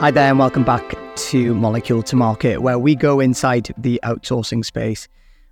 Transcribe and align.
Hi 0.00 0.10
there, 0.10 0.30
and 0.30 0.38
welcome 0.38 0.64
back 0.64 0.96
to 1.14 1.54
Molecule 1.54 2.02
to 2.04 2.16
Market, 2.16 2.62
where 2.62 2.78
we 2.78 2.94
go 2.94 3.20
inside 3.20 3.68
the 3.76 4.00
outsourcing 4.02 4.64
space 4.64 5.06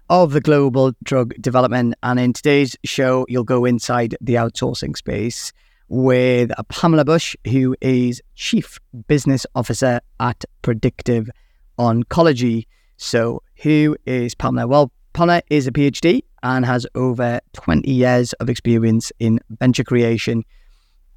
of 0.08 0.32
the 0.32 0.40
global 0.40 0.92
drug 1.04 1.34
development. 1.38 1.96
And 2.02 2.18
in 2.18 2.32
today's 2.32 2.74
show, 2.82 3.26
you'll 3.28 3.44
go 3.44 3.66
inside 3.66 4.16
the 4.22 4.36
outsourcing 4.36 4.96
space 4.96 5.52
with 5.90 6.50
Pamela 6.70 7.04
Bush, 7.04 7.36
who 7.46 7.76
is 7.82 8.22
Chief 8.36 8.78
Business 9.06 9.44
Officer 9.54 10.00
at 10.18 10.46
Predictive 10.62 11.28
Oncology. 11.78 12.64
So, 12.96 13.42
who 13.56 13.98
is 14.06 14.34
Pamela? 14.34 14.66
Well, 14.66 14.90
Pamela 15.12 15.42
is 15.50 15.66
a 15.66 15.72
PhD 15.72 16.22
and 16.42 16.64
has 16.64 16.86
over 16.94 17.40
20 17.52 17.90
years 17.90 18.32
of 18.32 18.48
experience 18.48 19.12
in 19.18 19.40
venture 19.60 19.84
creation, 19.84 20.42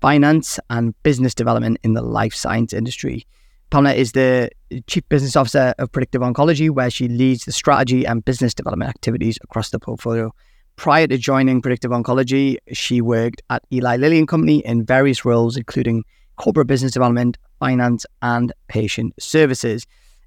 finance, 0.01 0.59
and 0.69 0.93
business 1.03 1.35
development 1.35 1.77
in 1.83 1.93
the 1.93 2.01
life 2.01 2.33
science 2.33 2.73
industry. 2.73 3.25
Pamela 3.69 3.93
is 3.93 4.11
the 4.11 4.49
Chief 4.87 5.07
Business 5.07 5.35
Officer 5.35 5.73
of 5.79 5.91
Predictive 5.91 6.21
Oncology, 6.21 6.69
where 6.69 6.89
she 6.89 7.07
leads 7.07 7.45
the 7.45 7.51
strategy 7.53 8.05
and 8.05 8.25
business 8.25 8.53
development 8.53 8.89
activities 8.89 9.37
across 9.43 9.69
the 9.69 9.79
portfolio. 9.79 10.33
Prior 10.75 11.07
to 11.07 11.17
joining 11.17 11.61
Predictive 11.61 11.91
Oncology, 11.91 12.57
she 12.73 12.99
worked 12.99 13.41
at 13.49 13.63
Eli 13.71 13.95
Lilly 13.95 14.17
and 14.17 14.27
Company 14.27 14.65
in 14.65 14.83
various 14.83 15.23
roles, 15.23 15.55
including 15.55 16.03
corporate 16.35 16.67
business 16.67 16.91
development, 16.91 17.37
finance, 17.59 18.05
and 18.21 18.51
patient 18.67 19.13
services. 19.19 19.85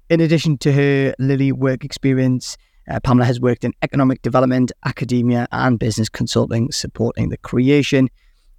In 0.09 0.21
addition 0.21 0.57
to 0.59 0.71
her 0.71 1.13
Lilly 1.19 1.51
work 1.51 1.83
experience, 1.83 2.57
uh, 2.89 2.99
Pamela 3.01 3.25
has 3.25 3.41
worked 3.41 3.65
in 3.65 3.73
economic 3.81 4.21
development, 4.21 4.71
academia, 4.85 5.47
and 5.51 5.77
business 5.77 6.07
consulting, 6.07 6.71
supporting 6.71 7.29
the 7.29 7.37
creation 7.37 8.09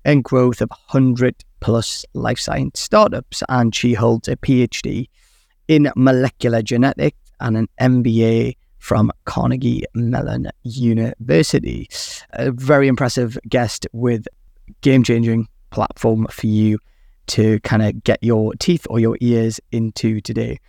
and 0.06 0.22
growth 0.22 0.62
of 0.62 0.70
100 0.70 1.34
plus 1.60 2.06
life 2.14 2.38
science 2.38 2.80
startups. 2.80 3.42
And 3.50 3.74
she 3.74 3.92
holds 3.92 4.28
a 4.28 4.36
PhD 4.36 5.08
in 5.68 5.90
molecular 5.96 6.62
genetics 6.62 7.18
and 7.40 7.56
an 7.56 7.68
MBA 7.80 8.56
from 8.78 9.10
Carnegie 9.24 9.84
Mellon 9.94 10.48
University. 10.62 11.88
A 12.30 12.52
very 12.52 12.86
impressive 12.86 13.36
guest 13.48 13.86
with 13.92 14.26
game 14.80 15.02
changing 15.02 15.48
platform 15.70 16.28
for 16.30 16.46
you 16.46 16.78
to 17.26 17.58
kind 17.60 17.82
of 17.82 18.04
get 18.04 18.22
your 18.22 18.54
teeth 18.54 18.86
or 18.88 19.00
your 19.00 19.18
ears 19.20 19.60
into 19.72 20.20
today. 20.20 20.60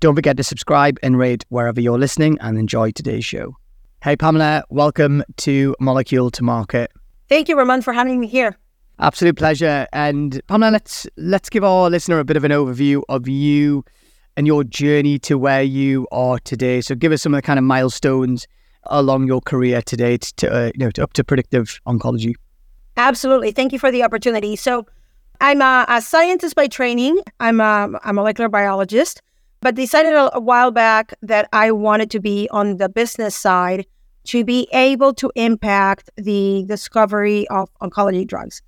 Don't 0.00 0.14
forget 0.14 0.36
to 0.36 0.44
subscribe 0.44 0.98
and 1.02 1.16
rate 1.16 1.46
wherever 1.48 1.80
you're 1.80 1.98
listening 1.98 2.36
and 2.42 2.58
enjoy 2.58 2.90
today's 2.90 3.24
show. 3.24 3.56
Hey, 4.02 4.16
Pamela, 4.16 4.64
welcome 4.68 5.24
to 5.38 5.74
Molecule 5.80 6.30
to 6.32 6.42
Market. 6.42 6.92
Thank 7.30 7.48
you, 7.48 7.56
Raman, 7.56 7.80
for 7.80 7.94
having 7.94 8.20
me 8.20 8.26
here. 8.26 8.58
Absolute 9.02 9.36
pleasure. 9.36 9.88
And 9.92 10.40
Pamela, 10.46 10.70
let's 10.70 11.08
let's 11.16 11.50
give 11.50 11.64
our 11.64 11.90
listener 11.90 12.20
a 12.20 12.24
bit 12.24 12.36
of 12.36 12.44
an 12.44 12.52
overview 12.52 13.02
of 13.08 13.26
you 13.26 13.84
and 14.36 14.46
your 14.46 14.62
journey 14.62 15.18
to 15.18 15.36
where 15.36 15.64
you 15.64 16.06
are 16.12 16.38
today. 16.38 16.80
So, 16.80 16.94
give 16.94 17.10
us 17.10 17.20
some 17.20 17.34
of 17.34 17.38
the 17.38 17.42
kind 17.42 17.58
of 17.58 17.64
milestones 17.64 18.46
along 18.84 19.26
your 19.26 19.40
career 19.40 19.82
today 19.82 20.18
to, 20.18 20.54
uh, 20.54 20.64
you 20.66 20.78
know, 20.84 20.90
to, 20.92 21.02
up 21.02 21.14
to 21.14 21.24
predictive 21.24 21.80
oncology. 21.84 22.34
Absolutely. 22.96 23.50
Thank 23.50 23.72
you 23.72 23.80
for 23.80 23.90
the 23.90 24.04
opportunity. 24.04 24.54
So, 24.54 24.86
I'm 25.40 25.60
a, 25.60 25.84
a 25.88 26.00
scientist 26.00 26.54
by 26.54 26.68
training. 26.68 27.20
I'm 27.40 27.60
a, 27.60 27.98
a 28.04 28.12
molecular 28.12 28.48
biologist 28.48 29.20
but 29.62 29.76
decided 29.76 30.12
a, 30.12 30.36
a 30.36 30.40
while 30.40 30.70
back 30.70 31.14
that 31.22 31.48
I 31.52 31.72
wanted 31.72 32.10
to 32.12 32.20
be 32.20 32.48
on 32.50 32.76
the 32.76 32.88
business 32.88 33.34
side 33.34 33.86
to 34.24 34.44
be 34.44 34.68
able 34.72 35.14
to 35.14 35.32
impact 35.34 36.10
the 36.16 36.64
discovery 36.68 37.48
of 37.48 37.68
oncology 37.80 38.26
drugs. 38.26 38.62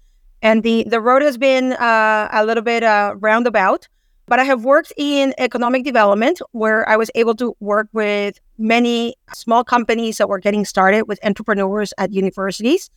And 0.45 0.63
the, 0.63 0.85
the 0.87 1.01
road 1.01 1.23
has 1.23 1.39
been 1.39 1.73
uh, 1.73 2.29
a 2.31 2.45
little 2.45 2.63
bit 2.63 2.83
uh, 2.83 3.15
roundabout, 3.19 3.89
but 4.27 4.39
I 4.39 4.45
have 4.45 4.63
worked 4.63 4.93
in 4.99 5.33
economic 5.39 5.85
development 5.85 6.43
where 6.53 6.87
I 6.87 6.99
was 6.99 7.11
able 7.15 7.35
to 7.37 7.57
work 7.61 7.89
with 7.95 8.39
many 8.59 9.17
small 9.35 9.65
companies 9.65 10.19
that 10.19 10.29
were 10.29 10.39
getting 10.39 10.67
started 10.67 11.09
with 11.09 11.19
entrepreneurs 11.25 11.95
at 11.97 12.13
universities. 12.13 12.91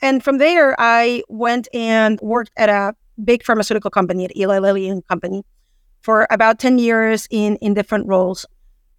And 0.00 0.24
from 0.24 0.38
there, 0.38 0.74
I 0.78 1.22
went 1.28 1.68
and 1.74 2.18
worked 2.22 2.52
at 2.56 2.70
a 2.70 2.94
big 3.22 3.44
pharmaceutical 3.44 3.90
company 3.90 4.24
at 4.24 4.34
Eli 4.34 4.58
Lilly 4.58 4.88
and 4.88 5.06
Company 5.06 5.44
for 6.00 6.26
about 6.30 6.58
10 6.58 6.78
years 6.78 7.28
in, 7.30 7.56
in 7.56 7.74
different 7.74 8.06
roles. 8.06 8.46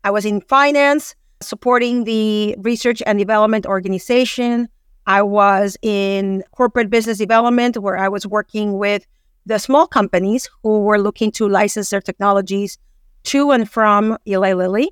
I 0.03 0.11
was 0.11 0.25
in 0.25 0.41
finance, 0.41 1.15
supporting 1.41 2.03
the 2.03 2.55
research 2.59 3.01
and 3.07 3.17
development 3.17 3.65
organization. 3.65 4.69
I 5.05 5.21
was 5.21 5.77
in 5.81 6.43
corporate 6.51 6.89
business 6.89 7.17
development, 7.17 7.77
where 7.77 7.97
I 7.97 8.09
was 8.09 8.27
working 8.27 8.77
with 8.77 9.05
the 9.45 9.57
small 9.57 9.87
companies 9.87 10.49
who 10.63 10.81
were 10.81 10.99
looking 10.99 11.31
to 11.31 11.47
license 11.47 11.89
their 11.89 12.01
technologies 12.01 12.77
to 13.23 13.51
and 13.51 13.69
from 13.69 14.17
Eli 14.27 14.53
Lilly 14.53 14.91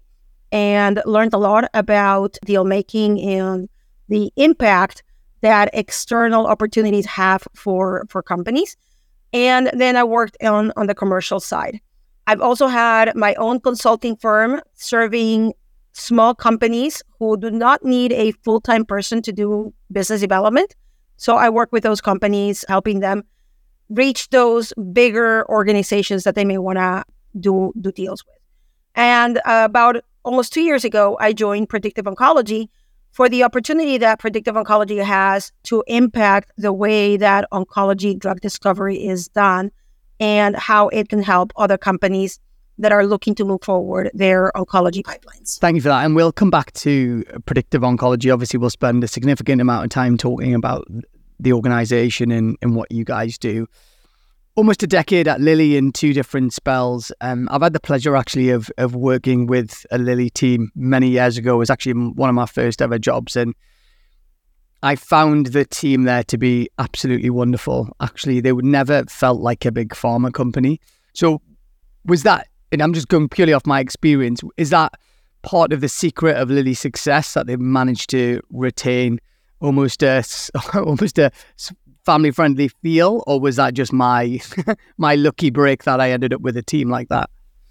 and 0.52 1.02
learned 1.06 1.34
a 1.34 1.38
lot 1.38 1.70
about 1.74 2.38
deal 2.46 2.64
making 2.64 3.22
and 3.22 3.70
the 4.10 4.32
impact 4.38 5.04
that 5.42 5.70
external 5.74 6.48
opportunities 6.48 7.06
have 7.06 7.48
for, 7.54 8.06
for 8.10 8.24
companies. 8.24 8.76
And 9.34 9.70
then 9.74 9.96
I 9.96 10.04
worked 10.04 10.38
on, 10.42 10.72
on 10.76 10.88
the 10.88 10.96
commercial 10.96 11.40
side. 11.40 11.80
I've 12.26 12.42
also 12.42 12.68
had 12.68 13.16
my 13.16 13.36
own 13.36 13.60
consulting 13.60 14.16
firm 14.16 14.62
serving 14.74 15.54
small 15.98 16.36
companies 16.36 17.02
who 17.20 17.38
do 17.38 17.50
not 17.50 17.84
need 17.84 18.12
a 18.12 18.32
full 18.44 18.62
time 18.62 18.86
person 18.86 19.22
to 19.24 19.32
do 19.32 19.74
business 19.92 20.22
development. 20.22 20.76
So 21.18 21.36
I 21.36 21.50
work 21.50 21.72
with 21.72 21.84
those 21.84 22.02
companies, 22.02 22.64
helping 22.68 23.00
them 23.00 23.24
reach 23.90 24.30
those 24.30 24.74
bigger 24.94 25.50
organizations 25.50 26.24
that 26.24 26.36
they 26.36 26.46
may 26.46 26.58
want 26.58 26.78
to 26.78 27.04
do, 27.40 27.74
do 27.80 27.92
deals 27.92 28.24
with. 28.26 28.36
And 28.96 29.38
uh, 29.40 29.64
about 29.66 30.04
almost 30.24 30.54
two 30.54 30.62
years 30.62 30.84
ago, 30.84 31.18
I 31.20 31.34
joined 31.34 31.70
Predictive 31.70 32.06
Oncology 32.06 32.68
for 33.12 33.30
the 33.30 33.44
opportunity 33.44 33.98
that 33.98 34.20
Predictive 34.20 34.56
Oncology 34.56 35.04
has 35.04 35.52
to 35.64 35.84
impact 35.88 36.52
the 36.58 36.74
way 36.74 37.18
that 37.18 37.48
oncology 37.52 38.18
drug 38.18 38.42
discovery 38.42 39.04
is 39.04 39.28
done 39.30 39.72
and 40.20 40.56
how 40.56 40.90
it 40.90 41.10
can 41.10 41.22
help 41.22 41.52
other 41.56 41.78
companies 41.78 42.40
that 42.80 42.92
are 42.92 43.06
looking 43.06 43.36
to 43.36 43.46
move 43.46 43.62
forward 43.64 44.12
their 44.14 44.52
oncology 44.56 45.02
pipelines. 45.02 45.58
Thank 45.60 45.76
you 45.76 45.82
for 45.82 45.90
that. 45.90 46.06
And 46.06 46.16
we'll 46.16 46.32
come 46.32 46.50
back 46.50 46.74
to 46.74 47.24
predictive 47.46 47.82
oncology. 47.82 48.32
Obviously, 48.32 48.60
we'll 48.60 48.70
spend 48.70 49.04
a 49.04 49.08
significant 49.08 49.62
amount 49.62 49.86
of 49.86 49.90
time 49.90 50.18
talking 50.18 50.54
about 50.54 50.88
the 51.40 51.54
organization 51.54 52.32
and, 52.32 52.58
and 52.62 52.76
what 52.76 52.92
you 52.92 53.04
guys 53.04 53.38
do. 53.38 53.68
Almost 54.56 54.82
a 54.82 54.88
decade 54.88 55.28
at 55.28 55.40
Lilly 55.40 55.78
in 55.78 55.92
two 55.92 56.14
different 56.14 56.52
spells. 56.52 57.12
Um, 57.22 57.48
I've 57.52 57.62
had 57.62 57.74
the 57.74 57.80
pleasure 57.80 58.16
actually 58.16 58.50
of, 58.50 58.72
of 58.80 58.96
working 58.96 59.46
with 59.46 59.86
a 59.92 60.00
Lilly 60.00 60.32
team 60.32 60.72
many 60.76 61.10
years 61.10 61.38
ago. 61.38 61.56
It 61.56 61.60
was 61.60 61.70
actually 61.70 61.94
one 61.94 62.30
of 62.30 62.36
my 62.36 62.48
first 62.48 62.82
ever 62.82 62.98
jobs. 62.98 63.36
And 63.36 63.54
I 64.82 64.96
found 64.96 65.48
the 65.48 65.66
team 65.66 66.04
there 66.04 66.24
to 66.24 66.38
be 66.38 66.70
absolutely 66.80 67.30
wonderful. 67.30 67.90
Actually, 68.00 68.42
they 68.42 68.52
would 68.52 68.66
never 68.66 69.04
felt 69.06 69.42
like 69.42 69.66
a 69.66 69.72
big 69.72 69.90
pharma 69.90 70.34
company. 70.34 70.80
So, 71.14 71.42
was 72.06 72.24
that, 72.24 72.48
and 72.72 72.82
I'm 72.82 72.94
just 72.94 73.08
going 73.08 73.30
purely 73.30 73.54
off 73.54 73.66
my 73.66 73.80
experience, 73.80 74.42
is 74.58 74.70
that 74.72 74.94
part 75.42 75.72
of 75.72 75.82
the 75.82 75.90
secret 75.90 76.38
of 76.38 76.50
Lilly's 76.50 76.80
success 76.80 77.34
that 77.34 77.48
they've 77.48 77.60
managed 77.60 78.10
to 78.12 78.42
retain 78.50 79.20
almost 79.60 80.04
a 80.04 80.24
almost 80.74 81.18
a 81.18 81.32
family 82.06 82.32
friendly 82.32 82.70
feel, 82.70 83.24
or 83.28 83.40
was 83.40 83.56
that 83.58 83.74
just 83.74 83.94
my 83.94 84.40
my 84.98 85.16
lucky 85.16 85.50
break 85.50 85.84
that 85.84 86.00
I 86.00 86.12
ended 86.12 86.34
up 86.34 86.42
with 86.42 86.58
a 86.58 86.64
team 86.64 86.90
like 86.90 87.10
that? 87.10 87.30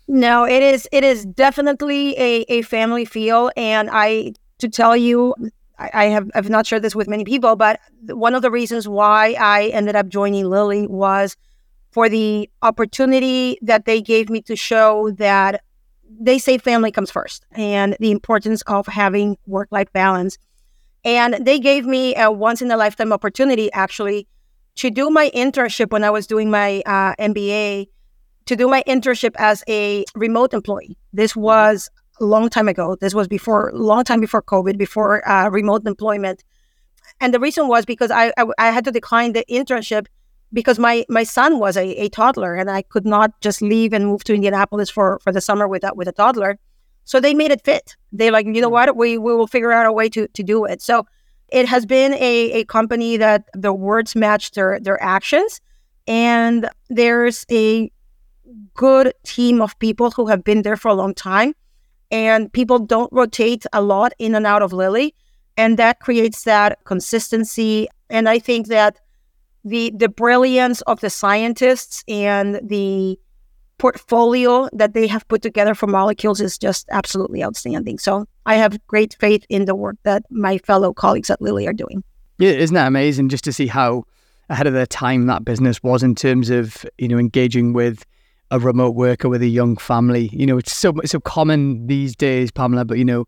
No, 0.08 0.44
it 0.44 0.62
is 0.62 0.88
it 0.92 1.04
is 1.04 1.24
definitely 1.24 2.16
a, 2.18 2.44
a 2.48 2.62
family 2.62 3.04
feel, 3.04 3.50
and 3.56 3.90
I 3.92 4.34
to 4.58 4.68
tell 4.68 4.96
you 4.96 5.34
I, 5.78 6.04
have 6.06 6.30
I've 6.34 6.48
not 6.48 6.66
shared 6.66 6.82
this 6.82 6.94
with 6.94 7.08
many 7.08 7.24
people, 7.24 7.54
but 7.56 7.80
one 8.06 8.34
of 8.34 8.42
the 8.42 8.50
reasons 8.50 8.88
why 8.88 9.36
I 9.38 9.66
ended 9.66 9.94
up 9.94 10.08
joining 10.08 10.46
Lily 10.46 10.86
was 10.86 11.36
for 11.96 12.10
the 12.10 12.50
opportunity 12.60 13.56
that 13.62 13.86
they 13.86 14.02
gave 14.02 14.28
me 14.28 14.42
to 14.42 14.54
show 14.54 15.10
that 15.12 15.64
they 16.20 16.38
say 16.38 16.58
family 16.58 16.92
comes 16.92 17.10
first 17.10 17.46
and 17.52 17.96
the 18.00 18.10
importance 18.10 18.60
of 18.66 18.86
having 18.86 19.38
work 19.46 19.66
life 19.70 19.90
balance. 19.94 20.36
And 21.06 21.38
they 21.40 21.58
gave 21.58 21.86
me 21.86 22.14
a 22.14 22.30
once 22.30 22.60
in 22.60 22.70
a 22.70 22.76
lifetime 22.76 23.14
opportunity 23.14 23.72
actually 23.72 24.28
to 24.74 24.90
do 24.90 25.08
my 25.08 25.30
internship 25.34 25.90
when 25.90 26.04
I 26.04 26.10
was 26.10 26.26
doing 26.26 26.50
my 26.50 26.82
uh, 26.84 27.14
MBA, 27.18 27.86
to 28.44 28.56
do 28.56 28.68
my 28.68 28.82
internship 28.86 29.34
as 29.38 29.64
a 29.66 30.04
remote 30.14 30.52
employee. 30.52 30.98
This 31.14 31.32
mm-hmm. 31.32 31.48
was 31.48 31.88
a 32.20 32.26
long 32.26 32.50
time 32.50 32.68
ago. 32.68 32.98
This 33.00 33.14
was 33.14 33.26
before, 33.26 33.72
long 33.72 34.04
time 34.04 34.20
before 34.20 34.42
COVID, 34.42 34.76
before 34.76 35.26
uh, 35.26 35.48
remote 35.48 35.86
employment. 35.86 36.44
And 37.22 37.32
the 37.32 37.40
reason 37.40 37.68
was 37.68 37.86
because 37.86 38.10
I, 38.10 38.34
I, 38.36 38.44
I, 38.58 38.70
had 38.70 38.84
to 38.84 38.92
decline 38.92 39.32
the 39.32 39.46
internship 39.48 40.08
because 40.52 40.78
my, 40.78 41.04
my 41.08 41.22
son 41.22 41.58
was 41.58 41.76
a, 41.76 41.86
a 42.00 42.08
toddler 42.08 42.54
and 42.54 42.70
I 42.70 42.82
could 42.82 43.06
not 43.06 43.40
just 43.40 43.60
leave 43.62 43.92
and 43.92 44.06
move 44.06 44.24
to 44.24 44.34
Indianapolis 44.34 44.90
for, 44.90 45.18
for 45.22 45.32
the 45.32 45.40
summer 45.40 45.66
with 45.68 45.84
a, 45.84 45.92
with 45.94 46.08
a 46.08 46.12
toddler. 46.12 46.58
So 47.04 47.20
they 47.20 47.34
made 47.34 47.50
it 47.50 47.64
fit. 47.64 47.96
They 48.12 48.30
like, 48.30 48.46
you 48.46 48.60
know 48.60 48.68
mm. 48.68 48.72
what, 48.72 48.96
we, 48.96 49.18
we 49.18 49.34
will 49.34 49.46
figure 49.46 49.72
out 49.72 49.86
a 49.86 49.92
way 49.92 50.08
to, 50.10 50.28
to 50.28 50.42
do 50.42 50.64
it. 50.64 50.82
So 50.82 51.06
it 51.48 51.66
has 51.66 51.86
been 51.86 52.14
a, 52.14 52.52
a 52.52 52.64
company 52.64 53.16
that 53.16 53.44
the 53.54 53.72
words 53.72 54.16
match 54.16 54.52
their, 54.52 54.80
their 54.80 55.00
actions. 55.02 55.60
And 56.06 56.68
there's 56.88 57.44
a 57.50 57.90
good 58.74 59.12
team 59.24 59.60
of 59.60 59.78
people 59.78 60.10
who 60.10 60.26
have 60.26 60.44
been 60.44 60.62
there 60.62 60.76
for 60.76 60.88
a 60.88 60.94
long 60.94 61.14
time. 61.14 61.54
And 62.10 62.52
people 62.52 62.78
don't 62.78 63.12
rotate 63.12 63.66
a 63.72 63.82
lot 63.82 64.12
in 64.18 64.34
and 64.34 64.46
out 64.46 64.62
of 64.62 64.72
Lilly. 64.72 65.14
And 65.56 65.76
that 65.78 66.00
creates 66.00 66.44
that 66.44 66.84
consistency. 66.84 67.88
And 68.10 68.28
I 68.28 68.38
think 68.38 68.68
that 68.68 69.00
the 69.66 69.92
the 69.96 70.08
brilliance 70.08 70.80
of 70.82 71.00
the 71.00 71.10
scientists 71.10 72.04
and 72.08 72.60
the 72.62 73.18
portfolio 73.78 74.68
that 74.72 74.94
they 74.94 75.06
have 75.06 75.26
put 75.28 75.42
together 75.42 75.74
for 75.74 75.86
molecules 75.86 76.40
is 76.40 76.56
just 76.56 76.88
absolutely 76.90 77.44
outstanding. 77.44 77.98
So 77.98 78.26
I 78.46 78.54
have 78.54 78.78
great 78.86 79.16
faith 79.20 79.44
in 79.50 79.66
the 79.66 79.74
work 79.74 79.96
that 80.04 80.22
my 80.30 80.56
fellow 80.58 80.94
colleagues 80.94 81.28
at 81.28 81.42
Lilly 81.42 81.66
are 81.66 81.74
doing. 81.74 82.02
Yeah, 82.38 82.52
isn't 82.52 82.74
that 82.74 82.86
amazing 82.86 83.28
just 83.28 83.44
to 83.44 83.52
see 83.52 83.66
how 83.66 84.04
ahead 84.48 84.66
of 84.66 84.72
their 84.72 84.86
time 84.86 85.26
that 85.26 85.44
business 85.44 85.82
was 85.82 86.02
in 86.02 86.14
terms 86.14 86.48
of 86.48 86.86
you 86.96 87.08
know 87.08 87.18
engaging 87.18 87.72
with 87.72 88.06
a 88.50 88.60
remote 88.60 88.94
worker 88.94 89.28
with 89.28 89.42
a 89.42 89.48
young 89.48 89.76
family. 89.76 90.30
You 90.32 90.46
know, 90.46 90.58
it's 90.58 90.74
so 90.74 90.94
so 91.04 91.18
common 91.20 91.86
these 91.86 92.14
days, 92.14 92.50
Pamela. 92.50 92.84
But 92.84 92.98
you 92.98 93.04
know, 93.04 93.26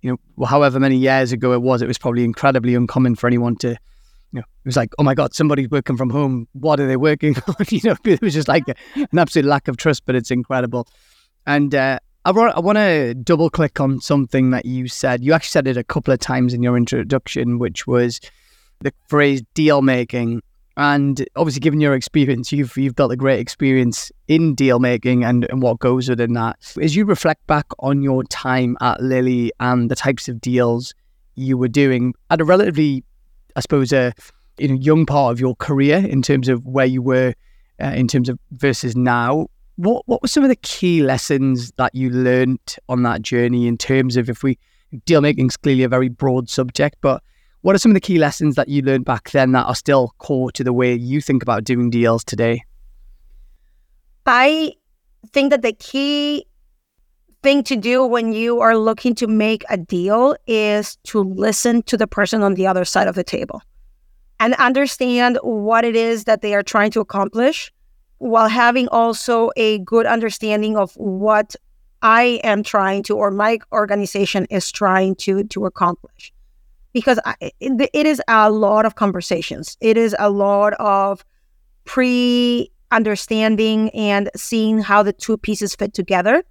you 0.00 0.10
know, 0.10 0.46
however 0.46 0.80
many 0.80 0.96
years 0.96 1.32
ago 1.32 1.52
it 1.52 1.62
was, 1.62 1.82
it 1.82 1.88
was 1.88 1.98
probably 1.98 2.24
incredibly 2.24 2.74
uncommon 2.74 3.14
for 3.14 3.26
anyone 3.26 3.56
to. 3.56 3.76
You 4.34 4.40
know, 4.40 4.46
it 4.64 4.66
was 4.66 4.76
like, 4.76 4.92
oh 4.98 5.04
my 5.04 5.14
God, 5.14 5.32
somebody's 5.32 5.70
working 5.70 5.96
from 5.96 6.10
home. 6.10 6.48
What 6.54 6.80
are 6.80 6.88
they 6.88 6.96
working 6.96 7.36
on? 7.46 7.54
you 7.68 7.80
know, 7.84 7.96
it 8.04 8.20
was 8.20 8.34
just 8.34 8.48
like 8.48 8.64
a, 8.68 8.74
an 8.96 9.16
absolute 9.16 9.46
lack 9.46 9.68
of 9.68 9.76
trust, 9.76 10.04
but 10.06 10.16
it's 10.16 10.32
incredible. 10.32 10.88
And 11.46 11.72
uh, 11.72 12.00
I 12.24 12.32
want, 12.32 12.56
I 12.56 12.60
want 12.60 12.76
to 12.76 13.14
double 13.14 13.48
click 13.48 13.78
on 13.80 14.00
something 14.00 14.50
that 14.50 14.66
you 14.66 14.88
said. 14.88 15.22
You 15.22 15.34
actually 15.34 15.50
said 15.50 15.68
it 15.68 15.76
a 15.76 15.84
couple 15.84 16.12
of 16.12 16.18
times 16.18 16.52
in 16.52 16.64
your 16.64 16.76
introduction, 16.76 17.60
which 17.60 17.86
was 17.86 18.20
the 18.80 18.92
phrase 19.06 19.42
deal 19.54 19.82
making. 19.82 20.42
And 20.76 21.24
obviously, 21.36 21.60
given 21.60 21.80
your 21.80 21.94
experience, 21.94 22.50
you've 22.50 22.76
you've 22.76 22.96
built 22.96 23.12
a 23.12 23.16
great 23.16 23.38
experience 23.38 24.10
in 24.26 24.56
deal 24.56 24.80
making 24.80 25.22
and, 25.22 25.44
and 25.44 25.62
what 25.62 25.78
goes 25.78 26.08
within 26.08 26.32
that. 26.32 26.56
As 26.82 26.96
you 26.96 27.04
reflect 27.04 27.46
back 27.46 27.66
on 27.78 28.02
your 28.02 28.24
time 28.24 28.76
at 28.80 29.00
Lilly 29.00 29.52
and 29.60 29.88
the 29.88 29.94
types 29.94 30.28
of 30.28 30.40
deals 30.40 30.92
you 31.36 31.56
were 31.56 31.68
doing 31.68 32.14
at 32.30 32.40
a 32.40 32.44
relatively, 32.44 33.04
I 33.56 33.60
suppose, 33.60 33.92
a 33.92 34.12
you 34.58 34.68
know 34.68 34.74
young 34.74 35.06
part 35.06 35.32
of 35.32 35.40
your 35.40 35.56
career 35.56 35.98
in 35.98 36.22
terms 36.22 36.48
of 36.48 36.64
where 36.64 36.86
you 36.86 37.02
were 37.02 37.34
uh, 37.82 37.86
in 37.86 38.08
terms 38.08 38.28
of 38.28 38.38
versus 38.52 38.96
now. 38.96 39.48
What 39.76 40.06
what 40.06 40.22
were 40.22 40.28
some 40.28 40.44
of 40.44 40.48
the 40.48 40.56
key 40.56 41.02
lessons 41.02 41.72
that 41.76 41.94
you 41.94 42.10
learned 42.10 42.76
on 42.88 43.02
that 43.02 43.22
journey 43.22 43.66
in 43.66 43.76
terms 43.76 44.16
of 44.16 44.30
if 44.30 44.42
we 44.42 44.58
deal 45.06 45.20
making 45.20 45.46
is 45.46 45.56
clearly 45.56 45.82
a 45.82 45.88
very 45.88 46.08
broad 46.08 46.48
subject, 46.48 46.96
but 47.00 47.22
what 47.62 47.74
are 47.74 47.78
some 47.78 47.90
of 47.90 47.94
the 47.94 48.00
key 48.00 48.18
lessons 48.18 48.56
that 48.56 48.68
you 48.68 48.82
learned 48.82 49.06
back 49.06 49.30
then 49.30 49.52
that 49.52 49.64
are 49.64 49.74
still 49.74 50.14
core 50.18 50.52
to 50.52 50.62
the 50.62 50.72
way 50.72 50.94
you 50.94 51.20
think 51.20 51.42
about 51.42 51.64
doing 51.64 51.88
deals 51.88 52.22
today? 52.22 52.62
I 54.26 54.74
think 55.32 55.50
that 55.50 55.62
the 55.62 55.72
key 55.72 56.46
thing 57.44 57.62
to 57.62 57.76
do 57.76 58.06
when 58.06 58.32
you 58.32 58.60
are 58.60 58.76
looking 58.76 59.14
to 59.14 59.26
make 59.26 59.64
a 59.68 59.76
deal 59.76 60.34
is 60.46 60.96
to 61.04 61.20
listen 61.20 61.82
to 61.82 61.96
the 61.96 62.06
person 62.06 62.42
on 62.42 62.54
the 62.54 62.66
other 62.66 62.86
side 62.86 63.06
of 63.06 63.14
the 63.14 63.22
table 63.22 63.60
and 64.40 64.54
understand 64.54 65.38
what 65.42 65.84
it 65.84 65.94
is 65.94 66.24
that 66.24 66.40
they 66.40 66.54
are 66.54 66.62
trying 66.62 66.90
to 66.90 67.00
accomplish 67.00 67.70
while 68.16 68.48
having 68.48 68.88
also 68.88 69.50
a 69.56 69.78
good 69.80 70.06
understanding 70.06 70.74
of 70.78 70.94
what 70.94 71.54
I 72.00 72.40
am 72.44 72.62
trying 72.62 73.02
to 73.04 73.16
or 73.16 73.30
my 73.30 73.58
organization 73.72 74.46
is 74.48 74.72
trying 74.72 75.14
to 75.16 75.44
to 75.44 75.66
accomplish 75.66 76.32
because 76.94 77.20
I, 77.26 77.34
it, 77.60 78.06
is 78.06 78.22
a 78.26 78.50
lot 78.50 78.86
of 78.86 78.94
conversations. 78.94 79.76
It 79.82 79.98
is 79.98 80.16
a 80.18 80.30
lot 80.30 80.72
of 80.74 81.22
pre 81.84 82.70
understanding 82.90 83.90
and 83.90 84.30
seeing 84.34 84.78
how 84.78 85.02
the 85.02 85.12
two 85.12 85.36
pieces 85.36 85.74
fit 85.74 85.92
together. 85.92 86.42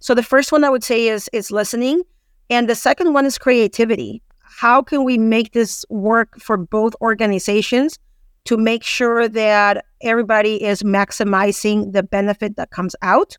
So 0.00 0.14
the 0.14 0.22
first 0.22 0.52
one 0.52 0.64
I 0.64 0.70
would 0.70 0.84
say 0.84 1.08
is 1.08 1.28
is 1.32 1.50
listening, 1.50 2.02
and 2.50 2.68
the 2.68 2.74
second 2.74 3.12
one 3.12 3.26
is 3.26 3.38
creativity. 3.38 4.22
How 4.42 4.82
can 4.82 5.04
we 5.04 5.18
make 5.18 5.52
this 5.52 5.84
work 5.88 6.38
for 6.40 6.56
both 6.56 6.94
organizations 7.00 7.98
to 8.44 8.56
make 8.56 8.82
sure 8.82 9.28
that 9.28 9.84
everybody 10.00 10.62
is 10.62 10.82
maximizing 10.82 11.92
the 11.92 12.02
benefit 12.02 12.56
that 12.56 12.70
comes 12.70 12.96
out? 13.02 13.36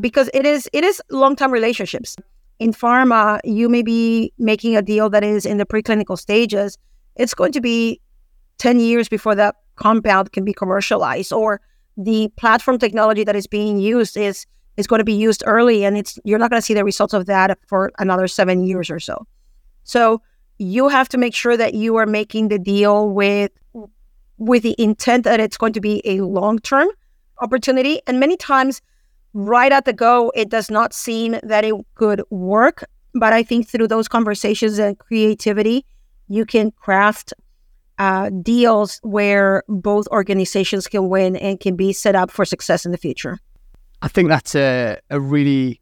Because 0.00 0.30
it 0.32 0.46
is 0.46 0.68
it 0.72 0.84
is 0.84 1.02
long 1.10 1.36
term 1.36 1.50
relationships 1.50 2.16
in 2.58 2.72
pharma, 2.72 3.40
you 3.44 3.68
may 3.68 3.82
be 3.82 4.32
making 4.38 4.76
a 4.76 4.82
deal 4.82 5.10
that 5.10 5.22
is 5.22 5.44
in 5.44 5.58
the 5.58 5.66
preclinical 5.66 6.18
stages. 6.18 6.78
It's 7.16 7.34
going 7.34 7.52
to 7.52 7.60
be 7.60 8.00
10 8.58 8.80
years 8.80 9.08
before 9.08 9.34
that 9.34 9.56
compound 9.76 10.32
can 10.32 10.44
be 10.44 10.52
commercialized, 10.52 11.32
or 11.32 11.60
the 11.96 12.28
platform 12.36 12.78
technology 12.78 13.24
that 13.24 13.36
is 13.36 13.46
being 13.46 13.78
used 13.78 14.16
is 14.16 14.46
is 14.76 14.86
going 14.86 14.98
to 14.98 15.04
be 15.04 15.14
used 15.14 15.42
early, 15.46 15.84
and 15.84 15.96
it's 15.96 16.18
you're 16.24 16.38
not 16.38 16.50
going 16.50 16.60
to 16.60 16.64
see 16.64 16.74
the 16.74 16.84
results 16.84 17.14
of 17.14 17.26
that 17.26 17.58
for 17.66 17.92
another 17.98 18.28
seven 18.28 18.64
years 18.64 18.90
or 18.90 19.00
so. 19.00 19.26
So 19.84 20.20
you 20.58 20.88
have 20.88 21.08
to 21.10 21.18
make 21.18 21.34
sure 21.34 21.56
that 21.56 21.74
you 21.74 21.96
are 21.96 22.06
making 22.06 22.48
the 22.48 22.58
deal 22.58 23.08
with 23.10 23.50
with 24.38 24.62
the 24.62 24.74
intent 24.78 25.24
that 25.24 25.40
it's 25.40 25.56
going 25.56 25.72
to 25.72 25.80
be 25.80 26.02
a 26.04 26.20
long 26.20 26.58
term 26.58 26.88
opportunity, 27.40 28.00
and 28.06 28.20
many 28.20 28.36
times 28.36 28.82
right 29.32 29.72
at 29.72 29.84
the 29.84 29.92
go, 29.92 30.32
it 30.34 30.48
does 30.48 30.70
not 30.70 30.94
seem 30.94 31.38
that 31.42 31.64
it 31.64 31.74
could 31.94 32.22
work. 32.30 32.84
But 33.14 33.32
I 33.32 33.42
think 33.42 33.68
through 33.68 33.88
those 33.88 34.08
conversations 34.08 34.78
and 34.78 34.98
creativity, 34.98 35.86
you 36.28 36.44
can 36.44 36.70
craft 36.70 37.32
uh, 37.98 38.30
deals 38.42 39.00
where 39.02 39.62
both 39.68 40.06
organizations 40.08 40.86
can 40.86 41.08
win 41.08 41.36
and 41.36 41.58
can 41.58 41.76
be 41.76 41.92
set 41.92 42.14
up 42.14 42.30
for 42.30 42.44
success 42.44 42.84
in 42.84 42.92
the 42.92 42.98
future. 42.98 43.38
I 44.02 44.08
think 44.08 44.28
that's 44.28 44.54
a, 44.54 44.98
a 45.10 45.20
really 45.20 45.80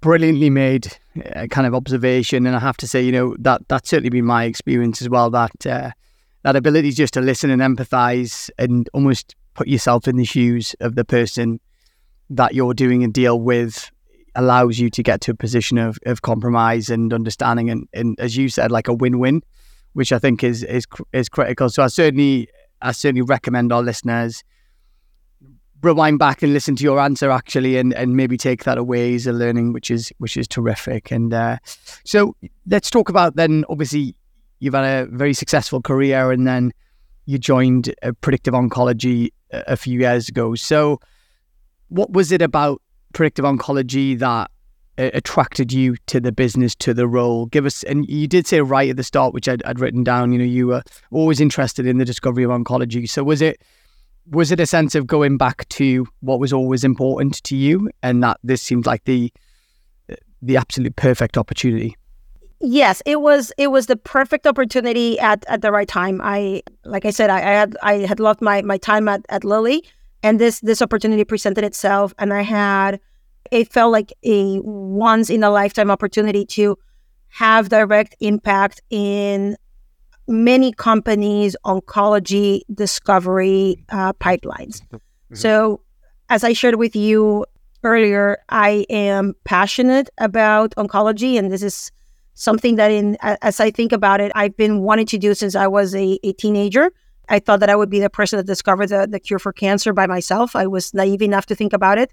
brilliantly 0.00 0.50
made 0.50 0.96
uh, 1.34 1.46
kind 1.48 1.66
of 1.66 1.74
observation, 1.74 2.46
and 2.46 2.54
I 2.54 2.60
have 2.60 2.76
to 2.78 2.88
say, 2.88 3.02
you 3.02 3.12
know, 3.12 3.36
that 3.40 3.62
that's 3.68 3.88
certainly 3.88 4.10
been 4.10 4.24
my 4.24 4.44
experience 4.44 5.02
as 5.02 5.08
well. 5.08 5.30
That 5.30 5.66
uh, 5.66 5.90
that 6.42 6.56
ability 6.56 6.92
just 6.92 7.14
to 7.14 7.20
listen 7.20 7.50
and 7.50 7.60
empathize 7.60 8.50
and 8.58 8.88
almost 8.92 9.34
put 9.54 9.66
yourself 9.66 10.06
in 10.06 10.16
the 10.16 10.24
shoes 10.24 10.76
of 10.80 10.94
the 10.94 11.04
person 11.04 11.58
that 12.30 12.54
you're 12.54 12.74
doing 12.74 13.02
a 13.02 13.08
deal 13.08 13.40
with 13.40 13.90
allows 14.36 14.78
you 14.78 14.90
to 14.90 15.02
get 15.02 15.20
to 15.22 15.30
a 15.32 15.34
position 15.34 15.78
of, 15.78 15.98
of 16.04 16.22
compromise 16.22 16.90
and 16.90 17.12
understanding 17.12 17.70
and, 17.70 17.88
and 17.94 18.20
as 18.20 18.36
you 18.36 18.48
said 18.48 18.70
like 18.70 18.86
a 18.86 18.92
win-win 18.92 19.42
which 19.94 20.12
i 20.12 20.18
think 20.18 20.44
is 20.44 20.62
is 20.62 20.86
is 21.14 21.28
critical 21.28 21.70
so 21.70 21.82
i 21.82 21.86
certainly 21.86 22.46
i 22.82 22.92
certainly 22.92 23.22
recommend 23.22 23.72
our 23.72 23.82
listeners 23.82 24.44
rewind 25.82 26.18
back 26.18 26.42
and 26.42 26.52
listen 26.52 26.74
to 26.76 26.82
your 26.82 26.98
answer 26.98 27.30
actually 27.30 27.76
and 27.76 27.92
and 27.94 28.16
maybe 28.16 28.36
take 28.36 28.64
that 28.64 28.78
away 28.78 29.14
as 29.14 29.26
a 29.26 29.32
learning 29.32 29.72
which 29.72 29.90
is 29.90 30.12
which 30.18 30.36
is 30.36 30.48
terrific 30.48 31.10
and 31.10 31.34
uh, 31.34 31.56
so 32.04 32.34
let's 32.66 32.90
talk 32.90 33.08
about 33.08 33.36
then 33.36 33.64
obviously 33.68 34.14
you've 34.58 34.74
had 34.74 34.84
a 34.84 35.06
very 35.10 35.34
successful 35.34 35.82
career 35.82 36.30
and 36.30 36.46
then 36.46 36.72
you 37.26 37.38
joined 37.38 37.94
uh, 38.02 38.12
predictive 38.20 38.54
oncology 38.54 39.30
a, 39.52 39.64
a 39.68 39.76
few 39.76 40.00
years 40.00 40.28
ago 40.28 40.54
so 40.54 40.98
what 41.88 42.12
was 42.12 42.32
it 42.32 42.42
about 42.42 42.80
predictive 43.12 43.44
oncology 43.44 44.18
that 44.18 44.50
uh, 44.98 45.10
attracted 45.12 45.72
you 45.72 45.96
to 46.06 46.20
the 46.20 46.32
business, 46.32 46.74
to 46.74 46.94
the 46.94 47.06
role? 47.06 47.46
Give 47.46 47.66
us, 47.66 47.82
and 47.84 48.08
you 48.08 48.26
did 48.26 48.46
say 48.46 48.60
right 48.60 48.90
at 48.90 48.96
the 48.96 49.04
start, 49.04 49.34
which 49.34 49.48
I'd, 49.48 49.62
I'd 49.64 49.78
written 49.78 50.02
down. 50.02 50.32
You 50.32 50.38
know, 50.38 50.44
you 50.44 50.66
were 50.68 50.82
always 51.10 51.40
interested 51.40 51.86
in 51.86 51.98
the 51.98 52.04
discovery 52.04 52.44
of 52.44 52.50
oncology. 52.50 53.08
So 53.08 53.22
was 53.22 53.42
it? 53.42 53.62
Was 54.30 54.50
it 54.50 54.60
a 54.60 54.66
sense 54.66 54.94
of 54.94 55.06
going 55.06 55.36
back 55.36 55.68
to 55.70 56.06
what 56.20 56.40
was 56.40 56.52
always 56.52 56.84
important 56.84 57.42
to 57.44 57.56
you, 57.56 57.90
and 58.02 58.22
that 58.22 58.38
this 58.42 58.62
seemed 58.62 58.86
like 58.86 59.04
the 59.04 59.32
the 60.42 60.56
absolute 60.56 60.96
perfect 60.96 61.38
opportunity? 61.38 61.96
Yes, 62.60 63.02
it 63.06 63.20
was. 63.20 63.52
It 63.58 63.68
was 63.68 63.86
the 63.86 63.96
perfect 63.96 64.46
opportunity 64.46 65.18
at, 65.20 65.44
at 65.46 65.62
the 65.62 65.70
right 65.70 65.86
time. 65.86 66.20
I, 66.24 66.62
like 66.84 67.04
I 67.04 67.10
said, 67.10 67.30
I, 67.30 67.38
I 67.38 67.52
had 67.52 67.76
I 67.82 67.94
had 68.06 68.18
loved 68.18 68.40
my 68.40 68.62
my 68.62 68.78
time 68.78 69.08
at, 69.08 69.24
at 69.28 69.44
Lilly, 69.44 69.84
and 70.26 70.40
this 70.40 70.60
this 70.60 70.82
opportunity 70.82 71.24
presented 71.24 71.64
itself 71.64 72.12
and 72.18 72.32
i 72.32 72.42
had 72.42 73.00
it 73.52 73.72
felt 73.72 73.92
like 73.92 74.12
a 74.24 74.58
once 74.60 75.30
in 75.30 75.44
a 75.44 75.50
lifetime 75.50 75.90
opportunity 75.90 76.44
to 76.44 76.76
have 77.28 77.68
direct 77.68 78.16
impact 78.20 78.80
in 78.90 79.56
many 80.28 80.72
companies 80.72 81.56
oncology 81.64 82.60
discovery 82.74 83.76
uh, 83.90 84.12
pipelines 84.14 84.82
mm-hmm. 84.82 85.34
so 85.34 85.80
as 86.28 86.44
i 86.44 86.52
shared 86.52 86.76
with 86.76 86.96
you 86.96 87.44
earlier 87.82 88.38
i 88.48 88.84
am 88.90 89.34
passionate 89.44 90.10
about 90.18 90.74
oncology 90.76 91.38
and 91.38 91.52
this 91.52 91.62
is 91.62 91.92
something 92.34 92.76
that 92.76 92.90
in 92.90 93.16
as 93.22 93.60
i 93.60 93.70
think 93.70 93.92
about 93.92 94.20
it 94.20 94.32
i've 94.34 94.56
been 94.56 94.82
wanting 94.82 95.06
to 95.06 95.18
do 95.18 95.34
since 95.34 95.54
i 95.54 95.66
was 95.66 95.94
a, 95.94 96.18
a 96.22 96.32
teenager 96.32 96.90
I 97.28 97.38
thought 97.38 97.60
that 97.60 97.70
I 97.70 97.76
would 97.76 97.90
be 97.90 98.00
the 98.00 98.10
person 98.10 98.36
that 98.36 98.46
discovered 98.46 98.88
the, 98.88 99.06
the 99.06 99.18
cure 99.18 99.38
for 99.38 99.52
cancer 99.52 99.92
by 99.92 100.06
myself. 100.06 100.54
I 100.54 100.66
was 100.66 100.94
naive 100.94 101.22
enough 101.22 101.46
to 101.46 101.54
think 101.54 101.72
about 101.72 101.98
it, 101.98 102.12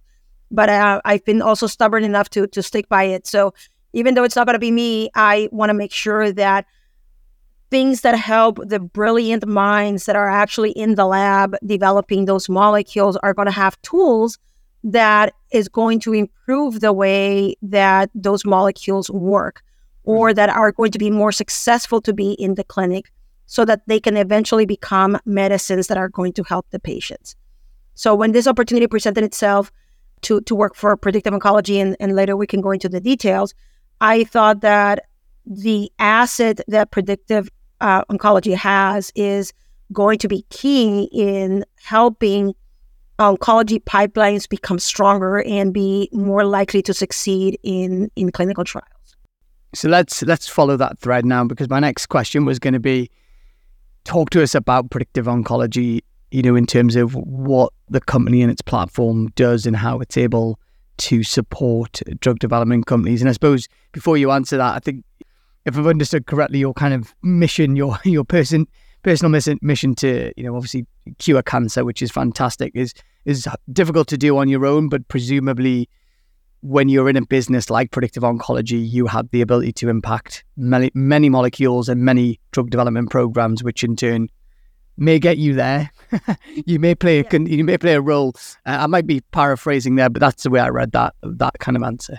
but 0.49 0.69
uh, 0.69 1.01
I've 1.05 1.23
been 1.25 1.41
also 1.41 1.67
stubborn 1.67 2.03
enough 2.03 2.29
to 2.31 2.47
to 2.47 2.63
stick 2.63 2.89
by 2.89 3.03
it. 3.03 3.27
So 3.27 3.53
even 3.93 4.15
though 4.15 4.23
it's 4.23 4.35
not 4.35 4.47
going 4.47 4.55
to 4.55 4.59
be 4.59 4.71
me, 4.71 5.09
I 5.15 5.49
want 5.51 5.69
to 5.69 5.73
make 5.73 5.93
sure 5.93 6.31
that 6.31 6.65
things 7.73 8.01
that 8.01 8.15
help 8.15 8.59
the 8.63 8.79
brilliant 8.79 9.47
minds 9.47 10.05
that 10.05 10.15
are 10.15 10.29
actually 10.29 10.69
in 10.73 10.93
the 10.93 11.07
lab 11.07 11.55
developing 11.65 12.25
those 12.25 12.47
molecules 12.47 13.17
are 13.23 13.33
going 13.33 13.47
to 13.47 13.51
have 13.51 13.81
tools 13.81 14.37
that 14.83 15.33
is 15.51 15.67
going 15.67 15.99
to 15.99 16.13
improve 16.13 16.81
the 16.81 16.93
way 16.93 17.55
that 17.63 18.11
those 18.13 18.45
molecules 18.45 19.09
work 19.09 19.63
or 20.03 20.29
mm-hmm. 20.29 20.35
that 20.35 20.49
are 20.49 20.71
going 20.71 20.91
to 20.91 20.99
be 20.99 21.09
more 21.09 21.31
successful 21.31 21.99
to 21.99 22.13
be 22.13 22.33
in 22.33 22.53
the 22.53 22.63
clinic 22.63 23.11
so 23.47 23.65
that 23.65 23.81
they 23.87 23.99
can 23.99 24.17
eventually 24.17 24.67
become 24.67 25.17
medicines 25.25 25.87
that 25.87 25.97
are 25.97 26.09
going 26.09 26.33
to 26.33 26.43
help 26.43 26.69
the 26.69 26.79
patients. 26.79 27.35
So 27.95 28.13
when 28.13 28.33
this 28.33 28.45
opportunity 28.45 28.85
presented 28.85 29.23
itself 29.23 29.71
to, 30.21 30.41
to 30.41 30.53
work 30.53 30.75
for 30.75 30.95
predictive 30.95 31.33
oncology, 31.33 31.81
and, 31.81 31.97
and 31.99 32.15
later 32.15 32.37
we 32.37 32.45
can 32.45 32.61
go 32.61 32.69
into 32.69 32.87
the 32.87 33.01
details, 33.01 33.55
I 33.99 34.25
thought 34.25 34.61
that 34.61 35.05
the 35.43 35.91
asset 35.97 36.61
that 36.67 36.91
predictive 36.91 37.49
uh, 37.83 38.03
oncology 38.05 38.55
has 38.55 39.11
is 39.13 39.53
going 39.91 40.17
to 40.17 40.27
be 40.27 40.43
key 40.49 41.09
in 41.11 41.63
helping 41.83 42.55
oncology 43.19 43.83
pipelines 43.83 44.49
become 44.49 44.79
stronger 44.79 45.43
and 45.43 45.73
be 45.73 46.09
more 46.11 46.45
likely 46.45 46.81
to 46.81 46.93
succeed 46.93 47.59
in, 47.61 48.09
in 48.15 48.31
clinical 48.31 48.63
trials. 48.63 48.87
So 49.75 49.89
let's 49.89 50.21
let's 50.23 50.47
follow 50.47 50.77
that 50.77 50.99
thread 50.99 51.25
now 51.25 51.43
because 51.43 51.69
my 51.69 51.79
next 51.79 52.05
question 52.07 52.45
was 52.45 52.59
going 52.59 52.73
to 52.73 52.79
be 52.79 53.09
talk 54.03 54.29
to 54.31 54.43
us 54.43 54.53
about 54.55 54.91
predictive 54.91 55.25
oncology, 55.25 56.01
you 56.31 56.41
know, 56.41 56.55
in 56.55 56.65
terms 56.65 56.95
of 56.95 57.15
what 57.15 57.73
the 57.89 57.99
company 57.99 58.41
and 58.41 58.51
its 58.51 58.61
platform 58.61 59.27
does 59.35 59.65
and 59.65 59.75
how 59.75 59.99
it's 59.99 60.15
able 60.15 60.59
to 60.97 61.23
support 61.23 62.01
drug 62.19 62.37
development 62.39 62.85
companies. 62.85 63.21
And 63.21 63.29
I 63.29 63.33
suppose 63.33 63.67
before 63.93 64.15
you 64.15 64.29
answer 64.29 64.57
that, 64.57 64.75
I 64.75 64.79
think 64.79 65.03
if 65.65 65.77
I've 65.77 65.87
understood 65.87 66.25
correctly, 66.25 66.59
your 66.59 66.73
kind 66.73 66.93
of 66.93 67.13
mission, 67.21 67.75
your 67.75 67.97
your 68.03 68.23
person 68.23 68.67
personal 69.03 69.29
mission, 69.29 69.59
mission 69.61 69.93
to 69.95 70.33
you 70.37 70.43
know 70.43 70.55
obviously 70.55 70.85
cure 71.19 71.41
cancer, 71.43 71.85
which 71.85 72.01
is 72.01 72.11
fantastic, 72.11 72.71
is 72.75 72.93
is 73.25 73.47
difficult 73.71 74.07
to 74.09 74.17
do 74.17 74.37
on 74.37 74.49
your 74.49 74.65
own, 74.65 74.89
but 74.89 75.07
presumably 75.07 75.89
when 76.61 76.87
you're 76.87 77.09
in 77.09 77.17
a 77.17 77.25
business 77.25 77.69
like 77.69 77.91
predictive 77.91 78.23
oncology, 78.23 78.89
you 78.89 79.05
have 79.05 79.29
the 79.31 79.41
ability 79.41 79.73
to 79.73 79.89
impact 79.89 80.45
many, 80.55 80.89
many 80.93 81.27
molecules 81.27 81.89
and 81.89 82.05
many 82.05 82.39
drug 82.51 82.69
development 82.69 83.09
programs, 83.09 83.61
which 83.61 83.83
in 83.83 83.97
turn 83.97 84.29
may 84.95 85.19
get 85.19 85.37
you 85.37 85.53
there. 85.53 85.91
you 86.65 86.79
may 86.79 86.95
play 86.95 87.19
a, 87.19 87.25
yeah. 87.29 87.39
you 87.39 87.65
may 87.65 87.77
play 87.77 87.95
a 87.95 88.01
role. 88.01 88.33
Uh, 88.65 88.77
I 88.79 88.87
might 88.87 89.05
be 89.05 89.19
paraphrasing 89.31 89.95
there, 89.95 90.09
but 90.09 90.21
that's 90.21 90.43
the 90.43 90.49
way 90.49 90.61
I 90.61 90.69
read 90.69 90.93
that 90.93 91.13
that 91.21 91.59
kind 91.59 91.75
of 91.75 91.83
answer. 91.83 92.17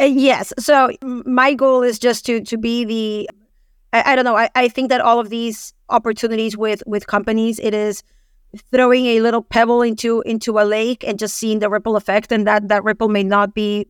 Uh, 0.00 0.04
yes. 0.04 0.52
So 0.58 0.90
my 1.02 1.54
goal 1.54 1.82
is 1.82 1.98
just 1.98 2.26
to 2.26 2.40
to 2.42 2.56
be 2.56 2.84
the. 2.84 3.30
I, 3.92 4.12
I 4.12 4.16
don't 4.16 4.24
know. 4.24 4.36
I, 4.36 4.50
I 4.54 4.68
think 4.68 4.88
that 4.88 5.00
all 5.00 5.20
of 5.20 5.28
these 5.28 5.74
opportunities 5.88 6.56
with 6.56 6.82
with 6.86 7.06
companies, 7.06 7.58
it 7.58 7.74
is 7.74 8.02
throwing 8.70 9.06
a 9.06 9.20
little 9.20 9.42
pebble 9.42 9.82
into 9.82 10.22
into 10.22 10.58
a 10.58 10.64
lake 10.64 11.04
and 11.04 11.18
just 11.18 11.36
seeing 11.36 11.58
the 11.58 11.68
ripple 11.68 11.96
effect 11.96 12.32
and 12.32 12.46
that 12.46 12.68
that 12.68 12.84
ripple 12.84 13.08
may 13.08 13.22
not 13.22 13.54
be 13.54 13.86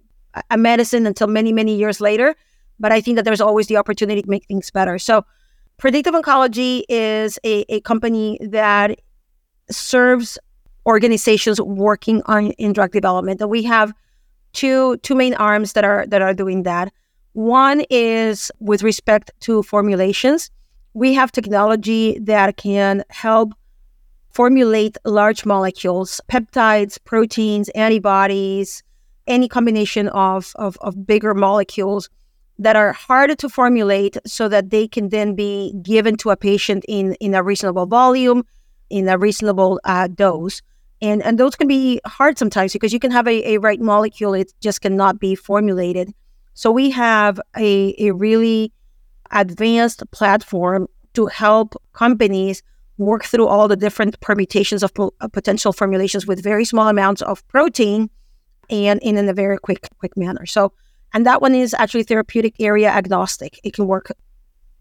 a 0.51 0.59
medicine 0.59 1.07
until 1.07 1.27
many 1.27 1.53
many 1.53 1.77
years 1.77 2.01
later 2.01 2.35
but 2.79 2.93
i 2.93 3.01
think 3.01 3.17
that 3.17 3.25
there's 3.25 3.41
always 3.41 3.67
the 3.69 3.77
opportunity 3.77 4.23
to 4.23 4.29
make 4.29 4.45
things 4.47 4.71
better 4.71 4.99
so 4.99 5.25
predictive 5.77 6.15
oncology 6.15 6.83
is 6.89 7.39
a, 7.45 7.65
a 7.73 7.81
company 7.83 8.39
that 8.41 8.99
serves 9.71 10.39
organizations 10.87 11.61
working 11.61 12.23
on 12.27 12.51
in 12.53 12.73
drug 12.73 12.93
development 12.93 13.41
and 13.41 13.51
we 13.51 13.63
have 13.63 13.93
two 14.57 14.97
two 14.99 15.15
main 15.15 15.35
arms 15.35 15.75
that 15.75 15.85
are 15.85 16.05
that 16.09 16.23
are 16.23 16.35
doing 16.35 16.65
that 16.65 16.93
one 17.35 17.85
is 17.91 18.51
with 18.59 18.83
respect 18.83 19.31
to 19.41 19.63
formulations 19.63 20.51
we 20.97 21.13
have 21.13 21.31
technology 21.31 22.19
that 22.21 22.57
can 22.57 23.05
help 23.11 23.53
formulate 24.37 24.97
large 25.05 25.45
molecules, 25.45 26.23
peptides, 26.31 26.99
proteins, 27.05 27.69
antibodies, 27.71 28.83
any 29.27 29.47
combination 29.47 30.09
of, 30.09 30.53
of, 30.57 30.79
of 30.81 31.07
bigger 31.07 31.35
molecules 31.35 32.09
that 32.59 32.77
are 32.77 32.93
harder 32.93 33.35
to 33.35 33.49
formulate 33.49 34.17
so 34.27 34.49
that 34.49 34.71
they 34.71 34.89
can 34.89 35.11
then 35.11 35.35
be 35.35 35.75
given 35.83 36.17
to 36.17 36.31
a 36.31 36.37
patient 36.37 36.83
in, 36.89 37.15
in 37.15 37.35
a 37.35 37.43
reasonable 37.43 37.85
volume, 37.85 38.43
in 38.89 39.07
a 39.07 39.19
reasonable 39.19 39.79
uh, 39.85 40.07
dose. 40.07 40.63
And, 41.03 41.23
and 41.23 41.39
those 41.39 41.57
can 41.57 41.69
be 41.69 42.01
hard 42.07 42.39
sometimes 42.39 42.73
because 42.73 42.93
you 42.93 42.99
can 42.99 43.11
have 43.11 43.27
a, 43.27 43.55
a 43.55 43.59
right 43.59 43.81
molecule, 43.81 44.35
it 44.35 44.53
just 44.61 44.81
cannot 44.81 45.21
be 45.21 45.35
formulated. 45.35 46.13
So 46.55 46.71
we 46.71 46.91
have 46.91 47.39
a, 47.57 47.95
a 47.99 48.13
really 48.13 48.73
advanced 49.31 50.03
platform 50.11 50.89
to 51.15 51.27
help 51.27 51.75
companies 51.93 52.63
work 52.99 53.25
through 53.25 53.47
all 53.47 53.69
the 53.69 53.77
different 53.77 54.19
permutations 54.21 54.83
of 54.83 54.95
po- 54.95 55.13
potential 55.33 55.73
formulations 55.73 56.27
with 56.27 56.43
very 56.43 56.65
small 56.65 56.89
amounts 56.89 57.21
of 57.23 57.47
protein 57.49 58.09
and 58.71 59.01
in, 59.03 59.19
in 59.19 59.29
a 59.29 59.35
very 59.35 59.59
quick 59.59 59.89
quick 59.99 60.17
manner. 60.17 60.47
So, 60.47 60.73
and 61.13 61.27
that 61.27 61.43
one 61.43 61.55
is 61.55 61.75
actually 61.75 62.05
therapeutic 62.05 62.55
area 62.59 62.89
agnostic. 62.89 63.61
It 63.65 63.75
can 63.75 63.87
work 63.87 64.11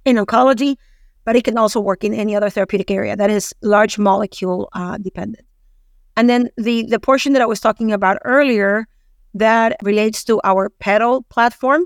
in 0.06 0.16
oncology, 0.16 0.78
but 1.26 1.36
it 1.36 1.44
can 1.44 1.58
also 1.58 1.80
work 1.80 2.04
in 2.04 2.14
any 2.14 2.36
other 2.36 2.50
therapeutic 2.50 2.90
area 2.90 3.16
that 3.16 3.30
is 3.30 3.54
large 3.62 3.98
molecule 3.98 4.70
uh, 4.74 4.98
dependent. 4.98 5.45
And 6.18 6.30
then 6.30 6.50
the 6.58 6.86
the 6.90 7.00
portion 7.00 7.34
that 7.34 7.42
I 7.42 7.46
was 7.46 7.60
talking 7.60 7.92
about 7.92 8.18
earlier 8.24 8.88
that 9.34 9.76
relates 9.84 10.24
to 10.26 10.40
our 10.44 10.70
PeDAL 10.80 11.28
platform, 11.30 11.86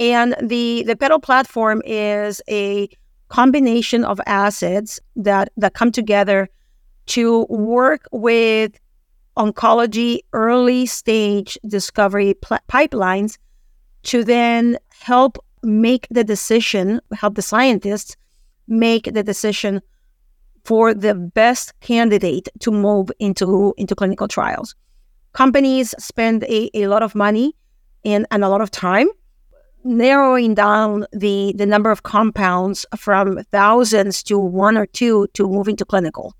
and 0.00 0.34
the 0.42 0.84
the 0.86 0.96
PeDAL 0.96 1.22
platform 1.22 1.82
is 1.84 2.42
a 2.48 2.88
combination 3.28 4.04
of 4.04 4.20
assets 4.26 5.00
that 5.16 5.50
that 5.56 5.74
come 5.74 5.92
together 5.92 6.48
to 7.06 7.46
work 7.48 8.06
with 8.12 8.78
oncology 9.36 10.20
early 10.32 10.84
stage 10.86 11.58
discovery 11.66 12.34
pl- 12.34 12.58
pipelines 12.68 13.38
to 14.02 14.22
then 14.22 14.76
help 15.00 15.38
make 15.62 16.06
the 16.10 16.24
decision 16.24 17.00
help 17.12 17.34
the 17.34 17.42
scientists 17.42 18.16
make 18.68 19.04
the 19.14 19.22
decision 19.22 19.80
for 20.64 20.94
the 20.94 21.14
best 21.14 21.78
candidate 21.80 22.48
to 22.60 22.70
move 22.70 23.10
into 23.18 23.74
into 23.76 23.94
clinical 23.94 24.28
trials 24.28 24.74
companies 25.32 25.94
spend 25.98 26.44
a, 26.44 26.70
a 26.74 26.86
lot 26.86 27.02
of 27.02 27.14
money 27.14 27.54
and, 28.04 28.26
and 28.30 28.44
a 28.44 28.48
lot 28.48 28.60
of 28.60 28.70
time 28.70 29.08
narrowing 29.84 30.54
down 30.54 31.04
the 31.12 31.52
the 31.56 31.66
number 31.66 31.90
of 31.90 32.02
compounds 32.04 32.86
from 32.96 33.42
thousands 33.50 34.22
to 34.22 34.38
one 34.38 34.76
or 34.76 34.86
two 34.86 35.26
to 35.34 35.48
moving 35.48 35.76
to 35.76 35.84
clinical. 35.84 36.34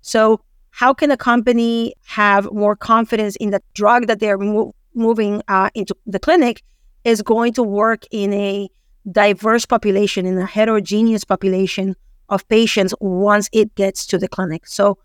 So 0.00 0.40
how 0.70 0.94
can 0.94 1.10
a 1.10 1.16
company 1.16 1.94
have 2.06 2.50
more 2.52 2.74
confidence 2.74 3.36
in 3.36 3.50
the 3.50 3.62
drug 3.74 4.06
that 4.08 4.20
they're 4.20 4.38
mo- 4.38 4.74
moving 4.94 5.42
uh, 5.48 5.70
into 5.74 5.94
the 6.06 6.18
clinic 6.18 6.62
is 7.04 7.22
going 7.22 7.52
to 7.52 7.62
work 7.62 8.04
in 8.10 8.32
a 8.32 8.68
diverse 9.10 9.64
population, 9.64 10.26
in 10.26 10.38
a 10.38 10.46
heterogeneous 10.46 11.24
population 11.24 11.94
of 12.28 12.46
patients 12.48 12.94
once 13.00 13.48
it 13.52 13.74
gets 13.74 14.06
to 14.06 14.18
the 14.18 14.28
clinic. 14.28 14.66
So 14.66 14.98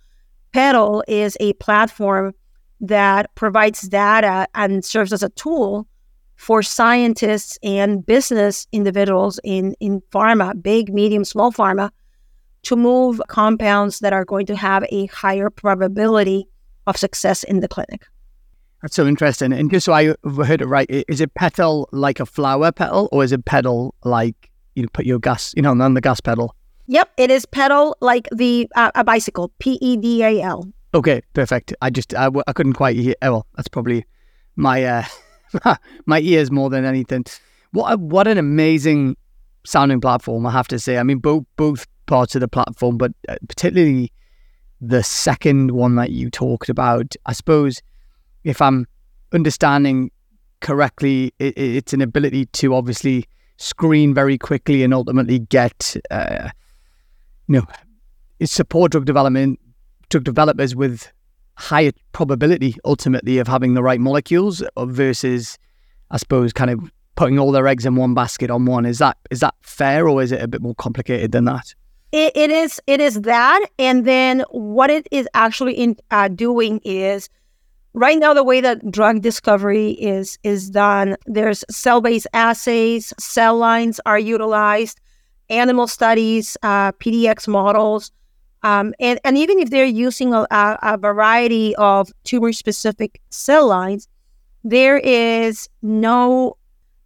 PeDAL 0.53 1.03
is 1.07 1.37
a 1.39 1.53
platform 1.53 2.33
that 2.81 3.33
provides 3.35 3.81
data 3.81 4.47
and 4.53 4.83
serves 4.83 5.13
as 5.13 5.23
a 5.23 5.29
tool 5.29 5.87
for 6.35 6.61
scientists 6.61 7.57
and 7.63 8.05
business 8.05 8.67
individuals 8.71 9.39
in, 9.43 9.75
in 9.79 10.01
pharma, 10.11 10.61
big, 10.61 10.93
medium, 10.93 11.23
small 11.23 11.51
pharma, 11.51 11.89
to 12.63 12.75
move 12.75 13.21
compounds 13.27 13.99
that 13.99 14.13
are 14.13 14.25
going 14.25 14.45
to 14.45 14.55
have 14.55 14.83
a 14.89 15.05
higher 15.07 15.49
probability 15.49 16.47
of 16.87 16.97
success 16.97 17.43
in 17.43 17.59
the 17.59 17.67
clinic. 17.67 18.05
That's 18.81 18.95
so 18.95 19.07
interesting. 19.07 19.53
And 19.53 19.71
just 19.71 19.85
so 19.85 19.93
I 19.93 20.15
heard 20.43 20.61
it 20.61 20.65
right, 20.65 20.87
is 20.89 21.21
it 21.21 21.33
petal 21.35 21.87
like 21.93 22.19
a 22.19 22.25
flower 22.25 22.71
petal, 22.71 23.07
or 23.11 23.23
is 23.23 23.31
it 23.31 23.45
pedal 23.45 23.95
like 24.03 24.49
you 24.75 24.89
put 24.89 25.05
your 25.05 25.19
gas, 25.19 25.53
you 25.55 25.61
know, 25.61 25.71
on 25.71 25.93
the 25.93 26.01
gas 26.01 26.19
pedal? 26.19 26.55
Yep, 26.87 27.11
it 27.17 27.31
is 27.31 27.45
pedal 27.45 27.95
like 28.01 28.27
the 28.31 28.69
uh, 28.75 28.91
a 28.95 29.03
bicycle, 29.03 29.51
P 29.59 29.77
E 29.81 29.97
D 29.97 30.23
A 30.23 30.41
L. 30.41 30.67
Okay, 30.93 31.21
perfect. 31.33 31.73
I 31.81 31.89
just 31.89 32.13
I, 32.13 32.29
I 32.47 32.53
couldn't 32.53 32.73
quite 32.73 32.95
hear. 32.95 33.15
Oh, 33.21 33.31
well, 33.31 33.47
that's 33.55 33.67
probably 33.67 34.05
my 34.55 34.83
uh, 34.83 35.75
my 36.05 36.19
ears 36.19 36.51
more 36.51 36.69
than 36.69 36.85
anything. 36.85 37.25
What 37.71 37.93
a, 37.93 37.97
what 37.97 38.27
an 38.27 38.37
amazing 38.37 39.15
sounding 39.65 40.01
platform, 40.01 40.45
I 40.45 40.51
have 40.51 40.67
to 40.69 40.79
say. 40.79 40.97
I 40.97 41.03
mean, 41.03 41.19
both 41.19 41.45
both 41.55 41.87
parts 42.05 42.35
of 42.35 42.41
the 42.41 42.47
platform, 42.47 42.97
but 42.97 43.11
uh, 43.29 43.35
particularly 43.47 44.11
the 44.81 45.03
second 45.03 45.71
one 45.71 45.95
that 45.95 46.11
you 46.11 46.29
talked 46.29 46.69
about. 46.69 47.15
I 47.25 47.33
suppose 47.33 47.81
if 48.43 48.61
I'm 48.61 48.85
understanding 49.31 50.11
correctly, 50.59 51.33
it, 51.39 51.57
it's 51.57 51.93
an 51.93 52.01
ability 52.01 52.47
to 52.47 52.75
obviously 52.75 53.25
screen 53.57 54.13
very 54.13 54.37
quickly 54.37 54.83
and 54.83 54.93
ultimately 54.93 55.39
get, 55.39 55.95
uh, 56.11 56.49
you 57.47 57.61
know, 57.61 57.65
support 58.45 58.91
drug 58.91 59.05
development, 59.05 59.59
drug 60.09 60.23
developers 60.23 60.75
with 60.75 61.11
higher 61.55 61.91
probability 62.13 62.75
ultimately 62.85 63.37
of 63.37 63.47
having 63.47 63.73
the 63.73 63.83
right 63.83 63.99
molecules 63.99 64.63
versus, 64.77 65.57
I 66.11 66.17
suppose, 66.17 66.51
kind 66.53 66.71
of 66.71 66.91
putting 67.15 67.37
all 67.37 67.51
their 67.51 67.67
eggs 67.67 67.85
in 67.85 67.95
one 67.95 68.13
basket 68.13 68.49
on 68.49 68.65
one. 68.65 68.85
Is 68.85 68.97
that 68.99 69.17
is 69.29 69.39
that 69.41 69.55
fair, 69.61 70.07
or 70.07 70.21
is 70.21 70.31
it 70.31 70.41
a 70.41 70.47
bit 70.47 70.61
more 70.61 70.75
complicated 70.75 71.31
than 71.31 71.45
that? 71.45 71.73
it, 72.13 72.31
it 72.35 72.51
is. 72.51 72.79
It 72.85 73.01
is 73.01 73.21
that, 73.21 73.65
and 73.79 74.05
then 74.05 74.45
what 74.51 74.89
it 74.89 75.07
is 75.11 75.27
actually 75.33 75.73
in 75.73 75.97
uh, 76.11 76.27
doing 76.27 76.79
is 76.85 77.27
right 77.93 78.19
now 78.19 78.33
the 78.33 78.43
way 78.43 78.61
that 78.61 78.89
drug 78.91 79.21
discovery 79.21 79.91
is 79.91 80.39
is 80.43 80.71
done 80.71 81.15
there's 81.27 81.63
cell-based 81.69 82.25
assays 82.33 83.13
cell 83.19 83.55
lines 83.55 83.99
are 84.07 84.17
utilized 84.17 84.99
animal 85.49 85.87
studies 85.87 86.57
uh, 86.63 86.91
pdx 86.93 87.47
models 87.47 88.11
um, 88.63 88.93
and, 88.99 89.19
and 89.25 89.37
even 89.37 89.59
if 89.59 89.69
they're 89.71 89.85
using 89.85 90.33
a, 90.33 90.47
a 90.51 90.97
variety 90.97 91.75
of 91.75 92.11
tumor 92.23 92.53
specific 92.53 93.21
cell 93.29 93.67
lines 93.67 94.07
there 94.63 94.97
is 94.97 95.67
no 95.81 96.55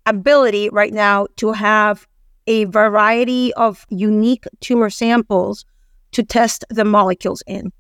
ability 0.06 0.70
right 0.70 0.94
now 0.94 1.28
to 1.36 1.52
have 1.52 2.08
a 2.48 2.64
variety 2.66 3.54
of 3.56 3.86
unique 3.90 4.46
tumor 4.62 4.90
samples 4.90 5.66
to 6.12 6.24
test 6.24 6.64
the 6.70 6.86
molecules 6.86 7.44
in. 7.46 7.72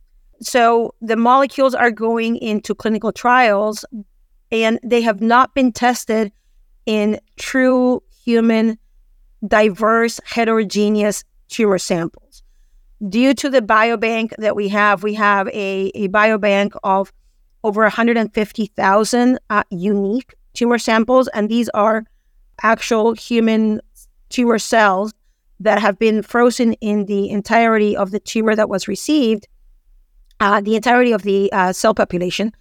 So 0.42 0.94
the 1.02 1.16
molecules 1.16 1.74
are 1.74 1.90
going 1.90 2.36
into 2.38 2.76
clinical 2.76 3.12
trials 3.12 3.86
and 4.52 4.80
they 4.84 5.02
have 5.02 5.22
not 5.22 5.56
been 5.56 5.72
tested 5.72 6.32
in 6.86 7.20
true 7.38 8.04
human, 8.24 8.78
diverse, 9.46 10.20
heterogeneous 10.26 11.24
tumor 11.50 11.78
samples. 11.78 12.44
Due 13.10 13.34
to 13.36 13.50
the 13.50 13.62
biobank 13.62 14.34
that 14.38 14.56
we 14.56 14.68
have, 14.70 15.04
we 15.04 15.14
have 15.14 15.48
a, 15.50 15.92
a 15.94 16.08
biobank 16.08 16.76
of 16.84 17.14
over 17.64 17.82
150,000 17.82 19.40
uh, 19.50 19.64
unique 19.70 20.36
tumor 20.54 20.78
samples, 20.78 21.28
and 21.30 21.50
these 21.50 21.70
are 21.70 22.06
actual 22.64 23.14
human 23.14 23.80
tumor 24.30 24.58
cells 24.58 25.14
that 25.60 25.80
have 25.80 25.98
been 25.98 26.22
frozen 26.22 26.74
in 26.74 27.06
the 27.06 27.30
entirety 27.30 27.96
of 27.96 28.12
the 28.12 28.20
tumor 28.20 28.56
that 28.56 28.70
was 28.70 28.88
received, 28.88 29.48
uh, 30.40 30.62
the 30.62 30.76
entirety 30.76 31.12
of 31.12 31.24
the 31.24 31.52
uh, 31.52 31.74
cell 31.74 31.94
population. 31.94 32.52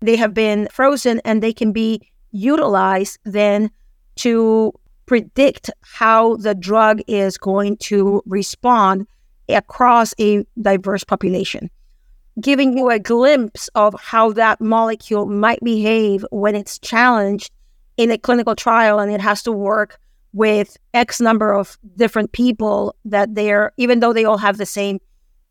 They 0.00 0.16
have 0.16 0.32
been 0.32 0.68
frozen 0.70 1.20
and 1.24 1.42
they 1.42 1.52
can 1.52 1.72
be 1.72 2.00
utilized 2.30 3.18
then 3.24 3.70
to 4.16 4.72
predict 5.08 5.70
how 5.80 6.36
the 6.36 6.54
drug 6.54 7.00
is 7.08 7.36
going 7.36 7.78
to 7.78 8.22
respond 8.26 9.06
across 9.48 10.14
a 10.20 10.44
diverse 10.60 11.02
population, 11.02 11.70
giving 12.40 12.76
you 12.76 12.90
a 12.90 12.98
glimpse 12.98 13.68
of 13.74 13.96
how 13.98 14.30
that 14.32 14.60
molecule 14.60 15.26
might 15.26 15.60
behave 15.64 16.24
when 16.30 16.54
it's 16.54 16.78
challenged 16.78 17.50
in 17.96 18.10
a 18.10 18.18
clinical 18.18 18.54
trial 18.54 19.00
and 19.00 19.10
it 19.10 19.20
has 19.20 19.42
to 19.42 19.50
work 19.50 19.98
with 20.34 20.76
X 20.92 21.20
number 21.20 21.52
of 21.52 21.78
different 21.96 22.32
people 22.32 22.94
that 23.06 23.34
they're, 23.34 23.72
even 23.78 24.00
though 24.00 24.12
they 24.12 24.26
all 24.26 24.36
have 24.36 24.58
the 24.58 24.66
same 24.66 25.00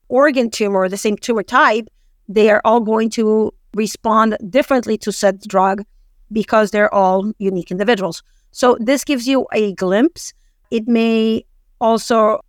organ 0.08 0.50
tumor 0.52 0.82
or 0.82 0.90
the 0.90 0.98
same 0.98 1.18
tumor 1.18 1.44
type, 1.44 1.88
they 2.30 2.52
are 2.52 2.62
all 2.64 2.80
going 2.80 3.10
to 3.10 3.52
respond 3.74 4.38
differently 4.50 4.98
to 5.00 5.12
said 5.12 5.42
drug 5.42 5.84
because 6.32 6.70
they're 6.70 6.94
all 6.94 7.32
unique 7.40 7.72
individuals. 7.72 8.22
So 8.58 8.76
this 8.80 9.04
gives 9.04 9.28
you 9.28 9.46
a 9.54 9.74
glimpse. 9.74 10.34
It 10.72 10.88
may 10.88 11.46
also 11.80 12.40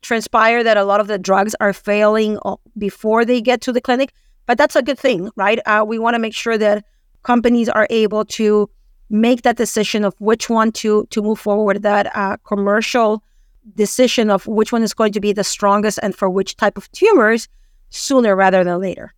transpire 0.00 0.64
that 0.64 0.78
a 0.78 0.84
lot 0.84 1.00
of 1.00 1.06
the 1.06 1.18
drugs 1.18 1.54
are 1.60 1.74
failing 1.74 2.38
before 2.78 3.26
they 3.26 3.42
get 3.42 3.60
to 3.60 3.70
the 3.70 3.82
clinic, 3.82 4.14
but 4.46 4.56
that's 4.56 4.74
a 4.74 4.80
good 4.80 4.98
thing, 4.98 5.30
right? 5.36 5.58
Uh, 5.66 5.84
we 5.86 5.98
want 5.98 6.14
to 6.14 6.18
make 6.18 6.32
sure 6.32 6.56
that 6.56 6.86
companies 7.24 7.68
are 7.68 7.86
able 7.90 8.24
to 8.24 8.70
make 9.10 9.42
that 9.42 9.58
decision 9.58 10.02
of 10.02 10.14
which 10.18 10.48
one 10.48 10.72
to 10.72 11.06
to 11.10 11.20
move 11.20 11.38
forward 11.38 11.82
that 11.82 12.10
uh, 12.16 12.38
commercial 12.44 13.22
decision 13.74 14.30
of 14.30 14.46
which 14.46 14.72
one 14.72 14.82
is 14.82 14.94
going 14.94 15.12
to 15.12 15.20
be 15.20 15.34
the 15.34 15.44
strongest 15.44 15.98
and 16.02 16.16
for 16.16 16.30
which 16.30 16.56
type 16.56 16.78
of 16.78 16.90
tumors 16.92 17.48
sooner 17.90 18.34
rather 18.34 18.64
than 18.64 18.80
later 18.80 19.12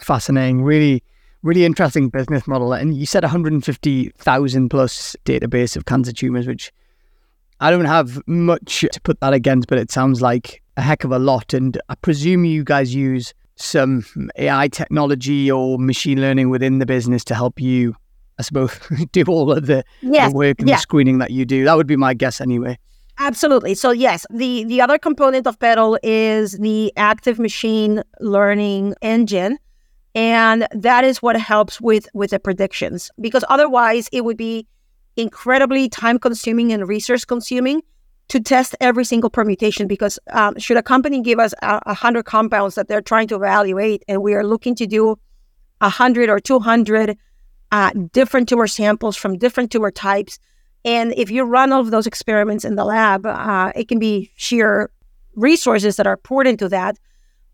fascinating 0.00 0.62
really 0.62 1.04
really 1.42 1.64
interesting 1.64 2.08
business 2.08 2.46
model 2.46 2.72
and 2.72 2.94
you 2.94 3.06
said 3.06 3.22
150,000 3.22 4.68
plus 4.68 5.16
database 5.24 5.76
of 5.76 5.86
cancer 5.86 6.12
tumors 6.12 6.46
which 6.46 6.72
I 7.60 7.70
don't 7.70 7.86
have 7.86 8.22
much 8.26 8.84
to 8.92 9.00
put 9.02 9.20
that 9.20 9.32
against 9.32 9.68
but 9.68 9.78
it 9.78 9.90
sounds 9.90 10.20
like 10.20 10.62
a 10.76 10.82
heck 10.82 11.04
of 11.04 11.12
a 11.12 11.18
lot 11.18 11.54
and 11.54 11.80
I 11.88 11.94
presume 11.96 12.44
you 12.44 12.64
guys 12.64 12.94
use 12.94 13.34
some 13.56 14.04
AI 14.36 14.68
technology 14.68 15.50
or 15.50 15.78
machine 15.78 16.20
learning 16.20 16.50
within 16.50 16.78
the 16.78 16.86
business 16.86 17.24
to 17.24 17.34
help 17.34 17.60
you 17.60 17.94
I 18.40 18.42
suppose, 18.42 18.72
do 19.12 19.22
all 19.28 19.52
of 19.52 19.66
the, 19.66 19.84
yes. 20.00 20.32
the 20.32 20.36
work 20.36 20.60
and 20.60 20.68
yeah. 20.68 20.76
the 20.76 20.80
screening 20.80 21.18
that 21.18 21.30
you 21.30 21.44
do. 21.44 21.64
That 21.64 21.76
would 21.76 21.86
be 21.86 21.96
my 21.96 22.14
guess 22.14 22.40
anyway. 22.40 22.78
Absolutely. 23.18 23.74
So 23.74 23.90
yes, 23.90 24.24
the 24.30 24.64
the 24.64 24.80
other 24.80 24.96
component 24.96 25.46
of 25.46 25.58
PeDAL 25.58 25.98
is 26.02 26.52
the 26.52 26.90
active 26.96 27.38
machine 27.38 28.02
learning 28.18 28.94
engine, 29.02 29.58
and 30.14 30.66
that 30.72 31.04
is 31.04 31.22
what 31.22 31.36
helps 31.36 31.80
with 31.80 32.08
with 32.14 32.30
the 32.30 32.38
predictions. 32.38 33.10
Because 33.20 33.44
otherwise, 33.48 34.08
it 34.12 34.24
would 34.24 34.36
be 34.36 34.66
incredibly 35.16 35.88
time 35.88 36.18
consuming 36.18 36.72
and 36.72 36.88
resource 36.88 37.24
consuming 37.24 37.82
to 38.28 38.40
test 38.40 38.76
every 38.80 39.04
single 39.04 39.30
permutation. 39.30 39.86
Because 39.86 40.18
um, 40.32 40.58
should 40.58 40.76
a 40.76 40.82
company 40.82 41.20
give 41.22 41.38
us 41.38 41.54
a, 41.62 41.80
a 41.86 41.94
hundred 41.94 42.24
compounds 42.24 42.74
that 42.74 42.88
they're 42.88 43.02
trying 43.02 43.28
to 43.28 43.36
evaluate, 43.36 44.04
and 44.08 44.22
we 44.22 44.34
are 44.34 44.44
looking 44.44 44.74
to 44.76 44.86
do 44.86 45.18
a 45.80 45.88
hundred 45.88 46.28
or 46.28 46.40
two 46.40 46.58
hundred 46.58 47.16
uh, 47.72 47.90
different 48.12 48.48
tumor 48.48 48.66
samples 48.66 49.16
from 49.16 49.38
different 49.38 49.70
tumor 49.70 49.90
types. 49.90 50.38
And 50.84 51.12
if 51.16 51.30
you 51.30 51.44
run 51.44 51.72
all 51.72 51.80
of 51.80 51.90
those 51.90 52.06
experiments 52.06 52.64
in 52.64 52.74
the 52.74 52.84
lab, 52.84 53.26
uh, 53.26 53.70
it 53.76 53.86
can 53.88 53.98
be 53.98 54.32
sheer 54.36 54.90
resources 55.36 55.96
that 55.96 56.06
are 56.06 56.16
poured 56.16 56.46
into 56.46 56.68
that. 56.70 56.98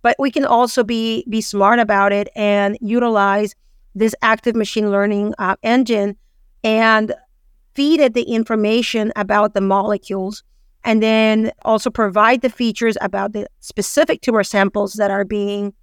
But 0.06 0.14
we 0.20 0.30
can 0.30 0.44
also 0.44 0.84
be 0.84 1.24
be 1.28 1.40
smart 1.40 1.80
about 1.80 2.12
it 2.12 2.28
and 2.36 2.78
utilize 2.80 3.56
this 3.96 4.14
active 4.22 4.54
machine 4.54 4.92
learning 4.92 5.34
uh, 5.40 5.56
engine 5.64 6.16
and 6.62 7.12
feed 7.74 7.98
it 7.98 8.14
the 8.14 8.22
information 8.22 9.12
about 9.16 9.54
the 9.54 9.60
molecules 9.60 10.44
and 10.84 11.02
then 11.02 11.50
also 11.64 11.90
provide 11.90 12.42
the 12.42 12.48
features 12.48 12.96
about 13.00 13.32
the 13.32 13.48
specific 13.58 14.20
tumor 14.20 14.44
samples 14.44 14.92
that 14.92 15.10
are 15.10 15.24
being 15.24 15.74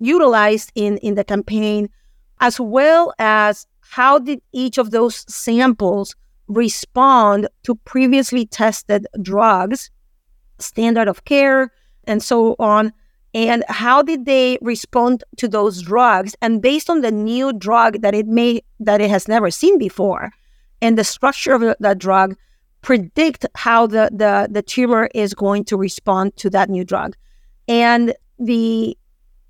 utilized 0.00 0.70
in, 0.74 0.98
in 0.98 1.14
the 1.14 1.24
campaign, 1.24 1.88
as 2.42 2.60
well 2.60 3.14
as 3.18 3.66
how 3.80 4.18
did 4.18 4.42
each 4.52 4.76
of 4.76 4.90
those 4.90 5.24
samples 5.32 6.14
respond 6.46 7.48
to 7.62 7.74
previously 7.86 8.44
tested 8.44 9.06
drugs, 9.22 9.90
standard 10.58 11.08
of 11.08 11.24
care, 11.24 11.72
and 12.04 12.22
so 12.22 12.54
on? 12.58 12.92
And 13.34 13.64
how 13.68 14.02
did 14.02 14.26
they 14.26 14.58
respond 14.60 15.24
to 15.38 15.48
those 15.48 15.82
drugs? 15.82 16.36
And 16.42 16.60
based 16.60 16.90
on 16.90 17.00
the 17.00 17.10
new 17.10 17.52
drug 17.52 18.02
that 18.02 18.14
it 18.14 18.26
may 18.26 18.62
that 18.80 19.00
it 19.00 19.10
has 19.10 19.26
never 19.26 19.50
seen 19.50 19.78
before, 19.78 20.32
and 20.82 20.98
the 20.98 21.04
structure 21.04 21.54
of 21.54 21.76
that 21.80 21.98
drug, 21.98 22.36
predict 22.82 23.46
how 23.54 23.86
the, 23.86 24.10
the, 24.12 24.48
the 24.50 24.62
tumor 24.62 25.08
is 25.14 25.32
going 25.32 25.64
to 25.64 25.76
respond 25.76 26.36
to 26.36 26.50
that 26.50 26.68
new 26.68 26.84
drug. 26.84 27.16
And 27.68 28.14
the 28.38 28.98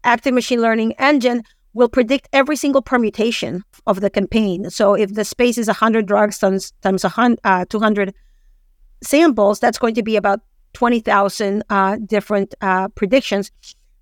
active 0.05 0.35
machine 0.35 0.61
learning 0.61 0.92
engine 0.99 1.42
will 1.75 1.88
predict 1.88 2.29
every 2.33 2.57
single 2.57 2.83
permutation 2.83 3.64
of 3.87 4.01
the 4.01 4.11
campaign. 4.11 4.68
So 4.71 4.95
if 4.95 5.14
the 5.14 5.25
space 5.25 5.57
is 5.57 5.66
100 5.66 6.07
drugs 6.07 6.38
times, 6.38 6.73
times 6.83 7.03
100, 7.03 7.38
uh, 7.45 7.64
200 7.64 8.14
samples, 9.03 9.59
that's 9.59 9.79
going 9.79 9.95
to 9.95 10.03
be 10.03 10.16
about 10.16 10.40
20,000 10.73 11.63
uh, 11.71 11.97
different 12.07 12.55
uh, 12.61 12.89
predictions. 12.89 13.51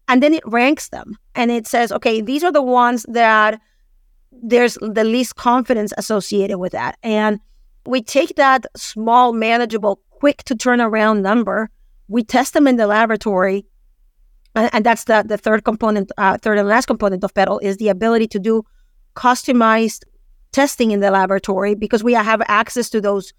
And 0.09 0.23
then 0.23 0.35
it 0.35 0.43
ranks 0.47 0.89
them 0.89 1.17
and 1.35 1.51
it 1.51 1.67
says, 1.67 1.93
okay, 1.93 2.21
these 2.21 2.43
are 2.43 2.53
the 2.53 2.63
ones 2.63 3.07
that 3.09 3.61
there's 4.33 4.77
the 4.81 5.05
least 5.05 5.37
confidence 5.37 5.93
associated 5.97 6.59
with 6.59 6.73
that. 6.73 6.99
And 7.03 7.39
we 7.87 8.03
take 8.03 8.37
that 8.37 8.67
small, 8.77 9.33
manageable, 9.33 10.01
quick 10.11 10.43
to 10.45 10.55
turn 10.55 10.81
around 10.81 11.23
number, 11.23 11.71
we 12.09 12.25
test 12.25 12.55
them 12.55 12.67
in 12.67 12.77
the 12.77 12.87
laboratory 12.87 13.65
and 14.55 14.85
that's 14.85 15.05
the, 15.05 15.25
the 15.27 15.37
third 15.37 15.65
component, 15.65 16.11
uh, 16.19 16.37
third 16.39 16.59
and 16.59 16.69
last 16.69 16.87
component 16.87 17.23
of 17.23 17.33
PeDAL 17.35 17.61
is 17.63 17.77
the 17.77 17.89
ability 17.89 18.27
to 18.29 18.39
do 18.39 18.65
customized 19.15 20.05
testing 20.53 20.91
in 20.91 21.01
the 21.01 21.11
laboratory 21.11 21.75
because 21.75 22.03
we 22.03 22.13
have 22.13 22.43
access 22.49 22.91
to 22.91 23.01
those 23.01 23.33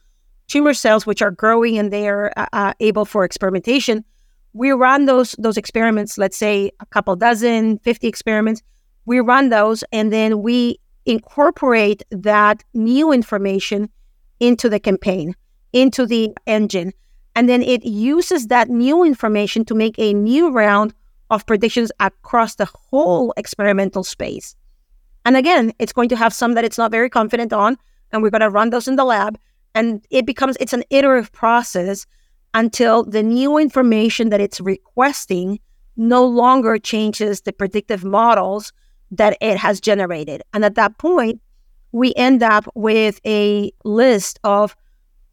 tumor 0.52 0.74
cells 0.74 1.06
which 1.06 1.22
are 1.22 1.32
growing 1.32 1.78
and 1.78 1.92
they 1.94 2.10
are 2.10 2.34
uh, 2.36 2.46
uh, 2.52 2.74
able 2.82 3.06
for 3.06 3.24
experimentation. 3.24 4.04
We 4.54 4.72
run 4.72 5.06
those 5.06 5.32
those 5.40 5.58
experiments, 5.58 6.18
let's 6.18 6.38
say 6.38 6.72
a 6.82 6.86
couple 6.88 7.16
dozen, 7.16 7.80
50 7.80 8.08
experiments. 8.08 8.62
We 9.06 9.22
run 9.22 9.50
those 9.50 9.84
and 9.94 10.12
then 10.12 10.42
we 10.42 10.78
incorporate 11.06 12.04
that 12.12 12.64
new 12.74 13.14
information 13.14 13.90
into 14.42 14.68
the 14.68 14.80
campaign, 14.80 15.36
into 15.72 16.06
the 16.06 16.34
engine. 16.48 16.92
And 17.34 17.48
then 17.48 17.62
it 17.62 17.86
uses 17.86 18.48
that 18.48 18.70
new 18.70 19.06
information 19.06 19.64
to 19.66 19.74
make 19.74 19.98
a 19.98 20.14
new 20.14 20.52
round 20.52 20.94
of 21.30 21.46
predictions 21.46 21.92
across 22.02 22.56
the 22.56 22.68
whole 22.90 23.34
experimental 23.38 24.04
space. 24.04 24.54
And 25.24 25.38
again, 25.38 25.72
it's 25.80 25.94
going 25.94 26.10
to 26.10 26.18
have 26.18 26.34
some 26.34 26.56
that 26.56 26.66
it's 26.66 26.78
not 26.78 26.92
very 26.92 27.10
confident 27.10 27.54
on, 27.54 27.78
and 28.12 28.22
we're 28.22 28.32
going 28.32 28.42
to 28.42 28.50
run 28.50 28.72
those 28.72 28.90
in 28.90 28.98
the 28.98 29.06
lab. 29.06 29.38
And 29.74 30.06
it 30.10 30.26
becomes 30.26 30.58
it's 30.60 30.74
an 30.74 30.84
iterative 30.90 31.32
process 31.32 32.06
until 32.54 33.04
the 33.04 33.24
new 33.24 33.58
information 33.58 34.30
that 34.30 34.42
it's 34.42 34.60
requesting 34.60 35.60
no 35.96 36.26
longer 36.26 36.78
changes 36.78 37.42
the 37.42 37.54
predictive 37.54 38.04
models 38.04 38.74
that 39.12 39.38
it 39.42 39.58
has 39.58 39.80
generated. 39.80 40.42
And 40.54 40.66
at 40.66 40.76
that 40.76 40.98
point, 40.98 41.42
we 41.92 42.14
end 42.16 42.44
up 42.44 42.66
with 42.76 43.20
a 43.26 43.72
list 43.84 44.40
of 44.44 44.76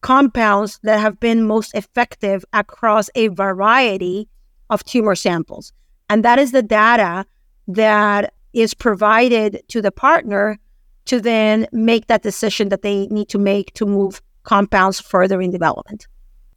compounds 0.01 0.79
that 0.83 1.01
have 1.01 1.19
been 1.19 1.47
most 1.47 1.75
effective 1.75 2.45
across 2.53 3.11
a 3.15 3.29
variety 3.29 4.29
of 4.71 4.85
tumor 4.85 5.15
samples. 5.15 5.73
And 6.09 6.25
that 6.25 6.39
is 6.39 6.53
the 6.53 6.63
data 6.63 7.27
that 7.69 8.35
is 8.53 8.75
provided 8.75 9.63
to 9.69 9.83
the 9.83 9.93
partner 9.93 10.59
to 11.07 11.21
then 11.21 11.67
make 11.73 12.07
that 12.07 12.23
decision 12.23 12.69
that 12.69 12.83
they 12.83 13.07
need 13.07 13.29
to 13.31 13.39
make 13.39 13.73
to 13.75 13.87
move 13.87 14.21
compounds 14.49 14.99
further 14.99 15.43
in 15.43 15.51
development. 15.51 16.09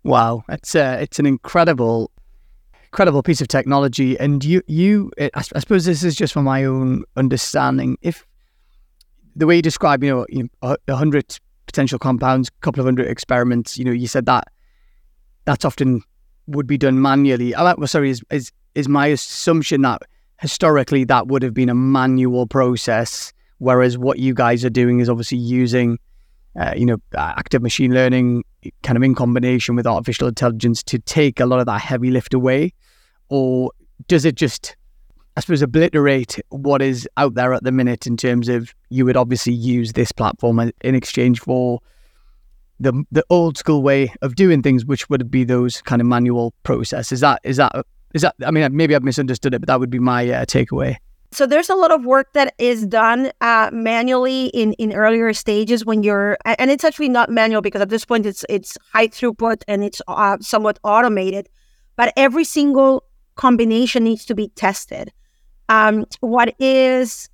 Wow, 0.04 0.44
it's 0.50 0.74
uh, 0.76 0.98
it's 1.02 1.20
an 1.20 1.26
incredible, 1.26 2.10
incredible 2.86 3.22
piece 3.22 3.42
of 3.42 3.48
technology. 3.50 4.18
And 4.18 4.44
you, 4.44 4.64
you, 4.68 5.12
I, 5.20 5.30
I 5.36 5.60
suppose 5.60 5.86
this 5.86 6.04
is 6.04 6.16
just 6.16 6.34
from 6.34 6.46
my 6.46 6.64
own 6.64 7.04
understanding. 7.18 7.98
If 8.02 8.26
the 9.36 9.46
way 9.46 9.58
you 9.58 9.62
describe, 9.62 10.04
you 10.04 10.26
know, 10.62 10.76
a, 10.88 10.96
hundred 10.96 11.38
potential 11.68 12.00
compounds, 12.00 12.48
a 12.48 12.62
couple 12.62 12.80
of 12.80 12.86
hundred 12.86 13.08
experiments, 13.08 13.78
you 13.78 13.86
know, 13.86 13.92
you 13.92 14.08
said 14.08 14.26
that 14.26 14.46
that's 15.46 15.66
often 15.66 16.02
would 16.48 16.68
be 16.68 16.78
done 16.78 17.02
manually. 17.02 17.54
Oh, 17.54 17.76
well, 17.78 17.88
sorry, 17.88 18.10
is, 18.10 18.22
is 18.32 18.52
is 18.74 18.88
my 18.88 19.08
assumption 19.08 19.82
that 19.82 20.02
historically 20.40 21.04
that 21.04 21.28
would 21.28 21.44
have 21.44 21.54
been 21.54 21.70
a 21.70 21.76
manual 21.76 22.48
process, 22.48 23.34
whereas 23.60 23.98
what 23.98 24.18
you 24.18 24.34
guys 24.34 24.64
are 24.64 24.70
doing 24.70 25.02
is 25.02 25.10
obviously 25.10 25.38
using, 25.38 26.00
uh, 26.60 26.74
you 26.76 26.86
know, 26.86 26.98
active 27.16 27.62
machine 27.62 27.94
learning, 27.94 28.44
kind 28.84 28.98
of 28.98 29.04
in 29.04 29.16
combination 29.16 29.76
with 29.76 29.88
artificial 29.88 30.28
intelligence 30.28 30.84
to 30.84 31.00
take 31.00 31.40
a 31.40 31.46
lot 31.46 31.60
of 31.60 31.66
that 31.66 31.80
heavy 31.80 32.12
lift 32.12 32.34
away, 32.34 32.74
or 33.30 33.72
does 34.08 34.26
it 34.26 34.36
just 34.36 34.76
I 35.38 35.40
suppose, 35.40 35.62
obliterate 35.62 36.40
what 36.50 36.82
is 36.82 37.08
out 37.16 37.36
there 37.36 37.54
at 37.54 37.64
the 37.64 37.72
minute 37.72 38.06
in 38.06 38.18
terms 38.18 38.50
of 38.50 38.76
you 38.90 39.06
would 39.06 39.16
obviously 39.16 39.54
use 39.54 39.94
this 39.94 40.12
platform 40.12 40.72
in 40.82 40.96
exchange 40.96 41.40
for 41.40 41.80
the 42.82 43.06
the 43.12 43.24
old 43.30 43.58
school 43.58 43.82
way 43.82 44.14
of 44.22 44.36
doing 44.36 44.62
things, 44.62 44.86
which 44.86 45.10
would 45.10 45.32
be 45.32 45.44
those 45.44 45.82
kind 45.82 46.02
of 46.02 46.08
manual 46.08 46.54
processes. 46.64 47.14
Is 47.14 47.20
that 47.22 47.40
is 47.44 47.58
that 47.58 47.72
is 48.14 48.24
that? 48.24 48.36
I 48.46 48.52
mean, 48.52 48.76
maybe 48.76 48.94
I've 48.94 49.04
misunderstood 49.04 49.54
it, 49.54 49.60
but 49.60 49.68
that 49.68 49.80
would 49.80 49.90
be 49.90 50.00
my 50.00 50.30
uh, 50.30 50.46
takeaway. 50.46 50.98
So 51.34 51.46
there's 51.46 51.70
a 51.70 51.76
lot 51.76 51.92
of 51.92 52.04
work 52.04 52.34
that 52.34 52.54
is 52.58 52.86
done 52.86 53.32
uh, 53.40 53.70
manually 53.72 54.48
in 54.48 54.74
in 54.74 54.94
earlier 54.94 55.34
stages 55.34 55.86
when 55.86 56.04
you're, 56.04 56.38
and 56.46 56.70
it's 56.70 56.84
actually 56.84 57.10
not 57.10 57.30
manual 57.30 57.62
because 57.62 57.82
at 57.82 57.90
this 57.90 58.06
point 58.06 58.26
it's 58.26 58.44
it's 58.50 58.78
high 58.92 59.08
throughput 59.08 59.64
and 59.68 59.84
it's 59.84 60.02
uh, 60.08 60.38
somewhat 60.42 60.78
automated, 60.84 61.48
but 61.96 62.12
every 62.18 62.44
single 62.44 63.04
combination 63.36 64.04
needs 64.04 64.26
to 64.26 64.36
be 64.36 64.50
tested. 64.50 65.12
Um, 65.70 66.06
what 66.20 66.54
is 66.60 67.30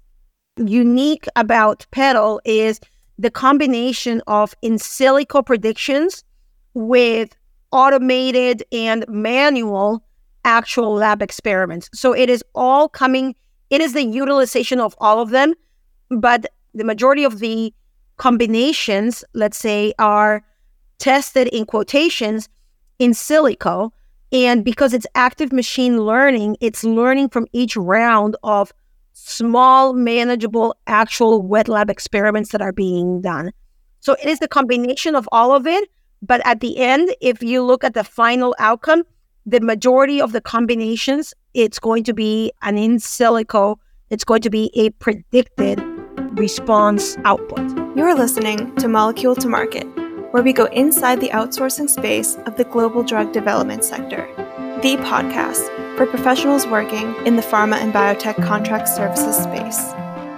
unique 0.58 1.26
about 1.36 1.86
PeDAL 1.92 2.40
is 2.46 2.80
the 3.18 3.32
combination 3.32 4.22
of 4.28 4.54
in 4.62 4.76
silico 4.76 5.44
predictions 5.44 6.24
with 6.76 7.36
automated 7.72 8.64
and 8.72 9.06
manual 9.08 10.04
actual 10.46 10.94
lab 10.94 11.22
experiments. 11.22 11.90
So 11.94 12.14
it 12.14 12.30
is 12.30 12.44
all 12.54 12.88
coming, 12.88 13.36
it 13.70 13.82
is 13.82 13.94
the 13.94 14.04
utilization 14.04 14.80
of 14.80 14.96
all 15.00 15.20
of 15.20 15.30
them, 15.30 15.54
but 16.10 16.46
the 16.74 16.84
majority 16.84 17.24
of 17.24 17.40
the 17.40 17.74
combinations, 18.18 19.24
let's 19.34 19.58
say, 19.58 19.94
are 20.00 20.44
tested 21.00 21.48
in 21.50 21.66
quotations 21.66 22.50
in 23.00 23.12
silico. 23.12 23.92
And 24.32 24.66
because 24.66 24.94
it's 24.94 25.08
active 25.16 25.54
machine 25.54 26.02
learning, 26.02 26.58
it's 26.60 26.84
learning 26.84 27.30
from 27.30 27.48
each 27.54 27.78
round 27.78 28.36
of 28.44 28.74
small, 29.14 29.94
manageable, 29.94 30.76
actual 30.88 31.42
wet 31.42 31.68
lab 31.68 31.90
experiments 31.90 32.52
that 32.52 32.62
are 32.62 32.74
being 32.74 33.22
done. 33.22 33.52
So 34.00 34.14
it 34.22 34.28
is 34.28 34.40
the 34.40 34.48
combination 34.48 35.16
of 35.16 35.28
all 35.32 35.56
of 35.56 35.66
it. 35.66 35.90
But 36.22 36.42
at 36.46 36.60
the 36.60 36.78
end, 36.78 37.16
if 37.22 37.44
you 37.44 37.64
look 37.64 37.84
at 37.84 37.94
the 37.94 38.04
final 38.04 38.56
outcome, 38.60 39.04
the 39.46 39.62
majority 39.62 40.20
of 40.20 40.34
the 40.34 40.42
combinations, 40.42 41.34
it's 41.58 41.80
going 41.80 42.04
to 42.04 42.14
be 42.14 42.52
an 42.62 42.78
in 42.78 42.98
silico, 42.98 43.78
it's 44.12 44.24
going 44.24 44.42
to 44.42 44.50
be 44.50 44.70
a 44.76 44.92
predicted 44.92 45.82
response 46.38 47.18
output. 47.26 47.76
You're 47.98 48.16
listening 48.16 48.76
to 48.76 48.88
Molecule 48.88 49.36
to 49.36 49.50
Market 49.50 49.86
where 50.32 50.44
we 50.44 50.54
go 50.54 50.66
inside 50.66 51.20
the 51.20 51.30
outsourcing 51.30 51.90
space 51.90 52.36
of 52.46 52.58
the 52.58 52.64
global 52.66 53.02
drug 53.02 53.32
development 53.32 53.84
sector, 53.84 54.28
the 54.84 54.98
podcast 54.98 55.66
for 55.98 56.06
professionals 56.06 56.68
working 56.68 57.16
in 57.26 57.38
the 57.38 57.42
pharma 57.42 57.78
and 57.78 57.92
biotech 57.92 58.36
contract 58.46 58.88
services 58.88 59.36
space. 59.36 59.94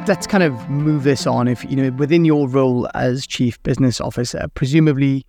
Let's 0.08 0.26
kind 0.26 0.44
of 0.44 0.70
move 0.70 1.04
this 1.04 1.28
on. 1.28 1.50
If 1.50 1.70
you 1.70 1.76
know, 1.76 1.92
within 1.98 2.24
your 2.24 2.48
role 2.48 2.88
as 2.94 3.28
chief 3.28 3.62
business 3.64 4.00
officer, 4.00 4.46
presumably 4.54 5.26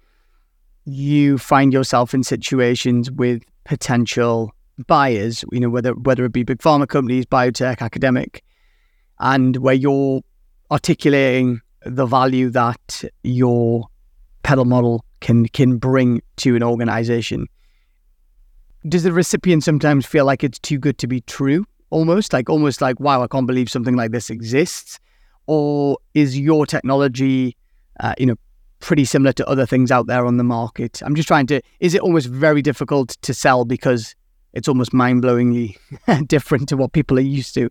you 0.85 1.37
find 1.37 1.72
yourself 1.72 2.14
in 2.14 2.22
situations 2.22 3.11
with 3.11 3.42
potential 3.64 4.53
buyers, 4.86 5.44
you 5.52 5.60
know, 5.60 5.70
whether 5.70 5.92
whether 5.94 6.24
it 6.24 6.32
be 6.32 6.42
big 6.42 6.58
pharma 6.58 6.88
companies, 6.88 7.26
biotech, 7.26 7.80
academic, 7.80 8.42
and 9.18 9.56
where 9.56 9.74
you're 9.74 10.22
articulating 10.70 11.60
the 11.84 12.06
value 12.06 12.50
that 12.50 13.04
your 13.22 13.86
PeDAL 14.44 14.66
model 14.66 15.04
can 15.20 15.46
can 15.48 15.76
bring 15.78 16.22
to 16.36 16.56
an 16.56 16.62
organization. 16.62 17.46
Does 18.88 19.02
the 19.02 19.12
recipient 19.12 19.62
sometimes 19.62 20.06
feel 20.06 20.24
like 20.24 20.42
it's 20.42 20.58
too 20.58 20.78
good 20.78 20.98
to 20.98 21.06
be 21.06 21.20
true? 21.22 21.66
Almost 21.90 22.32
like 22.32 22.48
almost 22.48 22.80
like 22.80 22.98
wow, 23.00 23.22
I 23.22 23.26
can't 23.26 23.46
believe 23.46 23.70
something 23.70 23.96
like 23.96 24.12
this 24.12 24.30
exists. 24.30 24.98
Or 25.46 25.98
is 26.14 26.38
your 26.38 26.64
technology, 26.64 27.56
uh, 27.98 28.14
you 28.18 28.26
know, 28.26 28.36
pretty 28.78 29.04
similar 29.04 29.32
to 29.32 29.48
other 29.48 29.66
things 29.66 29.90
out 29.90 30.06
there 30.06 30.24
on 30.24 30.36
the 30.36 30.44
market? 30.44 31.02
I'm 31.04 31.14
just 31.14 31.28
trying 31.28 31.46
to. 31.48 31.60
Is 31.80 31.94
it 31.94 32.00
almost 32.00 32.28
very 32.28 32.62
difficult 32.62 33.16
to 33.22 33.34
sell 33.34 33.64
because 33.64 34.14
it's 34.52 34.68
almost 34.68 34.92
mind 34.92 35.22
blowingly 35.22 35.76
different 36.26 36.68
to 36.68 36.76
what 36.76 36.92
people 36.92 37.18
are 37.18 37.22
used 37.22 37.54
to? 37.54 37.70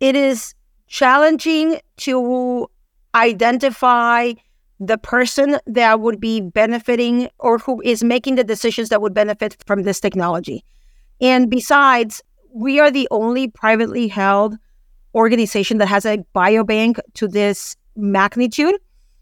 It 0.00 0.16
is 0.16 0.54
challenging 0.88 1.80
to 1.98 2.68
identify 3.14 4.32
the 4.78 4.98
person 4.98 5.58
that 5.66 6.00
would 6.00 6.20
be 6.20 6.40
benefiting 6.40 7.28
or 7.38 7.58
who 7.58 7.80
is 7.82 8.04
making 8.04 8.34
the 8.34 8.44
decisions 8.44 8.90
that 8.90 9.00
would 9.00 9.14
benefit 9.14 9.56
from 9.66 9.82
this 9.82 10.00
technology. 10.00 10.64
And 11.20 11.50
besides, 11.50 12.22
we 12.52 12.78
are 12.78 12.90
the 12.90 13.08
only 13.10 13.48
privately 13.48 14.06
held 14.06 14.56
organization 15.14 15.78
that 15.78 15.88
has 15.88 16.04
a 16.04 16.18
biobank 16.34 16.98
to 17.14 17.26
this 17.26 17.74
magnitude. 17.96 18.74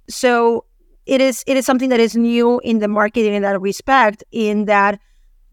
So 0.09 0.65
it 1.07 1.21
is 1.21 1.45
it 1.47 1.57
is 1.57 1.65
something 1.67 1.91
that 1.91 2.01
is 2.01 2.17
new 2.17 2.61
in 2.61 2.81
the 2.81 2.89
market 2.89 3.27
in 3.27 3.43
that 3.43 3.61
respect, 3.61 4.25
in 4.33 4.65
that 4.65 5.01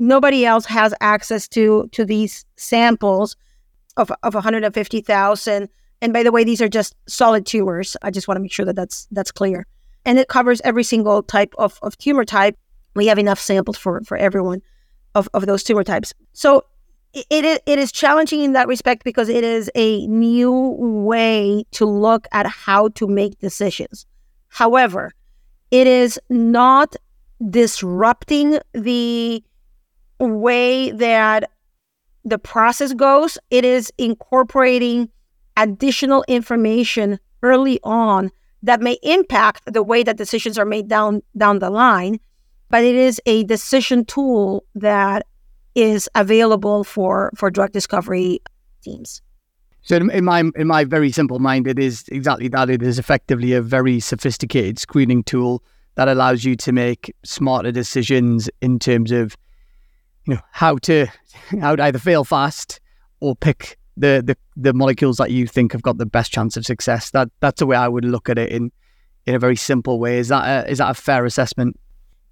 nobody 0.02 0.46
else 0.46 0.66
has 0.66 0.94
access 1.00 1.48
to 1.50 1.88
to 1.94 2.04
these 2.04 2.46
samples 2.58 3.38
of, 3.98 4.12
of 4.24 4.34
150,000. 4.34 5.70
And 6.02 6.14
by 6.14 6.24
the 6.24 6.32
way, 6.32 6.44
these 6.44 6.62
are 6.62 6.70
just 6.70 6.96
solid 7.08 7.46
tumors. 7.46 7.96
I 8.02 8.12
just 8.12 8.28
want 8.28 8.38
to 8.38 8.42
make 8.42 8.52
sure 8.52 8.66
that 8.66 8.76
that's 8.76 9.08
that's 9.12 9.32
clear 9.32 9.66
and 10.06 10.18
it 10.18 10.28
covers 10.28 10.62
every 10.64 10.84
single 10.84 11.24
type 11.24 11.54
of, 11.58 11.80
of 11.82 11.98
tumor 11.98 12.26
type. 12.26 12.58
We 12.96 13.08
have 13.08 13.20
enough 13.20 13.40
samples 13.40 13.78
for, 13.78 14.02
for 14.02 14.18
everyone 14.18 14.62
of, 15.16 15.30
of 15.34 15.46
those 15.46 15.64
tumor 15.64 15.84
types. 15.84 16.14
So 16.34 16.66
it, 17.14 17.62
it 17.66 17.80
is 17.80 17.92
challenging 17.92 18.42
in 18.42 18.54
that 18.54 18.68
respect 18.68 19.04
because 19.04 19.30
it 19.30 19.44
is 19.44 19.70
a 19.76 20.08
new 20.08 20.76
way 20.80 21.66
to 21.72 21.86
look 21.86 22.28
at 22.32 22.46
how 22.48 22.90
to 22.90 23.08
make 23.08 23.40
decisions. 23.40 24.06
However, 24.48 25.14
it 25.72 25.88
is 25.88 26.20
not 26.30 26.96
disrupting 27.50 28.60
the 28.74 29.44
way 30.27 30.91
that 30.91 31.49
the 32.23 32.38
process 32.38 32.93
goes. 32.93 33.38
It 33.49 33.65
is 33.65 33.91
incorporating 33.97 35.10
additional 35.57 36.23
information 36.27 37.19
early 37.43 37.79
on 37.84 38.31
that 38.63 38.81
may 38.81 38.97
impact 39.03 39.63
the 39.71 39.84
way 39.84 40.03
that 40.03 40.17
decisions 40.17 40.57
are 40.57 40.65
made 40.65 40.88
down 40.88 41.21
down 41.36 41.60
the 41.60 41.69
line 41.69 42.19
but 42.69 42.84
it 42.84 42.95
is 42.95 43.21
a 43.25 43.43
decision 43.43 44.05
tool 44.05 44.63
that 44.75 45.25
is 45.75 46.10
available 46.15 46.84
for 46.84 47.31
for 47.36 47.49
drug 47.49 47.71
discovery 47.71 48.39
teams 48.81 49.21
so 49.81 49.95
in 49.97 50.23
my 50.23 50.43
in 50.55 50.67
my 50.67 50.84
very 50.84 51.12
simple 51.12 51.39
mind 51.39 51.67
it 51.67 51.79
is 51.79 52.05
exactly 52.10 52.47
that 52.47 52.69
it 52.69 52.81
is 52.81 52.99
effectively 52.99 53.53
a 53.53 53.62
very 53.62 53.99
sophisticated 53.99 54.79
screening 54.79 55.23
tool 55.23 55.63
that 55.95 56.07
allows 56.07 56.43
you 56.43 56.55
to 56.55 56.71
make 56.71 57.13
smarter 57.23 57.71
decisions 57.71 58.49
in 58.62 58.79
terms 58.79 59.12
of 59.12 59.36
you 60.25 60.36
know 60.36 60.41
how 60.51 60.77
to 60.77 61.07
how 61.62 61.75
to 61.75 61.84
either 61.84 61.99
fail 61.99 62.23
fast 62.23 62.79
or 63.19 63.36
pick 63.36 63.77
the, 63.97 64.23
the 64.25 64.38
the 64.55 64.73
molecules 64.73 65.17
that 65.17 65.31
you 65.31 65.47
think 65.47 65.71
have 65.73 65.81
got 65.81 65.97
the 65.97 66.05
best 66.05 66.31
chance 66.31 66.57
of 66.57 66.65
success. 66.65 67.12
That 67.12 67.29
that's 67.39 67.60
the 67.60 67.65
way 67.65 67.75
I 67.75 67.88
would 67.88 68.05
look 68.05 68.29
at 68.29 68.38
it 68.38 68.51
in 68.51 68.71
in 69.25 69.36
a 69.36 69.39
very 69.39 69.55
simple 69.55 69.99
way. 69.99 70.17
Is 70.17 70.29
that 70.29 70.65
a, 70.65 70.69
is 70.69 70.79
that 70.79 70.89
a 70.89 70.93
fair 70.93 71.25
assessment? 71.25 71.79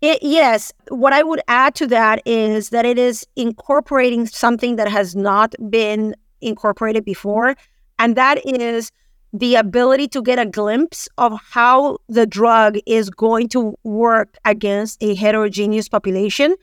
It, 0.01 0.19
yes. 0.21 0.71
What 0.87 1.11
I 1.11 1.23
would 1.23 1.41
add 1.47 1.75
to 1.75 1.87
that 1.87 2.21
is 2.25 2.69
that 2.69 2.85
it 2.85 2.97
is 2.97 3.27
incorporating 3.35 4.27
something 4.27 4.77
that 4.77 4.87
has 4.87 5.15
not 5.15 5.53
been 5.69 6.15
incorporated 6.41 7.03
before, 7.03 7.55
And 7.99 8.15
that 8.15 8.43
is 8.45 8.91
the 9.33 9.55
ability 9.55 10.07
to 10.07 10.23
get 10.23 10.39
a 10.39 10.45
glimpse 10.45 11.07
of 11.17 11.39
how 11.51 11.97
the 12.07 12.25
drug 12.25 12.79
is 12.87 13.09
going 13.09 13.49
to 13.49 13.77
work 13.83 14.37
against 14.45 15.03
a 15.03 15.13
heterogeneous 15.13 15.87
population 15.87 16.55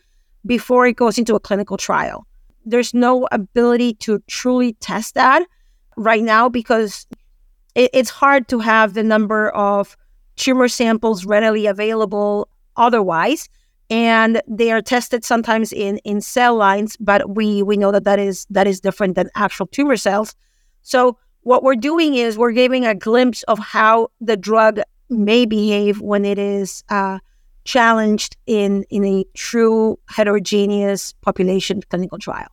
before 0.46 0.86
it 0.86 0.96
goes 0.96 1.18
into 1.18 1.34
a 1.34 1.40
clinical 1.40 1.76
trial. 1.76 2.26
There's 2.64 2.94
no 2.94 3.28
ability 3.32 3.94
to 3.94 4.22
truly 4.26 4.74
test 4.74 5.14
that 5.14 5.46
right 5.96 6.22
now 6.22 6.48
because 6.48 7.06
it, 7.74 7.90
it's 7.92 8.10
hard 8.10 8.48
to 8.48 8.60
have 8.60 8.94
the 8.94 9.02
number 9.02 9.50
of 9.50 9.96
tumor 10.36 10.68
samples 10.68 11.24
readily 11.24 11.66
available 11.66 12.48
otherwise 12.76 13.48
and 13.88 14.42
they 14.48 14.72
are 14.72 14.82
tested 14.82 15.24
sometimes 15.24 15.72
in 15.72 15.98
in 15.98 16.20
cell 16.20 16.56
lines 16.56 16.96
but 16.98 17.34
we 17.36 17.62
we 17.62 17.76
know 17.76 17.92
that 17.92 18.04
that 18.04 18.18
is 18.18 18.46
that 18.50 18.66
is 18.66 18.80
different 18.80 19.14
than 19.14 19.30
actual 19.34 19.66
tumor 19.66 19.96
cells 19.96 20.34
so 20.82 21.16
what 21.42 21.62
we're 21.62 21.76
doing 21.76 22.16
is 22.16 22.36
we're 22.36 22.52
giving 22.52 22.84
a 22.84 22.94
glimpse 22.94 23.44
of 23.44 23.58
how 23.58 24.08
the 24.20 24.36
drug 24.36 24.80
may 25.08 25.46
behave 25.46 26.00
when 26.00 26.24
it 26.24 26.38
is 26.38 26.82
uh, 26.88 27.18
challenged 27.66 28.36
in 28.46 28.84
in 28.90 29.04
a 29.04 29.24
true 29.34 29.98
heterogeneous 30.08 31.12
population 31.20 31.82
clinical 31.90 32.18
trial. 32.18 32.48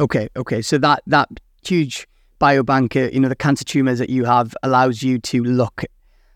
Okay, 0.00 0.28
okay. 0.36 0.62
So 0.62 0.78
that 0.78 1.02
that 1.06 1.28
huge 1.64 2.08
biobank, 2.40 3.12
you 3.12 3.20
know, 3.20 3.28
the 3.28 3.36
cancer 3.36 3.64
tumors 3.64 3.98
that 3.98 4.10
you 4.10 4.24
have 4.24 4.56
allows 4.62 5.02
you 5.02 5.18
to 5.18 5.44
look 5.44 5.84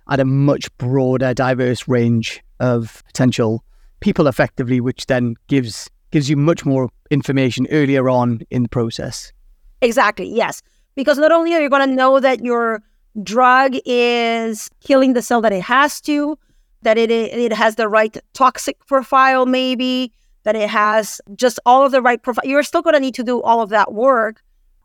at 0.09 0.21
a 0.21 0.25
much 0.25 0.77
broader, 0.79 1.33
diverse 1.35 1.89
range 1.89 2.43
of 2.61 3.03
potential 3.07 3.65
people 4.01 4.27
effectively, 4.27 4.81
which 4.81 5.07
then 5.07 5.37
gives 5.49 5.89
gives 6.11 6.29
you 6.29 6.37
much 6.37 6.65
more 6.65 6.91
information 7.11 7.67
earlier 7.71 8.09
on 8.09 8.43
in 8.51 8.65
the 8.65 8.69
process. 8.69 9.33
Exactly. 9.81 10.29
Yes 10.29 10.63
because 10.97 11.19
not 11.19 11.31
only 11.31 11.55
are 11.55 11.61
you 11.61 11.71
going 11.71 11.89
to 11.89 11.95
know 11.95 12.19
that 12.19 12.45
your 12.45 12.83
drug 13.23 13.77
is 13.85 14.69
killing 14.81 15.13
the 15.13 15.23
cell 15.23 15.41
that 15.43 15.53
it 15.53 15.63
has 15.63 16.01
to, 16.01 16.37
that 16.87 16.97
it 16.97 17.11
it 17.11 17.53
has 17.53 17.75
the 17.75 17.89
right 17.89 18.17
toxic 18.33 18.79
profile, 18.87 19.45
maybe 19.45 20.13
that 20.45 20.55
it 20.55 20.71
has 20.71 21.21
just 21.35 21.59
all 21.67 21.85
of 21.85 21.91
the 21.91 22.01
right 22.01 22.23
profile. 22.23 22.49
You're 22.49 22.63
still 22.63 22.81
going 22.81 22.95
to 22.95 23.01
need 23.01 23.17
to 23.17 23.25
do 23.25 23.43
all 23.43 23.61
of 23.61 23.71
that 23.71 23.93
work, 23.93 24.41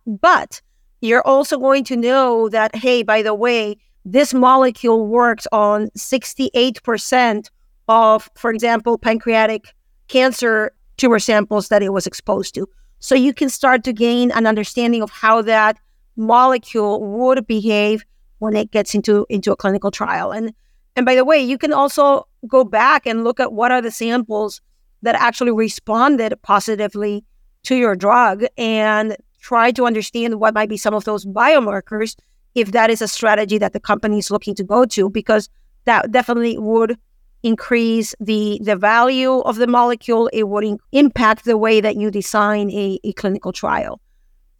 but 0.07 0.63
you're 1.01 1.21
also 1.27 1.59
going 1.59 1.83
to 1.83 1.95
know 1.95 2.49
that 2.49 2.75
hey, 2.75 3.03
by 3.03 3.21
the 3.21 3.35
way, 3.35 3.77
this 4.03 4.33
molecule 4.33 5.05
works 5.05 5.45
on 5.51 5.89
68% 5.95 7.49
of, 7.87 8.29
for 8.33 8.49
example, 8.49 8.97
pancreatic 8.97 9.75
cancer 10.07 10.71
tumor 10.97 11.19
samples 11.19 11.67
that 11.67 11.83
it 11.83 11.93
was 11.93 12.07
exposed 12.07 12.55
to. 12.55 12.67
So 12.97 13.13
you 13.13 13.31
can 13.31 13.49
start 13.49 13.83
to 13.83 13.93
gain 13.93 14.31
an 14.31 14.47
understanding 14.47 15.03
of 15.03 15.11
how 15.11 15.43
that 15.43 15.77
molecule 16.15 17.03
would 17.03 17.45
behave 17.45 18.03
when 18.39 18.55
it 18.55 18.71
gets 18.71 18.95
into 18.95 19.27
into 19.29 19.51
a 19.51 19.55
clinical 19.55 19.91
trial. 19.91 20.31
And 20.31 20.51
and 20.95 21.05
by 21.05 21.15
the 21.15 21.25
way, 21.25 21.39
you 21.39 21.57
can 21.57 21.73
also 21.73 22.27
go 22.47 22.63
back 22.63 23.05
and 23.05 23.23
look 23.23 23.39
at 23.39 23.53
what 23.53 23.71
are 23.71 23.81
the 23.81 23.91
samples 23.91 24.61
that 25.01 25.15
actually 25.15 25.51
responded 25.51 26.33
positively 26.41 27.23
to 27.63 27.75
your 27.75 27.95
drug 27.95 28.43
and 28.57 29.15
try 29.39 29.71
to 29.71 29.85
understand 29.85 30.39
what 30.39 30.53
might 30.53 30.69
be 30.69 30.77
some 30.77 30.93
of 30.93 31.05
those 31.05 31.25
biomarkers 31.25 32.15
if 32.53 32.71
that 32.73 32.89
is 32.89 33.01
a 33.01 33.07
strategy 33.07 33.57
that 33.57 33.73
the 33.73 33.79
company 33.79 34.19
is 34.19 34.29
looking 34.29 34.53
to 34.55 34.63
go 34.63 34.85
to 34.85 35.09
because 35.09 35.49
that 35.85 36.11
definitely 36.11 36.57
would 36.57 36.97
increase 37.43 38.13
the 38.19 38.59
the 38.63 38.75
value 38.75 39.39
of 39.39 39.55
the 39.55 39.67
molecule. 39.67 40.27
It 40.31 40.47
would 40.47 40.63
in- 40.63 40.79
impact 40.91 41.45
the 41.45 41.57
way 41.57 41.81
that 41.81 41.95
you 41.95 42.11
design 42.11 42.69
a, 42.69 42.99
a 43.03 43.13
clinical 43.13 43.51
trial. 43.51 43.99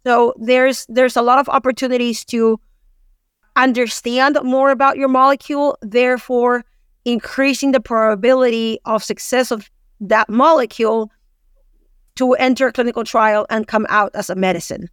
So 0.04 0.34
there's 0.38 0.86
there's 0.88 1.16
a 1.16 1.22
lot 1.22 1.38
of 1.38 1.48
opportunities 1.48 2.24
to 2.26 2.58
understand 3.56 4.38
more 4.42 4.70
about 4.70 4.96
your 4.96 5.08
molecule, 5.08 5.76
therefore 5.82 6.64
increasing 7.04 7.72
the 7.72 7.80
probability 7.80 8.78
of 8.84 9.02
success 9.02 9.50
of 9.50 9.70
that 10.00 10.28
molecule 10.28 11.10
to 12.16 12.34
enter 12.34 12.66
a 12.68 12.72
clinical 12.72 13.04
trial 13.04 13.46
and 13.50 13.66
come 13.66 13.86
out 13.88 14.10
as 14.14 14.30
a 14.30 14.34
medicine. 14.34 14.88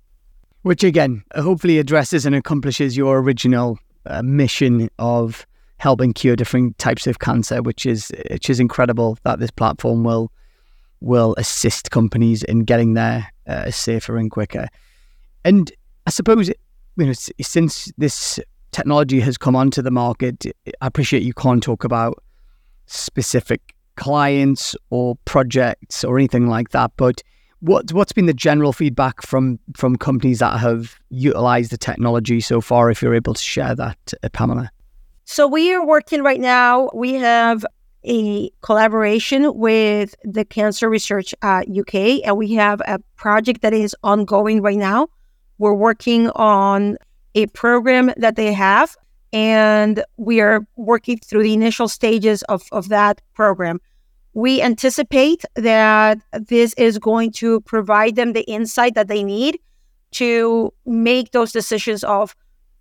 Which 0.63 0.83
again, 0.83 1.23
hopefully 1.35 1.79
addresses 1.79 2.25
and 2.25 2.35
accomplishes 2.35 2.97
your 2.97 3.19
original 3.19 3.79
uh, 4.05 4.21
mission 4.23 4.89
of 4.99 5.45
helping 5.77 6.13
cure 6.13 6.35
different 6.35 6.77
types 6.77 7.07
of 7.07 7.19
cancer, 7.19 7.61
which 7.61 7.85
is 7.85 8.11
which 8.29 8.49
is 8.49 8.59
incredible 8.59 9.17
that 9.23 9.39
this 9.39 9.51
platform 9.51 10.03
will 10.03 10.31
will 11.01 11.33
assist 11.37 11.91
companies 11.91 12.43
in 12.43 12.65
getting 12.65 12.93
there 12.93 13.31
uh, 13.47 13.71
safer 13.71 14.17
and 14.17 14.31
quicker. 14.31 14.67
And 15.45 15.71
I 16.05 16.09
suppose, 16.09 16.51
you 16.99 17.05
know, 17.07 17.13
since 17.13 17.91
this 17.97 18.39
technology 18.71 19.19
has 19.21 19.37
come 19.37 19.55
onto 19.55 19.81
the 19.81 19.91
market, 19.91 20.45
I 20.81 20.87
appreciate 20.87 21.23
you 21.23 21.33
can't 21.33 21.63
talk 21.63 21.83
about 21.83 22.21
specific 22.85 23.75
clients 23.95 24.75
or 24.89 25.15
projects 25.25 26.03
or 26.03 26.17
anything 26.17 26.47
like 26.47 26.69
that, 26.69 26.91
but 26.97 27.21
what 27.61 27.91
what's 27.91 28.13
been 28.13 28.25
the 28.25 28.33
general 28.33 28.71
feedback 28.71 29.21
from 29.21 29.59
from 29.75 29.97
companies 29.97 30.39
that 30.39 30.59
have 30.59 30.97
utilized 31.09 31.71
the 31.71 31.77
technology 31.77 32.39
so 32.39 32.61
far? 32.61 32.89
If 32.89 33.01
you're 33.01 33.15
able 33.15 33.33
to 33.33 33.43
share 33.43 33.75
that, 33.75 34.13
uh, 34.23 34.29
Pamela. 34.29 34.71
So 35.25 35.45
we 35.45 35.73
are 35.73 35.85
working 35.85 36.23
right 36.23 36.39
now. 36.39 36.89
We 36.93 37.13
have 37.15 37.65
a 38.05 38.49
collaboration 38.61 39.53
with 39.55 40.15
the 40.23 40.45
Cancer 40.45 40.89
Research 40.89 41.35
uh, 41.41 41.63
UK, 41.69 42.21
and 42.25 42.37
we 42.37 42.53
have 42.53 42.81
a 42.85 42.99
project 43.17 43.61
that 43.61 43.73
is 43.73 43.93
ongoing 44.03 44.61
right 44.61 44.77
now 44.77 45.09
we're 45.59 45.73
working 45.73 46.29
on 46.31 46.97
a 47.35 47.45
program 47.47 48.11
that 48.17 48.35
they 48.35 48.51
have, 48.53 48.95
and 49.31 50.03
we 50.17 50.41
are 50.41 50.65
working 50.75 51.19
through 51.19 51.43
the 51.43 51.53
initial 51.53 51.87
stages 51.87 52.41
of, 52.43 52.63
of 52.71 52.89
that 52.89 53.21
program. 53.35 53.79
We 54.33 54.61
anticipate 54.61 55.43
that 55.55 56.19
this 56.33 56.73
is 56.73 56.97
going 56.97 57.31
to 57.33 57.61
provide 57.61 58.15
them 58.15 58.33
the 58.33 58.49
insight 58.49 58.95
that 58.95 59.07
they 59.07 59.23
need 59.23 59.59
to 60.11 60.73
make 60.85 61.31
those 61.31 61.51
decisions 61.51 62.03
of 62.03 62.35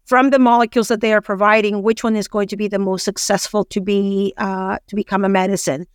from 0.07 0.31
the 0.31 0.38
molecules 0.38 0.88
that 0.88 1.03
they 1.03 1.12
are 1.12 1.21
providing, 1.21 1.83
which 1.83 2.03
one 2.03 2.17
is 2.17 2.29
going 2.29 2.49
to 2.49 2.57
be 2.57 2.69
the 2.69 2.79
most 2.79 3.05
successful 3.05 3.64
to 3.67 3.81
be 3.81 4.33
uh, 4.38 4.79
to 4.87 4.97
become 4.97 5.25
a 5.25 5.29
medicine, 5.29 5.87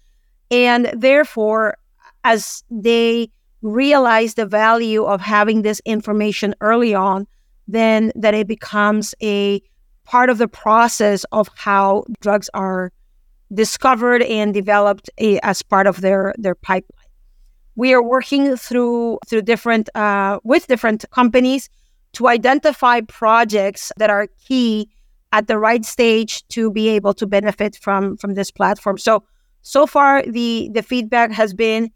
and 0.51 0.91
therefore, 0.95 1.77
as 2.23 2.63
they 2.69 3.31
realize 3.63 4.35
the 4.35 4.45
value 4.45 5.03
of 5.05 5.21
having 5.21 5.63
this 5.63 5.81
information 5.85 6.53
early 6.61 6.93
on, 6.93 7.25
then 7.67 8.11
that 8.13 8.33
it 8.33 8.47
becomes 8.47 9.15
a 9.23 9.61
part 10.03 10.29
of 10.29 10.37
the 10.37 10.49
process 10.49 11.23
of 11.31 11.49
how 11.55 12.03
drugs 12.19 12.49
are 12.53 12.91
discovered 13.53 14.21
and 14.23 14.53
developed 14.53 15.09
a, 15.17 15.39
as 15.39 15.61
part 15.61 15.87
of 15.87 16.01
their 16.01 16.33
their 16.37 16.55
pipeline. 16.55 16.99
We 17.75 17.93
are 17.93 18.03
working 18.03 18.55
through 18.57 19.19
through 19.27 19.43
different 19.43 19.89
uh, 19.95 20.39
with 20.43 20.67
different 20.67 21.05
companies 21.11 21.69
to 22.13 22.27
identify 22.27 23.01
projects 23.01 23.91
that 23.97 24.09
are 24.09 24.27
key 24.45 24.89
at 25.31 25.47
the 25.47 25.57
right 25.57 25.83
stage 25.85 26.47
to 26.49 26.69
be 26.69 26.89
able 26.89 27.13
to 27.13 27.25
benefit 27.25 27.75
from 27.77 28.17
from 28.17 28.33
this 28.33 28.51
platform. 28.51 28.97
So 28.97 29.23
so 29.61 29.87
far 29.87 30.21
the 30.23 30.69
the 30.73 30.83
feedback 30.83 31.31
has 31.31 31.53
been 31.53 31.91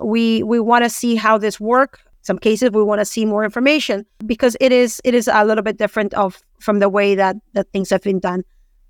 we 0.00 0.42
we 0.42 0.60
want 0.60 0.84
to 0.84 0.90
see 0.90 1.16
how 1.16 1.38
this 1.38 1.60
work. 1.60 2.00
Some 2.22 2.38
cases 2.38 2.70
we 2.70 2.84
want 2.84 3.00
to 3.00 3.04
see 3.04 3.24
more 3.24 3.44
information 3.44 4.06
because 4.24 4.56
it 4.60 4.72
is 4.72 5.00
it 5.04 5.14
is 5.14 5.28
a 5.32 5.44
little 5.44 5.64
bit 5.64 5.76
different 5.76 6.14
of 6.14 6.40
from 6.60 6.78
the 6.78 6.88
way 6.88 7.14
that 7.14 7.36
that 7.54 7.70
things 7.72 7.90
have 7.90 8.02
been 8.02 8.20
done. 8.20 8.44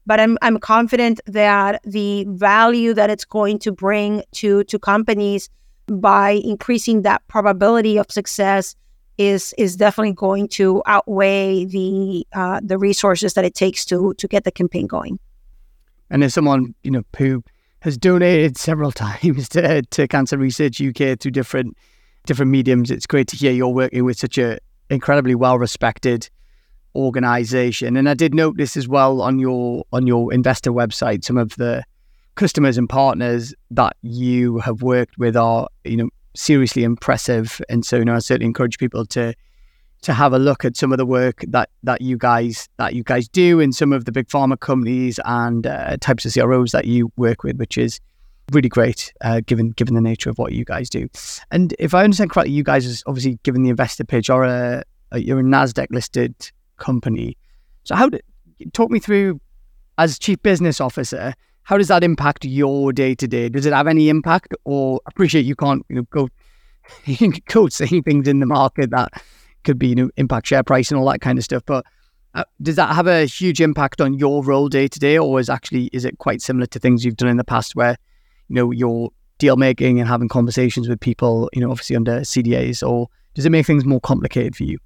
But 0.04 0.20
I'm 0.20 0.36
I'm 0.42 0.58
confident 0.58 1.20
that 1.26 1.80
the 1.84 2.26
value 2.28 2.92
that 2.94 3.08
it's 3.08 3.24
going 3.24 3.58
to 3.60 3.72
bring 3.72 4.22
to 4.32 4.64
to 4.64 4.78
companies 4.78 5.48
by 5.88 6.32
increasing 6.44 7.02
that 7.02 7.26
probability 7.28 7.98
of 7.98 8.10
success 8.10 8.76
is 9.18 9.54
is 9.58 9.76
definitely 9.76 10.14
going 10.14 10.48
to 10.48 10.82
outweigh 10.86 11.64
the 11.64 12.26
uh, 12.32 12.60
the 12.62 12.78
resources 12.78 13.34
that 13.34 13.44
it 13.44 13.54
takes 13.54 13.84
to 13.86 14.14
to 14.14 14.28
get 14.28 14.44
the 14.44 14.50
campaign 14.50 14.86
going. 14.86 15.18
And 16.10 16.24
as 16.24 16.34
someone 16.34 16.74
you 16.82 16.90
know 16.90 17.02
who 17.16 17.42
has 17.82 17.98
donated 17.98 18.56
several 18.56 18.92
times 19.04 19.48
to, 19.50 19.82
to 19.82 20.08
Cancer 20.08 20.38
Research 20.38 20.80
UK 20.80 21.18
through 21.20 21.32
different 21.32 21.76
different 22.24 22.52
mediums. 22.52 22.90
It's 22.90 23.06
great 23.06 23.26
to 23.28 23.36
hear 23.36 23.50
you're 23.50 23.68
working 23.68 24.04
with 24.04 24.16
such 24.16 24.38
a 24.38 24.58
incredibly 24.90 25.34
well 25.34 25.58
respected 25.58 26.30
organization. 26.94 27.96
And 27.96 28.08
I 28.08 28.14
did 28.14 28.34
notice 28.34 28.74
this 28.74 28.76
as 28.76 28.88
well 28.88 29.20
on 29.20 29.38
your 29.38 29.84
on 29.92 30.06
your 30.06 30.32
investor 30.32 30.70
website 30.72 31.24
some 31.24 31.36
of 31.38 31.56
the 31.56 31.84
customers 32.34 32.78
and 32.78 32.88
partners 32.88 33.54
that 33.70 33.96
you 34.02 34.58
have 34.58 34.82
worked 34.82 35.18
with 35.18 35.36
are 35.36 35.68
you 35.84 35.96
know 35.96 36.08
seriously 36.34 36.84
impressive. 36.84 37.60
And 37.68 37.84
so 37.84 37.96
you 37.96 38.04
know 38.04 38.14
I 38.14 38.20
certainly 38.20 38.46
encourage 38.46 38.78
people 38.78 39.04
to 39.06 39.34
to 40.02 40.12
have 40.12 40.32
a 40.32 40.38
look 40.38 40.64
at 40.64 40.76
some 40.76 40.92
of 40.92 40.98
the 40.98 41.06
work 41.06 41.44
that 41.48 41.70
that 41.82 42.00
you 42.00 42.16
guys 42.16 42.68
that 42.76 42.94
you 42.94 43.02
guys 43.02 43.28
do 43.28 43.60
in 43.60 43.72
some 43.72 43.92
of 43.92 44.04
the 44.04 44.12
big 44.12 44.28
pharma 44.28 44.58
companies 44.58 45.18
and 45.24 45.66
uh, 45.66 45.96
types 46.00 46.24
of 46.26 46.32
CROs 46.32 46.72
that 46.72 46.84
you 46.86 47.12
work 47.16 47.42
with, 47.44 47.56
which 47.56 47.78
is 47.78 48.00
really 48.50 48.68
great 48.68 49.12
uh, 49.20 49.40
given 49.46 49.70
given 49.70 49.94
the 49.94 50.00
nature 50.00 50.28
of 50.28 50.38
what 50.38 50.52
you 50.52 50.64
guys 50.64 50.90
do. 50.90 51.08
And 51.50 51.74
if 51.78 51.94
I 51.94 52.04
understand 52.04 52.30
correctly, 52.30 52.52
you 52.52 52.64
guys, 52.64 52.84
is 52.84 53.02
obviously 53.06 53.38
given 53.44 53.62
the 53.62 53.70
investor 53.70 54.04
pitch, 54.04 54.28
are 54.28 54.44
a, 54.44 54.84
a 55.12 55.20
you're 55.20 55.40
a 55.40 55.42
Nasdaq 55.42 55.86
listed 55.90 56.34
company. 56.78 57.36
So, 57.84 57.94
how 57.94 58.08
did 58.08 58.22
talk 58.72 58.90
me 58.90 58.98
through 58.98 59.40
as 59.98 60.18
chief 60.18 60.42
business 60.42 60.80
officer? 60.80 61.34
How 61.64 61.78
does 61.78 61.88
that 61.88 62.02
impact 62.02 62.44
your 62.44 62.92
day 62.92 63.14
to 63.14 63.28
day? 63.28 63.48
Does 63.48 63.66
it 63.66 63.72
have 63.72 63.86
any 63.86 64.08
impact, 64.08 64.52
or 64.64 65.00
appreciate 65.06 65.44
you 65.44 65.54
can't 65.54 65.86
you 65.88 65.96
know 65.96 66.02
go 66.10 66.28
go 67.48 67.68
saying 67.68 68.02
things 68.02 68.26
in 68.26 68.40
the 68.40 68.46
market 68.46 68.90
that 68.90 69.22
could 69.64 69.78
be 69.78 69.88
you 69.88 69.94
know 69.94 70.10
impact 70.16 70.46
share 70.46 70.62
price 70.62 70.90
and 70.90 70.98
all 70.98 71.10
that 71.10 71.20
kind 71.20 71.38
of 71.38 71.44
stuff, 71.44 71.62
but 71.66 71.84
uh, 72.34 72.44
does 72.62 72.76
that 72.76 72.94
have 72.94 73.06
a 73.06 73.26
huge 73.26 73.60
impact 73.60 74.00
on 74.00 74.14
your 74.14 74.42
role 74.42 74.68
day 74.68 74.88
to 74.88 74.98
day, 74.98 75.18
or 75.18 75.38
is 75.38 75.50
actually 75.50 75.90
is 75.92 76.04
it 76.04 76.18
quite 76.18 76.40
similar 76.40 76.66
to 76.66 76.78
things 76.78 77.04
you've 77.04 77.16
done 77.16 77.28
in 77.28 77.36
the 77.36 77.44
past, 77.44 77.76
where 77.76 77.96
you 78.48 78.54
know 78.54 78.70
you're 78.70 79.10
deal 79.42 79.56
making 79.56 79.98
and 79.98 80.08
having 80.08 80.28
conversations 80.28 80.88
with 80.88 81.00
people, 81.00 81.50
you 81.52 81.60
know, 81.60 81.70
obviously 81.70 81.96
under 81.96 82.20
CDAs, 82.20 82.88
or 82.88 83.08
does 83.34 83.44
it 83.44 83.50
make 83.50 83.66
things 83.66 83.84
more 83.84 84.00
complicated 84.00 84.54
for 84.54 84.62
you? 84.62 84.78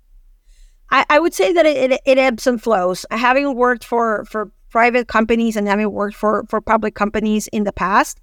I, 0.90 1.04
I 1.10 1.18
would 1.18 1.34
say 1.34 1.52
that 1.52 1.66
it, 1.66 1.92
it, 1.92 2.00
it 2.06 2.18
ebbs 2.18 2.46
and 2.46 2.60
flows. 2.60 3.04
Having 3.10 3.54
worked 3.54 3.84
for 3.84 4.24
for 4.24 4.50
private 4.70 5.08
companies 5.08 5.56
and 5.56 5.68
having 5.68 5.90
worked 5.92 6.16
for 6.16 6.44
for 6.48 6.60
public 6.60 6.94
companies 6.94 7.48
in 7.48 7.64
the 7.64 7.72
past, 7.72 8.18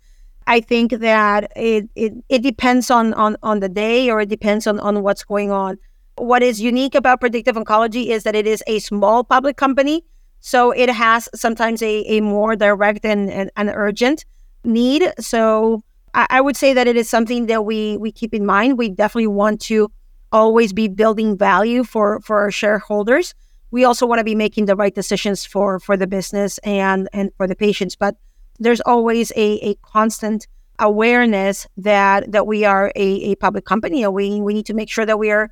I 0.48 0.60
think 0.60 0.92
that 0.92 1.52
it 1.56 1.90
it, 1.96 2.14
it 2.30 2.42
depends 2.42 2.90
on, 2.90 3.14
on 3.14 3.38
on 3.44 3.60
the 3.60 3.70
day 3.70 4.10
or 4.10 4.22
it 4.22 4.30
depends 4.30 4.66
on 4.66 4.80
on 4.80 5.04
what's 5.04 5.24
going 5.24 5.52
on. 5.52 5.78
What 6.24 6.42
is 6.42 6.62
unique 6.62 6.96
about 6.96 7.20
predictive 7.20 7.58
oncology 7.58 8.08
is 8.08 8.24
that 8.24 8.34
it 8.34 8.48
is 8.48 8.64
a 8.66 8.80
small 8.80 9.26
public 9.26 9.58
company. 9.58 10.06
So 10.40 10.72
it 10.72 10.90
has 10.90 11.28
sometimes 11.36 11.82
a, 11.82 12.04
a 12.08 12.22
more 12.22 12.56
direct 12.56 13.04
and, 13.04 13.30
and, 13.30 13.52
and 13.58 13.70
urgent 13.74 14.24
need. 14.64 15.12
So 15.20 15.84
I, 16.14 16.28
I 16.30 16.42
would 16.42 16.56
say 16.56 16.74
that 16.74 16.88
it 16.88 16.96
is 16.96 17.10
something 17.10 17.48
that 17.48 17.66
we 17.66 17.98
we 17.98 18.12
keep 18.12 18.34
in 18.34 18.46
mind. 18.46 18.78
We 18.78 18.88
definitely 18.90 19.28
want 19.28 19.60
to 19.62 19.92
always 20.32 20.72
be 20.72 20.88
building 20.88 21.38
value 21.38 21.84
for 21.84 22.22
for 22.22 22.40
our 22.40 22.52
shareholders. 22.52 23.36
We 23.72 23.84
also 23.84 24.08
want 24.08 24.20
to 24.20 24.24
be 24.24 24.36
making 24.36 24.66
the 24.66 24.78
right 24.78 24.96
decisions 24.96 25.46
for 25.46 25.78
for 25.78 25.98
the 25.98 26.08
business 26.08 26.58
and 26.60 27.10
and 27.12 27.32
for 27.36 27.48
the 27.48 27.56
patients. 27.56 27.98
But 27.98 28.16
there's 28.60 28.82
always 28.82 29.32
a, 29.36 29.60
a 29.72 29.76
constant 29.82 30.48
awareness 30.80 31.68
that 31.78 32.32
that 32.32 32.48
we 32.48 32.64
are 32.64 32.94
a, 32.96 33.08
a 33.32 33.36
public 33.36 33.66
company 33.66 34.04
and 34.04 34.14
we 34.14 34.40
we 34.40 34.54
need 34.54 34.66
to 34.68 34.74
make 34.74 34.90
sure 34.90 35.06
that 35.06 35.20
we 35.20 35.30
are 35.30 35.52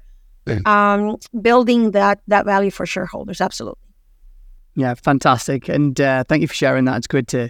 um, 0.65 1.17
building 1.41 1.91
that 1.91 2.21
that 2.27 2.45
value 2.45 2.71
for 2.71 2.85
shareholders. 2.85 3.41
Absolutely. 3.41 3.79
Yeah, 4.75 4.93
fantastic, 4.93 5.67
and 5.67 5.99
uh, 5.99 6.23
thank 6.23 6.41
you 6.41 6.47
for 6.47 6.53
sharing 6.53 6.85
that. 6.85 6.97
It's 6.97 7.07
good 7.07 7.27
to 7.29 7.49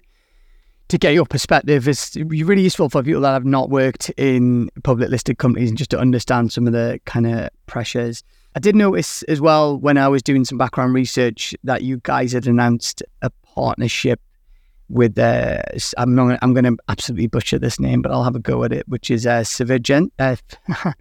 to 0.91 0.97
get 0.97 1.13
your 1.13 1.25
perspective. 1.25 1.87
It's 1.87 2.17
really 2.17 2.63
useful 2.63 2.89
for 2.89 3.01
people 3.01 3.21
that 3.21 3.31
have 3.31 3.45
not 3.45 3.69
worked 3.69 4.09
in 4.17 4.69
public 4.83 5.09
listed 5.09 5.37
companies 5.37 5.69
and 5.69 5.77
just 5.77 5.91
to 5.91 5.99
understand 5.99 6.51
some 6.51 6.67
of 6.67 6.73
the 6.73 6.99
kind 7.05 7.27
of 7.27 7.49
pressures. 7.65 8.23
I 8.55 8.59
did 8.59 8.75
notice 8.75 9.23
as 9.23 9.39
well 9.39 9.77
when 9.77 9.97
I 9.97 10.09
was 10.09 10.21
doing 10.21 10.43
some 10.43 10.57
background 10.57 10.93
research 10.93 11.55
that 11.63 11.83
you 11.83 12.01
guys 12.03 12.33
had 12.33 12.45
announced 12.45 13.01
a 13.21 13.29
partnership 13.43 14.19
with 14.89 15.17
uh, 15.17 15.61
I'm 15.97 16.13
not 16.13 16.37
I'm 16.41 16.53
going 16.53 16.65
to 16.65 16.75
absolutely 16.89 17.27
butcher 17.27 17.57
this 17.57 17.79
name, 17.79 18.01
but 18.01 18.11
I'll 18.11 18.25
have 18.25 18.35
a 18.35 18.39
go 18.39 18.65
at 18.65 18.73
it, 18.73 18.85
which 18.89 19.09
is 19.09 19.25
uh, 19.25 19.45
Civigen, 19.45 20.11
uh, 20.19 20.35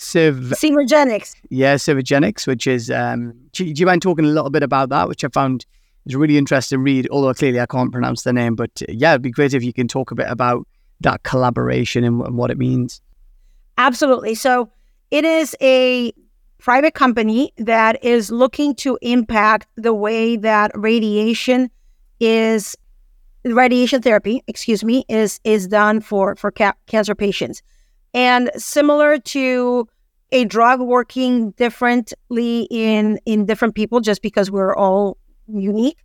Civ- 0.00 0.54
Cvergenx. 0.54 1.34
Yeah, 1.50 1.74
Cvergenx, 1.74 2.46
which 2.46 2.68
is, 2.68 2.88
um, 2.88 3.34
do, 3.52 3.64
do 3.64 3.80
you 3.80 3.84
mind 3.84 4.00
talking 4.00 4.24
a 4.24 4.28
little 4.28 4.48
bit 4.48 4.62
about 4.62 4.90
that, 4.90 5.08
which 5.08 5.24
I 5.24 5.28
found 5.28 5.66
is 6.06 6.14
a 6.14 6.18
really 6.18 6.38
interesting 6.38 6.84
read, 6.84 7.08
although 7.10 7.34
clearly 7.34 7.58
I 7.58 7.66
can't 7.66 7.90
pronounce 7.90 8.22
the 8.22 8.32
name, 8.32 8.54
but 8.54 8.70
uh, 8.82 8.92
yeah, 8.92 9.10
it'd 9.10 9.22
be 9.22 9.32
great 9.32 9.54
if 9.54 9.64
you 9.64 9.72
can 9.72 9.88
talk 9.88 10.12
a 10.12 10.14
bit 10.14 10.28
about 10.28 10.68
that 11.00 11.24
collaboration 11.24 12.04
and, 12.04 12.22
and 12.22 12.36
what 12.38 12.52
it 12.52 12.58
means. 12.58 13.02
Absolutely. 13.76 14.36
So 14.36 14.70
it 15.10 15.24
is 15.24 15.56
a 15.60 16.12
private 16.58 16.94
company 16.94 17.52
that 17.56 18.02
is 18.04 18.30
looking 18.30 18.76
to 18.76 19.00
impact 19.02 19.66
the 19.74 19.94
way 19.94 20.36
that 20.36 20.70
radiation 20.76 21.70
is 22.20 22.76
radiation 23.44 24.00
therapy, 24.00 24.44
excuse 24.46 24.84
me, 24.84 25.04
is 25.08 25.40
is 25.42 25.66
done 25.66 26.00
for 26.00 26.36
for 26.36 26.52
ca- 26.52 26.74
cancer 26.86 27.16
patients. 27.16 27.62
And 28.14 28.50
similar 28.56 29.18
to 29.18 29.86
a 30.32 30.44
drug 30.44 30.80
working 30.80 31.52
differently 31.52 32.68
in 32.70 33.18
in 33.24 33.46
different 33.46 33.74
people, 33.74 34.00
just 34.00 34.22
because 34.22 34.50
we're 34.50 34.74
all 34.74 35.18
unique, 35.46 35.98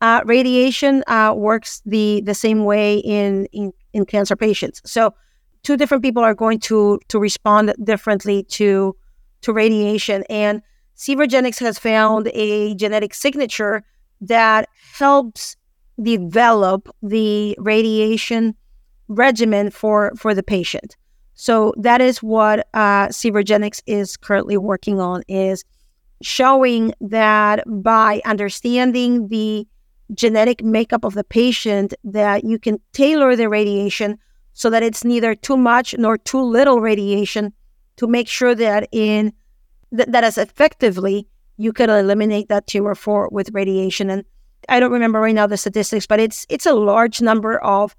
uh, 0.00 0.22
radiation 0.24 1.04
uh, 1.06 1.34
works 1.36 1.82
the 1.86 2.22
the 2.24 2.34
same 2.34 2.64
way 2.64 2.98
in, 2.98 3.46
in 3.46 3.72
in 3.92 4.04
cancer 4.04 4.36
patients. 4.36 4.80
So 4.84 5.14
two 5.62 5.76
different 5.76 6.02
people 6.02 6.22
are 6.22 6.34
going 6.34 6.60
to 6.60 7.00
to 7.08 7.18
respond 7.18 7.74
differently 7.82 8.42
to 8.44 8.96
to 9.42 9.52
radiation. 9.52 10.24
And 10.28 10.62
Cvergenx 10.96 11.60
has 11.60 11.78
found 11.78 12.28
a 12.34 12.74
genetic 12.74 13.14
signature 13.14 13.84
that 14.20 14.68
helps 14.94 15.56
develop 16.02 16.88
the 17.02 17.56
radiation 17.58 18.54
regimen 19.08 19.70
for 19.70 20.12
for 20.16 20.34
the 20.34 20.42
patient. 20.42 20.96
So 21.40 21.72
that 21.76 22.00
is 22.00 22.20
what 22.20 22.66
uh, 22.74 23.06
Cvergenx 23.08 23.80
is 23.86 24.16
currently 24.16 24.56
working 24.56 25.00
on 25.00 25.22
is 25.28 25.64
showing 26.20 26.92
that 27.00 27.62
by 27.64 28.20
understanding 28.24 29.28
the 29.28 29.64
genetic 30.14 30.64
makeup 30.64 31.04
of 31.04 31.14
the 31.14 31.22
patient 31.22 31.94
that 32.02 32.42
you 32.42 32.58
can 32.58 32.80
tailor 32.92 33.36
the 33.36 33.48
radiation 33.48 34.18
so 34.52 34.68
that 34.68 34.82
it's 34.82 35.04
neither 35.04 35.36
too 35.36 35.56
much 35.56 35.96
nor 35.96 36.18
too 36.18 36.42
little 36.42 36.80
radiation 36.80 37.52
to 37.98 38.08
make 38.08 38.26
sure 38.26 38.56
that 38.56 38.88
in 38.90 39.32
th- 39.96 40.08
that 40.08 40.24
as 40.24 40.38
effectively 40.38 41.28
you 41.56 41.72
can 41.72 41.88
eliminate 41.88 42.48
that 42.48 42.66
tumor 42.66 42.96
for 42.96 43.28
with 43.30 43.54
radiation. 43.54 44.10
And 44.10 44.24
I 44.68 44.80
don't 44.80 44.90
remember 44.90 45.20
right 45.20 45.36
now 45.36 45.46
the 45.46 45.56
statistics 45.56 46.04
but 46.04 46.18
it's 46.18 46.46
it's 46.48 46.66
a 46.66 46.74
large 46.74 47.20
number 47.22 47.58
of 47.60 47.94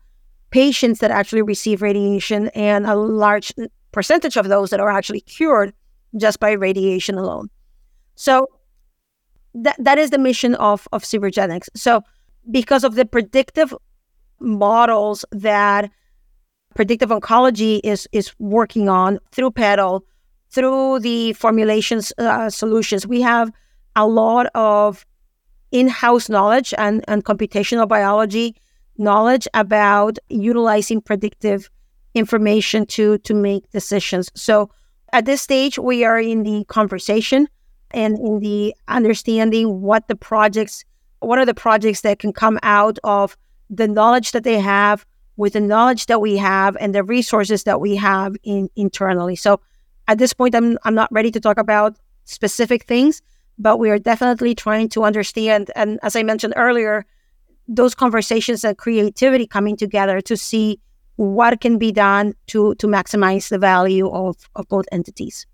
patients 0.52 1.00
that 1.00 1.12
actually 1.12 1.42
receive 1.42 1.82
radiation 1.82 2.50
and 2.50 2.86
a 2.86 2.96
large 2.96 3.54
percentage 3.92 4.38
of 4.38 4.48
those 4.48 4.70
that 4.70 4.80
are 4.80 4.90
actually 4.90 5.22
cured 5.22 5.74
just 6.18 6.40
by 6.40 6.52
radiation 6.52 7.18
alone. 7.18 7.50
So 8.16 8.48
that 9.54 9.76
that 9.80 9.98
is 9.98 10.10
the 10.10 10.18
mission 10.18 10.56
of 10.56 10.88
of 10.92 11.04
Cvergenx. 11.04 11.70
So 11.76 12.02
because 12.52 12.84
of 12.84 12.96
the 12.96 13.06
predictive 13.06 13.74
models 14.40 15.26
that 15.32 15.92
predictive 16.76 17.10
oncology 17.10 17.80
is 17.84 18.08
is 18.12 18.34
working 18.40 18.90
on 18.90 19.20
through 19.32 19.52
PeDAL, 19.52 20.02
through 20.50 21.00
the 21.00 21.34
formulations 21.34 22.14
uh, 22.18 22.50
solutions, 22.50 23.08
we 23.08 23.22
have 23.22 23.52
a 23.96 24.08
lot 24.08 24.48
of 24.56 25.06
in-house 25.72 26.30
knowledge 26.30 26.74
and, 26.78 27.04
and 27.08 27.26
computational 27.26 27.88
biology 27.88 28.56
knowledge 29.00 29.48
about 29.54 30.20
utilizing 30.30 31.02
predictive 31.02 31.70
information 32.14 32.86
to 32.86 33.18
to 33.20 33.34
make 33.34 33.70
decisions. 33.72 34.30
So 34.36 34.70
at 35.14 35.26
this 35.26 35.42
stage, 35.42 35.80
we 35.80 36.04
are 36.04 36.20
in 36.20 36.44
the 36.44 36.66
conversation 36.66 37.48
and 37.92 38.20
in 38.20 38.40
the 38.40 38.76
understanding 38.88 39.82
what 39.82 40.08
the 40.08 40.16
projects, 40.16 40.86
what 41.20 41.40
are 41.40 41.46
the 41.46 41.54
projects 41.54 42.02
that 42.02 42.20
can 42.20 42.34
come 42.34 42.60
out 42.62 43.00
of 43.04 43.36
the 43.70 43.88
knowledge 43.88 44.32
that 44.32 44.44
they 44.44 44.60
have 44.60 45.06
with 45.38 45.54
the 45.54 45.62
knowledge 45.62 46.08
that 46.08 46.22
we 46.22 46.38
have 46.38 46.76
and 46.80 46.94
the 46.94 47.04
resources 47.04 47.64
that 47.64 47.80
we 47.80 47.96
have 47.96 48.36
in 48.44 48.70
internally. 48.76 49.36
So 49.36 49.62
at 50.08 50.18
this 50.18 50.34
point, 50.34 50.54
I'm 50.56 50.78
I'm 50.84 50.96
not 50.96 51.12
ready 51.12 51.32
to 51.32 51.40
talk 51.40 51.58
about 51.58 51.98
specific 52.26 52.84
things, 52.84 53.22
but 53.58 53.78
we 53.78 53.90
are 53.90 54.00
definitely 54.00 54.54
trying 54.54 54.90
to 54.90 55.04
understand. 55.04 55.72
And 55.76 56.00
as 56.04 56.16
I 56.16 56.24
mentioned 56.24 56.54
earlier, 56.58 57.06
those 57.70 57.94
conversations 57.96 58.64
and 58.64 58.78
creativity 58.78 59.48
coming 59.48 59.78
together 59.78 60.20
to 60.22 60.36
see 60.36 60.80
what 61.16 61.62
can 61.62 61.78
be 61.78 61.92
done 61.92 62.34
to 62.48 62.76
to 62.76 62.88
maximize 62.88 63.50
the 63.50 63.60
value 63.60 64.10
of, 64.10 64.36
of 64.56 64.68
both 64.70 64.86
entities. 64.92 65.46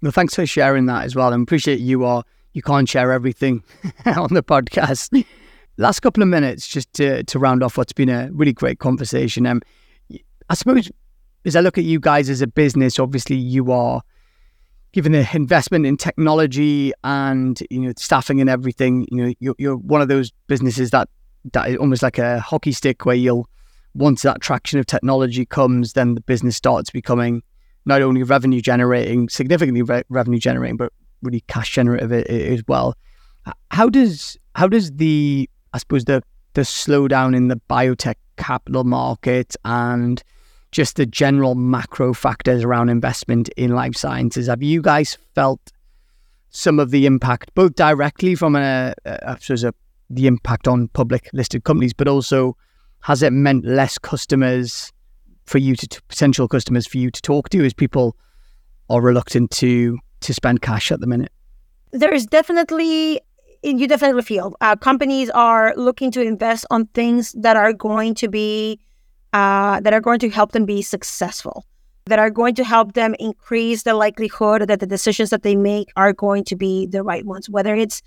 Well, 0.00 0.12
thanks 0.12 0.34
for 0.34 0.46
sharing 0.46 0.86
that 0.86 1.04
as 1.04 1.14
well. 1.14 1.32
I 1.32 1.36
appreciate 1.36 1.80
you 1.80 2.04
are 2.04 2.24
you 2.54 2.62
can't 2.62 2.88
share 2.88 3.12
everything 3.12 3.62
on 4.06 4.32
the 4.34 4.42
podcast. 4.42 5.24
Last 5.76 6.00
couple 6.00 6.22
of 6.22 6.28
minutes 6.28 6.66
just 6.66 6.92
to 6.94 7.22
to 7.24 7.38
round 7.38 7.62
off 7.62 7.76
what's 7.76 7.92
been 7.92 8.08
a 8.08 8.30
really 8.32 8.52
great 8.52 8.78
conversation. 8.78 9.46
Um, 9.46 9.60
I 10.48 10.54
suppose 10.54 10.90
as 11.44 11.56
I 11.56 11.60
look 11.60 11.76
at 11.76 11.84
you 11.84 12.00
guys 12.00 12.30
as 12.30 12.40
a 12.40 12.46
business, 12.46 12.98
obviously 12.98 13.36
you 13.36 13.72
are 13.72 14.02
given 14.92 15.12
the 15.12 15.28
investment 15.34 15.86
in 15.86 15.96
technology 15.96 16.92
and 17.02 17.60
you 17.70 17.80
know 17.80 17.92
staffing 17.96 18.40
and 18.40 18.48
everything. 18.48 19.06
You 19.10 19.16
know 19.16 19.34
you're, 19.40 19.54
you're 19.58 19.76
one 19.76 20.00
of 20.00 20.08
those 20.08 20.32
businesses 20.46 20.90
that 20.90 21.08
that 21.52 21.70
is 21.70 21.76
almost 21.76 22.02
like 22.02 22.18
a 22.18 22.40
hockey 22.40 22.72
stick 22.72 23.04
where 23.04 23.16
you'll 23.16 23.48
once 23.94 24.22
that 24.22 24.40
traction 24.40 24.78
of 24.78 24.86
technology 24.86 25.44
comes, 25.44 25.92
then 25.92 26.14
the 26.14 26.20
business 26.22 26.56
starts 26.56 26.90
becoming 26.90 27.42
not 27.84 28.00
only 28.00 28.22
revenue 28.22 28.60
generating, 28.60 29.28
significantly 29.28 29.82
re- 29.82 30.04
revenue 30.08 30.38
generating, 30.38 30.76
but 30.76 30.92
really 31.20 31.42
cash 31.48 31.72
generative 31.72 32.12
as 32.12 32.62
well. 32.66 32.94
How 33.70 33.88
does 33.88 34.36
how 34.54 34.68
does 34.68 34.92
the 34.92 35.48
I 35.72 35.78
suppose 35.78 36.04
the 36.04 36.22
the 36.54 36.62
slowdown 36.62 37.36
in 37.36 37.48
the 37.48 37.60
biotech 37.68 38.14
capital 38.36 38.84
market 38.84 39.56
and 39.64 40.22
just 40.70 40.96
the 40.96 41.06
general 41.06 41.54
macro 41.54 42.14
factors 42.14 42.64
around 42.64 42.88
investment 42.88 43.48
in 43.56 43.74
life 43.74 43.94
sciences 43.94 44.46
have 44.46 44.62
you 44.62 44.80
guys 44.80 45.18
felt 45.34 45.60
some 46.52 46.78
of 46.78 46.90
the 46.90 47.06
impact, 47.06 47.52
both 47.54 47.74
directly 47.74 48.34
from 48.34 48.54
a, 48.54 48.94
a, 49.04 49.18
a 49.22 49.36
the 50.14 50.26
impact 50.26 50.68
on 50.68 50.88
public 50.88 51.28
listed 51.32 51.64
companies, 51.64 51.92
but 51.92 52.08
also 52.08 52.56
has 53.00 53.22
it 53.22 53.32
meant 53.32 53.64
less 53.64 53.98
customers 53.98 54.92
for 55.46 55.58
you 55.58 55.74
to 55.74 56.02
potential 56.08 56.48
customers 56.48 56.86
for 56.86 56.98
you 56.98 57.10
to 57.10 57.20
talk 57.20 57.48
to 57.50 57.64
as 57.64 57.74
people 57.74 58.16
are 58.88 59.00
reluctant 59.00 59.50
to 59.50 59.98
to 60.20 60.32
spend 60.32 60.62
cash 60.62 60.92
at 60.92 61.00
the 61.00 61.06
minute? 61.06 61.32
There 61.90 62.14
is 62.14 62.26
definitely 62.26 63.20
you 63.62 63.86
definitely 63.86 64.22
feel 64.22 64.56
uh, 64.60 64.76
companies 64.76 65.30
are 65.30 65.72
looking 65.76 66.10
to 66.12 66.20
invest 66.20 66.66
on 66.70 66.86
things 66.86 67.32
that 67.32 67.56
are 67.56 67.72
going 67.72 68.14
to 68.14 68.28
be 68.28 68.80
uh, 69.32 69.80
that 69.80 69.92
are 69.92 70.00
going 70.00 70.18
to 70.18 70.30
help 70.30 70.52
them 70.52 70.64
be 70.64 70.82
successful 70.82 71.64
that 72.06 72.18
are 72.18 72.30
going 72.30 72.54
to 72.56 72.64
help 72.64 72.94
them 72.94 73.14
increase 73.20 73.84
the 73.84 73.94
likelihood 73.94 74.62
that 74.62 74.80
the 74.80 74.86
decisions 74.86 75.30
that 75.30 75.44
they 75.44 75.54
make 75.54 75.88
are 75.94 76.12
going 76.12 76.42
to 76.44 76.56
be 76.56 76.86
the 76.86 77.02
right 77.02 77.24
ones 77.24 77.48
whether 77.48 77.74
it's 77.74 78.02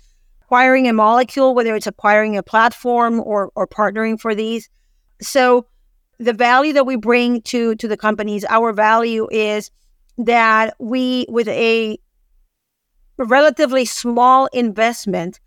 acquiring 0.46 0.86
a 0.86 0.92
molecule 0.92 1.54
whether 1.54 1.74
it's 1.74 1.88
acquiring 1.88 2.36
a 2.36 2.42
platform 2.42 3.20
or 3.20 3.50
or 3.56 3.66
partnering 3.66 4.18
for 4.18 4.34
these. 4.34 4.68
So 5.20 5.66
the 6.18 6.32
value 6.32 6.72
that 6.72 6.86
we 6.86 6.96
bring 6.96 7.42
to 7.42 7.74
to 7.74 7.88
the 7.88 7.96
companies 7.96 8.44
our 8.48 8.72
value 8.72 9.26
is 9.32 9.70
that 10.18 10.74
we 10.78 11.26
with 11.28 11.48
a 11.48 11.98
relatively 13.18 13.84
small 13.84 14.46
investment 14.52 15.40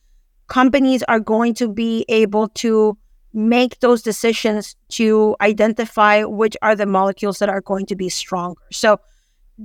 companies 0.47 1.01
are 1.03 1.19
going 1.19 1.53
to 1.53 1.71
be 1.71 2.05
able 2.09 2.49
to 2.49 2.97
make 3.31 3.79
those 3.79 4.01
decisions 4.01 4.75
to 4.89 5.35
identify 5.39 6.23
which 6.23 6.57
are 6.61 6.75
the 6.75 6.85
molecules 6.85 7.37
that 7.39 7.47
are 7.47 7.61
going 7.61 7.85
to 7.85 7.95
be 7.95 8.09
stronger. 8.09 8.61
So 8.71 8.99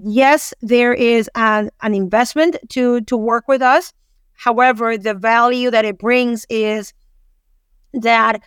yes 0.04 0.54
there 0.62 0.94
is 0.94 1.28
an, 1.34 1.70
an 1.82 1.94
investment 1.94 2.56
to 2.68 3.00
to 3.02 3.16
work 3.16 3.48
with 3.48 3.62
us 3.62 3.92
however 4.34 4.96
the 4.98 5.14
value 5.14 5.70
that 5.70 5.84
it 5.84 5.98
brings 5.98 6.46
is 6.50 6.92
that 7.94 8.40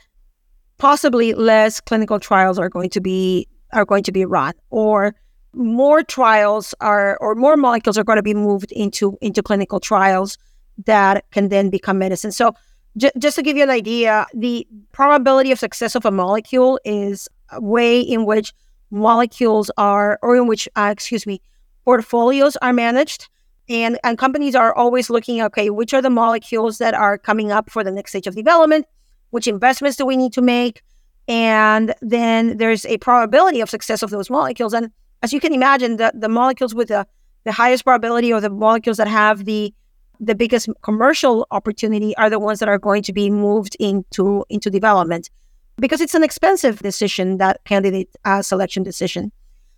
possibly 0.78 1.34
less 1.34 1.82
clinical 1.82 2.20
trials 2.20 2.60
are 2.60 2.70
going 2.70 2.90
to 2.90 3.02
be 3.02 3.48
are 3.74 3.86
going 3.86 4.04
to 4.04 4.12
be 4.12 4.26
run 4.26 4.54
or 4.70 5.16
more 5.54 6.04
trials 6.04 6.76
are 6.82 7.18
or 7.20 7.36
more 7.36 7.58
molecules 7.58 7.98
are 7.98 8.04
going 8.04 8.18
to 8.18 8.24
be 8.24 8.34
moved 8.34 8.72
into 8.72 9.18
into 9.22 9.42
clinical 9.42 9.80
trials 9.80 10.38
that 10.86 11.26
can 11.32 11.50
then 11.50 11.70
become 11.70 11.98
medicine. 11.98 12.32
So 12.32 12.54
j- 12.98 13.12
just 13.18 13.36
to 13.38 13.42
give 13.42 13.58
you 13.58 13.64
an 13.64 13.70
idea 13.70 14.28
the 14.34 14.68
probability 14.92 15.52
of 15.52 15.60
success 15.60 15.96
of 15.96 16.06
a 16.06 16.12
molecule 16.12 16.80
is 16.86 17.28
a 17.52 17.62
way 17.62 18.00
in 18.00 18.26
which 18.26 18.54
molecules 18.92 19.72
are 19.78 20.20
or 20.22 20.36
in 20.36 20.48
which 20.48 20.70
uh, 20.76 20.90
excuse 20.92 21.26
me 21.26 21.42
portfolios 21.84 22.56
are 22.58 22.74
managed 22.74 23.30
and 23.70 24.00
and 24.04 24.18
companies 24.18 24.56
are 24.56 24.74
always 24.76 25.10
looking 25.10 25.42
okay 25.42 25.70
which 25.70 25.94
are 25.94 26.02
the 26.02 26.10
molecules 26.10 26.78
that 26.78 26.94
are 26.94 27.18
coming 27.18 27.52
up 27.52 27.70
for 27.70 27.84
the 27.84 27.92
next 27.92 28.12
stage 28.12 28.28
of 28.28 28.36
development? 28.36 28.86
Which 29.32 29.48
investments 29.48 29.98
do 29.98 30.06
we 30.06 30.18
need 30.18 30.34
to 30.34 30.42
make? 30.42 30.82
And 31.28 31.94
then 32.02 32.58
there's 32.58 32.86
a 32.86 32.98
probability 32.98 33.60
of 33.60 33.70
success 33.70 34.02
of 34.02 34.10
those 34.10 34.30
molecules. 34.30 34.74
And 34.74 34.92
as 35.22 35.34
you 35.34 35.40
can 35.40 35.54
imagine 35.54 35.98
the, 35.98 36.12
the 36.16 36.30
molecules 36.30 36.74
with 36.74 36.88
the, 36.88 37.06
the 37.44 37.52
highest 37.52 37.84
probability 37.84 38.32
or 38.32 38.40
the 38.40 38.50
molecules 38.50 38.98
that 38.98 39.08
have 39.08 39.46
the 39.46 39.74
the 40.20 40.34
biggest 40.34 40.68
commercial 40.82 41.46
opportunity 41.52 42.16
are 42.18 42.28
the 42.30 42.40
ones 42.40 42.58
that 42.60 42.68
are 42.68 42.80
going 42.80 43.04
to 43.04 43.14
be 43.14 43.30
moved 43.30 43.76
into 43.80 44.46
into 44.50 44.70
development. 44.70 45.30
Because 45.78 46.02
it's 46.02 46.16
an 46.16 46.24
expensive 46.24 46.80
decision 46.80 47.38
that 47.38 47.64
candidate 47.66 48.10
uh, 48.26 48.42
selection 48.42 48.82
decision. 48.82 49.32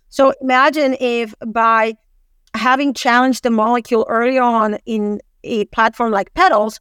So 0.08 0.32
imagine 0.40 0.96
if 0.98 1.34
by 1.46 1.94
having 2.54 2.94
challenged 2.94 3.42
the 3.42 3.50
molecule 3.50 4.06
early 4.08 4.38
on 4.38 4.74
in 4.86 5.20
a 5.44 5.64
platform 5.66 6.10
like 6.12 6.32
petals 6.34 6.80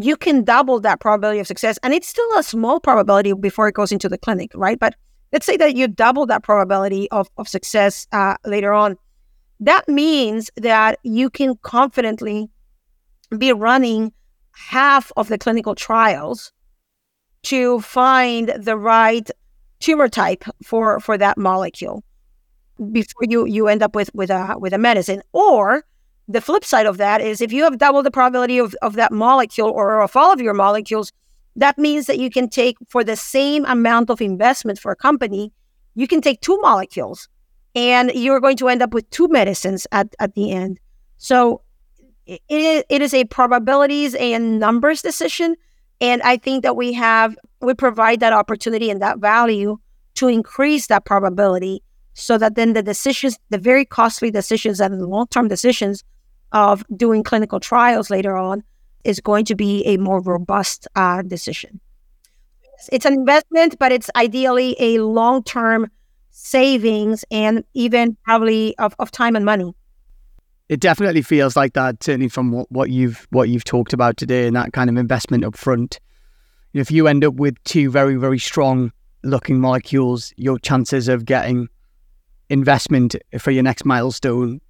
you 0.00 0.16
can 0.16 0.42
double 0.42 0.80
that 0.80 1.00
probability 1.00 1.38
of 1.38 1.46
success. 1.46 1.78
And 1.82 1.94
it's 1.94 2.08
still 2.08 2.38
a 2.38 2.42
small 2.42 2.80
probability 2.80 3.32
before 3.32 3.68
it 3.68 3.74
goes 3.74 3.92
into 3.92 4.08
the 4.08 4.18
clinic, 4.18 4.50
right? 4.54 4.78
But 4.78 4.96
let's 5.32 5.46
say 5.46 5.56
that 5.56 5.76
you 5.76 5.88
double 5.88 6.26
that 6.26 6.42
probability 6.42 7.10
of, 7.10 7.28
of 7.38 7.48
success 7.48 8.06
uh, 8.12 8.36
later 8.44 8.72
on. 8.72 8.96
That 9.60 9.88
means 9.88 10.50
that 10.56 10.98
you 11.04 11.30
can 11.30 11.56
confidently 11.62 12.50
be 13.38 13.52
running 13.52 14.12
half 14.52 15.12
of 15.16 15.28
the 15.28 15.38
clinical 15.38 15.74
trials 15.74 16.52
to 17.44 17.80
find 17.80 18.52
the 18.58 18.76
right 18.76 19.30
tumor 19.78 20.08
type 20.08 20.44
for, 20.64 20.98
for 20.98 21.16
that 21.18 21.38
molecule 21.38 22.02
before 22.92 23.22
you, 23.28 23.46
you 23.46 23.68
end 23.68 23.82
up 23.82 23.94
with, 23.94 24.10
with, 24.14 24.30
a, 24.30 24.56
with 24.58 24.72
a 24.72 24.78
medicine. 24.78 25.22
Or 25.32 25.84
the 26.28 26.40
flip 26.40 26.64
side 26.64 26.86
of 26.86 26.96
that 26.98 27.20
is 27.20 27.40
if 27.40 27.52
you 27.52 27.64
have 27.64 27.78
double 27.78 28.02
the 28.02 28.10
probability 28.10 28.58
of, 28.58 28.74
of 28.82 28.94
that 28.94 29.12
molecule 29.12 29.70
or 29.70 30.00
of 30.00 30.16
all 30.16 30.32
of 30.32 30.40
your 30.40 30.54
molecules, 30.54 31.12
that 31.56 31.78
means 31.78 32.06
that 32.06 32.18
you 32.18 32.30
can 32.30 32.48
take 32.48 32.76
for 32.88 33.04
the 33.04 33.16
same 33.16 33.64
amount 33.66 34.10
of 34.10 34.20
investment 34.20 34.78
for 34.78 34.90
a 34.90 34.96
company, 34.96 35.52
you 35.94 36.08
can 36.08 36.20
take 36.20 36.40
two 36.40 36.58
molecules 36.60 37.28
and 37.74 38.10
you're 38.14 38.40
going 38.40 38.56
to 38.56 38.68
end 38.68 38.82
up 38.82 38.92
with 38.92 39.08
two 39.10 39.28
medicines 39.28 39.86
at, 39.92 40.14
at 40.18 40.34
the 40.34 40.50
end. 40.52 40.80
So 41.18 41.62
it, 42.26 42.86
it 42.88 43.02
is 43.02 43.14
a 43.14 43.24
probabilities 43.24 44.14
and 44.14 44.58
numbers 44.58 45.02
decision. 45.02 45.56
And 46.00 46.22
I 46.22 46.36
think 46.36 46.62
that 46.62 46.76
we 46.76 46.92
have, 46.94 47.36
we 47.60 47.74
provide 47.74 48.20
that 48.20 48.32
opportunity 48.32 48.90
and 48.90 49.00
that 49.02 49.18
value 49.18 49.78
to 50.14 50.28
increase 50.28 50.86
that 50.88 51.04
probability 51.04 51.82
so 52.14 52.38
that 52.38 52.54
then 52.54 52.72
the 52.72 52.82
decisions, 52.82 53.38
the 53.50 53.58
very 53.58 53.84
costly 53.84 54.30
decisions 54.30 54.80
and 54.80 55.00
the 55.00 55.06
long 55.06 55.26
term 55.28 55.48
decisions 55.48 56.02
of 56.52 56.84
doing 56.96 57.22
clinical 57.22 57.60
trials 57.60 58.08
later 58.08 58.36
on 58.36 58.62
is 59.02 59.20
going 59.20 59.44
to 59.44 59.54
be 59.54 59.84
a 59.84 59.96
more 59.98 60.20
robust 60.20 60.88
uh, 60.96 61.22
decision. 61.22 61.80
It's 62.90 63.04
an 63.04 63.12
investment, 63.12 63.76
but 63.78 63.92
it's 63.92 64.10
ideally 64.16 64.76
a 64.78 64.98
long 64.98 65.42
term 65.42 65.90
savings 66.30 67.24
and 67.30 67.64
even 67.74 68.16
probably 68.24 68.76
of, 68.78 68.94
of 68.98 69.10
time 69.10 69.36
and 69.36 69.44
money. 69.44 69.74
It 70.68 70.80
definitely 70.80 71.22
feels 71.22 71.56
like 71.56 71.74
that, 71.74 72.02
certainly 72.02 72.28
from 72.28 72.50
what, 72.50 72.70
what 72.70 72.90
you've 72.90 73.26
what 73.30 73.48
you've 73.48 73.64
talked 73.64 73.92
about 73.92 74.16
today, 74.16 74.46
and 74.46 74.56
that 74.56 74.72
kind 74.72 74.88
of 74.88 74.96
investment 74.96 75.44
up 75.44 75.56
front. 75.56 76.00
If 76.72 76.90
you 76.90 77.06
end 77.06 77.24
up 77.24 77.34
with 77.34 77.62
two 77.64 77.90
very 77.90 78.16
very 78.16 78.38
strong 78.38 78.92
looking 79.22 79.60
molecules, 79.60 80.32
your 80.36 80.58
chances 80.58 81.08
of 81.08 81.24
getting 81.24 81.68
investment 82.54 83.16
for 83.38 83.50
your 83.50 83.64
next 83.64 83.84
milestone 83.84 84.60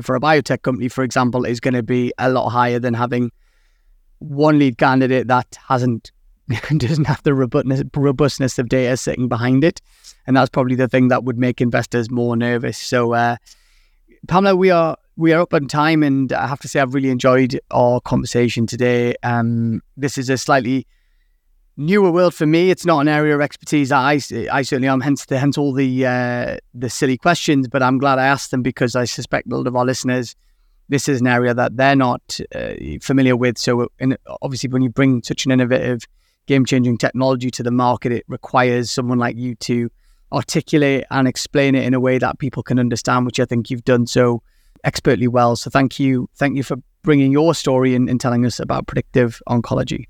for 0.00 0.14
a 0.14 0.20
biotech 0.20 0.62
company, 0.62 0.88
for 0.88 1.02
example, 1.04 1.44
is 1.44 1.60
going 1.60 1.74
to 1.74 1.82
be 1.82 2.12
a 2.16 2.30
lot 2.30 2.48
higher 2.48 2.78
than 2.78 2.94
having 2.94 3.30
one 4.20 4.58
lead 4.58 4.78
candidate 4.78 5.26
that 5.26 5.58
hasn't 5.68 6.12
doesn't 6.76 7.06
have 7.06 7.22
the 7.24 7.34
robustness, 7.34 7.82
robustness 7.94 8.58
of 8.58 8.68
data 8.68 8.96
sitting 8.96 9.28
behind 9.28 9.64
it, 9.64 9.80
and 10.26 10.36
that's 10.36 10.50
probably 10.50 10.76
the 10.76 10.88
thing 10.88 11.08
that 11.08 11.24
would 11.24 11.36
make 11.36 11.60
investors 11.60 12.10
more 12.10 12.36
nervous. 12.36 12.78
So, 12.78 13.12
uh, 13.12 13.36
Pamela, 14.28 14.54
we 14.54 14.70
are 14.70 14.96
we 15.16 15.32
are 15.32 15.40
up 15.42 15.52
on 15.52 15.66
time, 15.66 16.02
and 16.02 16.32
I 16.32 16.46
have 16.46 16.60
to 16.60 16.68
say 16.68 16.80
I've 16.80 16.94
really 16.94 17.10
enjoyed 17.10 17.60
our 17.70 18.00
conversation 18.00 18.66
today. 18.66 19.14
Um, 19.22 19.82
this 19.96 20.16
is 20.16 20.30
a 20.30 20.38
slightly 20.38 20.86
newer 21.76 22.10
world 22.10 22.34
for 22.34 22.46
me. 22.46 22.70
It's 22.70 22.84
not 22.84 23.00
an 23.00 23.08
area 23.08 23.34
of 23.34 23.40
expertise 23.40 23.92
I, 23.92 24.14
I 24.50 24.62
certainly 24.62 24.88
am. 24.88 25.00
Hence, 25.00 25.26
the, 25.26 25.38
hence 25.38 25.56
all 25.56 25.72
the 25.72 26.06
uh, 26.06 26.56
the 26.74 26.90
silly 26.90 27.16
questions. 27.16 27.68
But 27.68 27.82
I'm 27.82 27.98
glad 27.98 28.18
I 28.18 28.26
asked 28.26 28.50
them 28.50 28.62
because 28.62 28.96
I 28.96 29.04
suspect 29.04 29.50
a 29.50 29.56
lot 29.56 29.66
of 29.66 29.76
our 29.76 29.84
listeners, 29.84 30.34
this 30.88 31.08
is 31.08 31.20
an 31.20 31.26
area 31.26 31.54
that 31.54 31.76
they're 31.76 31.96
not 31.96 32.40
uh, 32.54 32.74
familiar 33.00 33.36
with. 33.36 33.58
So, 33.58 33.88
in, 33.98 34.16
obviously, 34.42 34.70
when 34.70 34.82
you 34.82 34.90
bring 34.90 35.22
such 35.22 35.46
an 35.46 35.52
innovative, 35.52 36.02
game 36.46 36.64
changing 36.64 36.98
technology 36.98 37.50
to 37.52 37.62
the 37.62 37.70
market, 37.70 38.12
it 38.12 38.24
requires 38.28 38.90
someone 38.90 39.18
like 39.18 39.36
you 39.36 39.54
to 39.54 39.90
articulate 40.32 41.04
and 41.10 41.28
explain 41.28 41.74
it 41.74 41.84
in 41.84 41.94
a 41.94 42.00
way 42.00 42.18
that 42.18 42.38
people 42.38 42.62
can 42.62 42.78
understand, 42.78 43.26
which 43.26 43.38
I 43.38 43.44
think 43.44 43.70
you've 43.70 43.84
done 43.84 44.06
so 44.06 44.42
expertly 44.84 45.28
well. 45.28 45.56
So, 45.56 45.70
thank 45.70 45.98
you, 45.98 46.28
thank 46.36 46.56
you 46.56 46.62
for 46.62 46.76
bringing 47.02 47.32
your 47.32 47.54
story 47.54 47.94
and 47.94 48.20
telling 48.20 48.46
us 48.46 48.60
about 48.60 48.86
predictive 48.86 49.42
oncology. 49.48 50.06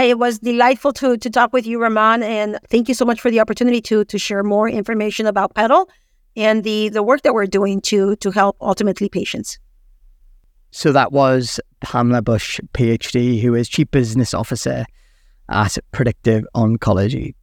It 0.00 0.18
was 0.18 0.38
delightful 0.38 0.92
to 0.94 1.16
to 1.16 1.30
talk 1.30 1.52
with 1.52 1.66
you, 1.66 1.80
Raman, 1.80 2.22
and 2.22 2.58
thank 2.68 2.88
you 2.88 2.94
so 2.94 3.04
much 3.04 3.20
for 3.20 3.30
the 3.30 3.40
opportunity 3.40 3.80
to 3.82 4.04
to 4.04 4.18
share 4.18 4.42
more 4.42 4.68
information 4.68 5.26
about 5.26 5.54
PeDAL 5.54 5.88
and 6.36 6.64
the 6.64 6.88
the 6.88 7.02
work 7.02 7.22
that 7.22 7.34
we're 7.34 7.46
doing 7.46 7.80
to 7.82 8.16
to 8.16 8.30
help 8.30 8.56
ultimately 8.60 9.08
patients. 9.08 9.58
So 10.70 10.90
that 10.92 11.12
was 11.12 11.60
Pamela 11.80 12.22
Bush, 12.22 12.58
PhD, 12.72 13.40
who 13.42 13.54
is 13.54 13.68
Chief 13.68 13.90
Business 13.90 14.32
Officer 14.32 14.86
at 15.50 15.76
Predictive 15.92 16.46
Oncology. 16.54 17.34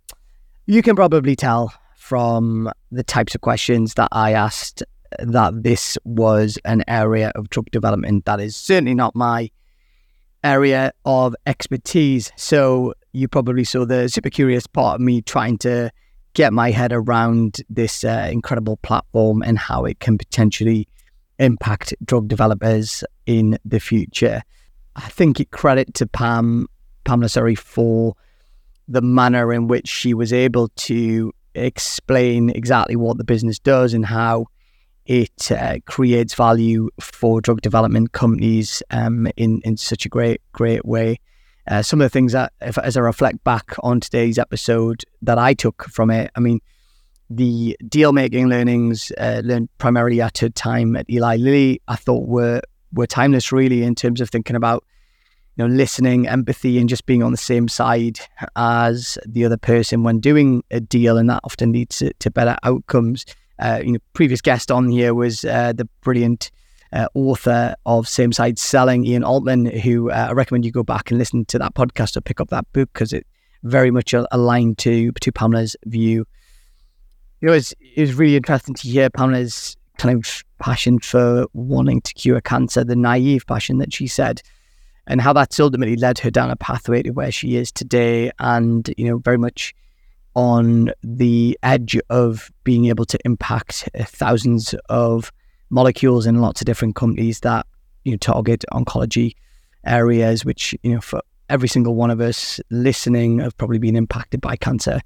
You 0.65 0.81
can 0.81 0.95
probably 0.95 1.35
tell 1.35 1.71
from 1.95 2.71
the 2.91 3.03
types 3.03 3.35
of 3.35 3.41
questions 3.41 3.93
that 3.93 4.09
I 4.11 4.33
asked 4.33 4.81
that 5.19 5.63
this 5.63 5.97
was 6.05 6.57
an 6.65 6.83
area 6.87 7.31
of 7.35 7.49
drug 7.49 7.69
development 7.71 8.25
that 8.25 8.39
is 8.39 8.55
certainly 8.55 8.95
not 8.95 9.15
my 9.15 9.51
area 10.43 10.91
of 11.05 11.35
expertise. 11.45 12.31
So 12.35 12.93
you 13.11 13.27
probably 13.27 13.63
saw 13.63 13.85
the 13.85 14.07
super 14.09 14.29
curious 14.29 14.67
part 14.67 14.95
of 14.95 15.01
me 15.01 15.21
trying 15.21 15.57
to 15.59 15.91
get 16.33 16.53
my 16.53 16.71
head 16.71 16.93
around 16.93 17.57
this 17.69 18.03
uh, 18.03 18.29
incredible 18.31 18.77
platform 18.77 19.41
and 19.41 19.57
how 19.57 19.85
it 19.85 19.99
can 19.99 20.17
potentially 20.17 20.87
impact 21.39 21.93
drug 22.05 22.27
developers 22.27 23.03
in 23.25 23.57
the 23.65 23.79
future. 23.79 24.41
I 24.95 25.07
think 25.09 25.39
it 25.39 25.51
credit 25.51 25.93
to 25.95 26.07
Pam 26.07 26.67
Pamela 27.03 27.29
sorry 27.29 27.55
for 27.55 28.15
the 28.87 29.01
manner 29.01 29.53
in 29.53 29.67
which 29.67 29.87
she 29.87 30.13
was 30.13 30.33
able 30.33 30.67
to 30.69 31.31
explain 31.55 32.49
exactly 32.51 32.95
what 32.95 33.17
the 33.17 33.23
business 33.23 33.59
does 33.59 33.93
and 33.93 34.05
how 34.05 34.45
it 35.09 35.51
uh, 35.51 35.79
creates 35.87 36.35
value 36.35 36.87
for 37.01 37.41
drug 37.41 37.61
development 37.61 38.11
companies 38.11 38.83
um, 38.91 39.27
in 39.35 39.59
in 39.65 39.75
such 39.75 40.05
a 40.05 40.09
great 40.09 40.39
great 40.53 40.85
way. 40.85 41.19
Uh, 41.67 41.81
some 41.81 41.99
of 41.99 42.05
the 42.05 42.09
things 42.09 42.31
that, 42.31 42.53
if, 42.61 42.77
as 42.77 42.95
I 42.95 43.01
reflect 43.01 43.43
back 43.43 43.75
on 43.83 43.99
today's 43.99 44.39
episode, 44.39 45.03
that 45.21 45.37
I 45.37 45.53
took 45.53 45.83
from 45.85 46.09
it, 46.09 46.31
I 46.35 46.39
mean, 46.39 46.61
the 47.29 47.77
deal 47.87 48.11
making 48.11 48.47
learnings 48.47 49.11
uh, 49.19 49.41
learned 49.43 49.69
primarily 49.77 50.19
at 50.19 50.39
her 50.39 50.49
time 50.49 50.95
at 50.95 51.07
Eli 51.09 51.37
Lilly, 51.37 51.81
I 51.87 51.95
thought 51.95 52.27
were 52.27 52.61
were 52.93 53.07
timeless, 53.07 53.51
really, 53.51 53.83
in 53.83 53.95
terms 53.95 54.21
of 54.21 54.29
thinking 54.29 54.55
about 54.55 54.85
you 55.57 55.67
know 55.67 55.73
listening, 55.73 56.27
empathy, 56.27 56.77
and 56.77 56.87
just 56.87 57.07
being 57.07 57.23
on 57.23 57.31
the 57.31 57.37
same 57.37 57.67
side 57.67 58.19
as 58.55 59.17
the 59.25 59.43
other 59.43 59.57
person 59.57 60.03
when 60.03 60.19
doing 60.19 60.63
a 60.69 60.79
deal, 60.79 61.17
and 61.17 61.31
that 61.31 61.41
often 61.43 61.71
leads 61.71 61.97
to, 61.97 62.13
to 62.19 62.29
better 62.29 62.57
outcomes. 62.61 63.25
Uh, 63.59 63.81
you 63.83 63.91
know, 63.91 63.99
previous 64.13 64.41
guest 64.41 64.71
on 64.71 64.89
here 64.89 65.13
was 65.13 65.43
uh, 65.45 65.73
the 65.73 65.85
brilliant 66.01 66.51
uh, 66.93 67.07
author 67.13 67.75
of 67.85 68.07
Same 68.07 68.31
Side 68.31 68.57
Selling, 68.57 69.05
Ian 69.05 69.23
Altman, 69.23 69.65
who 69.65 70.09
uh, 70.09 70.27
I 70.29 70.31
recommend 70.31 70.65
you 70.65 70.71
go 70.71 70.83
back 70.83 71.11
and 71.11 71.17
listen 71.17 71.45
to 71.45 71.59
that 71.59 71.75
podcast 71.75 72.17
or 72.17 72.21
pick 72.21 72.39
up 72.39 72.49
that 72.49 72.71
book 72.73 72.89
because 72.93 73.13
it 73.13 73.27
very 73.63 73.91
much 73.91 74.13
aligned 74.13 74.77
to 74.79 75.11
to 75.11 75.31
Pamela's 75.31 75.75
view. 75.85 76.25
You 77.41 77.47
know, 77.47 77.53
it 77.53 77.75
was 77.97 78.13
really 78.15 78.35
interesting 78.35 78.75
to 78.75 78.87
hear 78.87 79.09
Pamela's 79.09 79.75
kind 79.97 80.17
of 80.17 80.43
passion 80.59 80.99
for 80.99 81.45
wanting 81.53 82.01
to 82.01 82.13
cure 82.13 82.41
cancer, 82.41 82.83
the 82.83 82.95
naive 82.95 83.45
passion 83.47 83.77
that 83.79 83.93
she 83.93 84.07
said, 84.07 84.41
and 85.07 85.21
how 85.21 85.33
that's 85.33 85.59
ultimately 85.59 85.95
led 85.95 86.19
her 86.19 86.31
down 86.31 86.49
a 86.49 86.55
pathway 86.55 87.01
to 87.03 87.11
where 87.11 87.31
she 87.31 87.55
is 87.55 87.71
today, 87.71 88.31
and 88.39 88.93
you 88.97 89.05
know, 89.05 89.17
very 89.17 89.37
much 89.37 89.73
on 90.39 90.89
the 91.03 91.59
edge 91.63 91.99
of 92.09 92.49
being 92.63 92.85
able 92.85 93.03
to 93.03 93.19
impact 93.25 93.89
uh, 93.93 94.05
thousands 94.05 94.73
of 94.87 95.33
molecules 95.69 96.25
in 96.25 96.39
lots 96.39 96.61
of 96.61 96.65
different 96.65 96.95
companies 96.95 97.41
that 97.41 97.67
you 98.05 98.13
know 98.13 98.17
target 98.17 98.63
oncology 98.71 99.35
areas, 99.85 100.45
which 100.45 100.73
you 100.81 100.93
know 100.93 101.01
for 101.01 101.21
every 101.49 101.67
single 101.67 101.93
one 101.93 102.09
of 102.09 102.21
us 102.21 102.61
listening 102.69 103.39
have 103.39 103.57
probably 103.57 103.79
been 103.79 103.97
impacted 103.97 104.39
by 104.39 104.55
cancer 104.55 105.01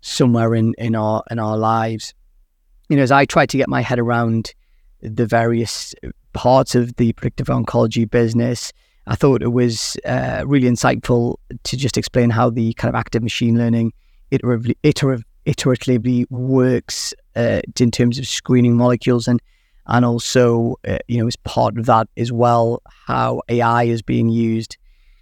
somewhere 0.00 0.54
in 0.54 0.72
in 0.78 0.94
our 0.94 1.22
in 1.30 1.38
our 1.38 1.58
lives. 1.58 2.14
You 2.88 2.96
know, 2.96 3.02
as 3.02 3.12
I 3.12 3.26
tried 3.26 3.50
to 3.50 3.58
get 3.58 3.68
my 3.68 3.82
head 3.82 3.98
around 3.98 4.54
the 5.02 5.26
various 5.26 5.94
parts 6.32 6.74
of 6.74 6.96
the 6.96 7.12
predictive 7.12 7.48
oncology 7.48 8.10
business, 8.10 8.72
I 9.06 9.14
thought 9.14 9.42
it 9.42 9.52
was 9.52 9.98
uh, 10.06 10.42
really 10.46 10.70
insightful 10.70 11.36
to 11.64 11.76
just 11.76 11.98
explain 11.98 12.30
how 12.30 12.48
the 12.48 12.72
kind 12.74 12.88
of 12.88 12.98
active 12.98 13.22
machine 13.22 13.58
learning 13.58 13.92
iteratively, 14.32 14.74
iteratively 15.46 16.30
works 16.30 17.14
uh, 17.36 17.60
in 17.78 17.90
terms 17.90 18.18
of 18.18 18.26
screening 18.26 18.76
molecules 18.76 19.28
and 19.28 19.40
and 19.86 20.04
also 20.04 20.76
uh, 20.88 20.98
you 21.08 21.18
know 21.18 21.26
as 21.26 21.36
part 21.36 21.76
of 21.78 21.86
that 21.86 22.08
as 22.16 22.32
well 22.32 22.82
how 23.06 23.42
AI 23.48 23.84
is 23.84 24.02
being 24.02 24.28
used, 24.28 24.76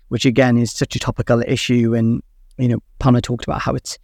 which 0.08 0.24
again 0.24 0.56
is 0.56 0.72
such 0.72 0.94
a 0.94 0.98
topical 0.98 1.42
issue. 1.42 1.94
And 1.94 2.22
you 2.58 2.68
know, 2.68 2.78
Pamela 2.98 3.22
talked 3.22 3.44
about 3.44 3.60
how 3.60 3.74
it's 3.74 3.98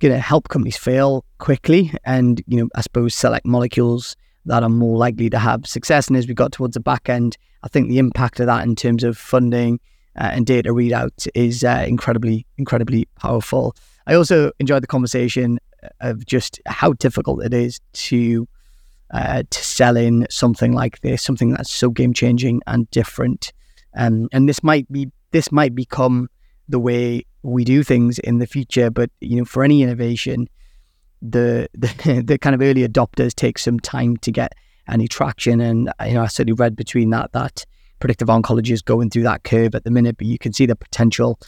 going 0.00 0.12
to 0.12 0.18
help 0.18 0.48
companies 0.48 0.76
fail 0.76 1.24
quickly, 1.38 1.92
and 2.04 2.42
you 2.46 2.58
know, 2.58 2.68
I 2.74 2.80
suppose 2.80 3.14
select 3.14 3.46
molecules 3.46 4.16
that 4.46 4.62
are 4.62 4.68
more 4.68 4.98
likely 4.98 5.30
to 5.30 5.38
have 5.38 5.66
success. 5.66 6.08
And 6.08 6.16
as 6.16 6.26
we 6.26 6.34
got 6.34 6.52
towards 6.52 6.74
the 6.74 6.80
back 6.80 7.08
end, 7.08 7.36
I 7.62 7.68
think 7.68 7.88
the 7.88 7.98
impact 7.98 8.40
of 8.40 8.46
that 8.46 8.64
in 8.64 8.74
terms 8.74 9.04
of 9.04 9.16
funding 9.16 9.78
uh, 10.18 10.30
and 10.32 10.44
data 10.44 10.70
readout 10.70 11.28
is 11.34 11.62
uh, 11.62 11.84
incredibly, 11.86 12.46
incredibly 12.58 13.06
powerful. 13.16 13.76
I 14.06 14.14
also 14.14 14.52
enjoyed 14.58 14.82
the 14.82 14.88
conversation 14.88 15.58
of 16.00 16.26
just 16.26 16.60
how 16.66 16.92
difficult 16.94 17.44
it 17.44 17.54
is 17.54 17.80
to 17.92 18.48
uh, 19.12 19.42
to 19.50 19.64
sell 19.64 19.96
in 19.96 20.26
something 20.30 20.72
like 20.72 21.00
this, 21.00 21.22
something 21.22 21.50
that's 21.50 21.70
so 21.70 21.90
game 21.90 22.14
changing 22.14 22.62
and 22.66 22.90
different. 22.90 23.52
Um, 23.94 24.28
and 24.32 24.48
this 24.48 24.62
might 24.62 24.90
be 24.90 25.10
this 25.32 25.52
might 25.52 25.74
become 25.74 26.28
the 26.68 26.78
way 26.78 27.26
we 27.42 27.64
do 27.64 27.82
things 27.82 28.18
in 28.18 28.38
the 28.38 28.46
future. 28.46 28.90
But 28.90 29.10
you 29.20 29.36
know, 29.36 29.44
for 29.44 29.64
any 29.64 29.82
innovation, 29.82 30.48
the 31.20 31.68
the, 31.74 32.22
the 32.26 32.38
kind 32.38 32.54
of 32.54 32.62
early 32.62 32.86
adopters 32.86 33.34
take 33.34 33.58
some 33.58 33.78
time 33.78 34.16
to 34.18 34.32
get 34.32 34.52
any 34.88 35.08
traction. 35.08 35.60
And 35.60 35.90
you 36.06 36.14
know, 36.14 36.22
I 36.22 36.26
certainly 36.26 36.54
read 36.54 36.74
between 36.76 37.10
that 37.10 37.32
that 37.32 37.64
predictive 38.00 38.28
oncology 38.28 38.72
is 38.72 38.82
going 38.82 39.10
through 39.10 39.22
that 39.22 39.44
curve 39.44 39.74
at 39.74 39.84
the 39.84 39.90
minute, 39.90 40.16
but 40.16 40.26
you 40.26 40.38
can 40.38 40.52
see 40.52 40.66
the 40.66 40.74
potential. 40.74 41.38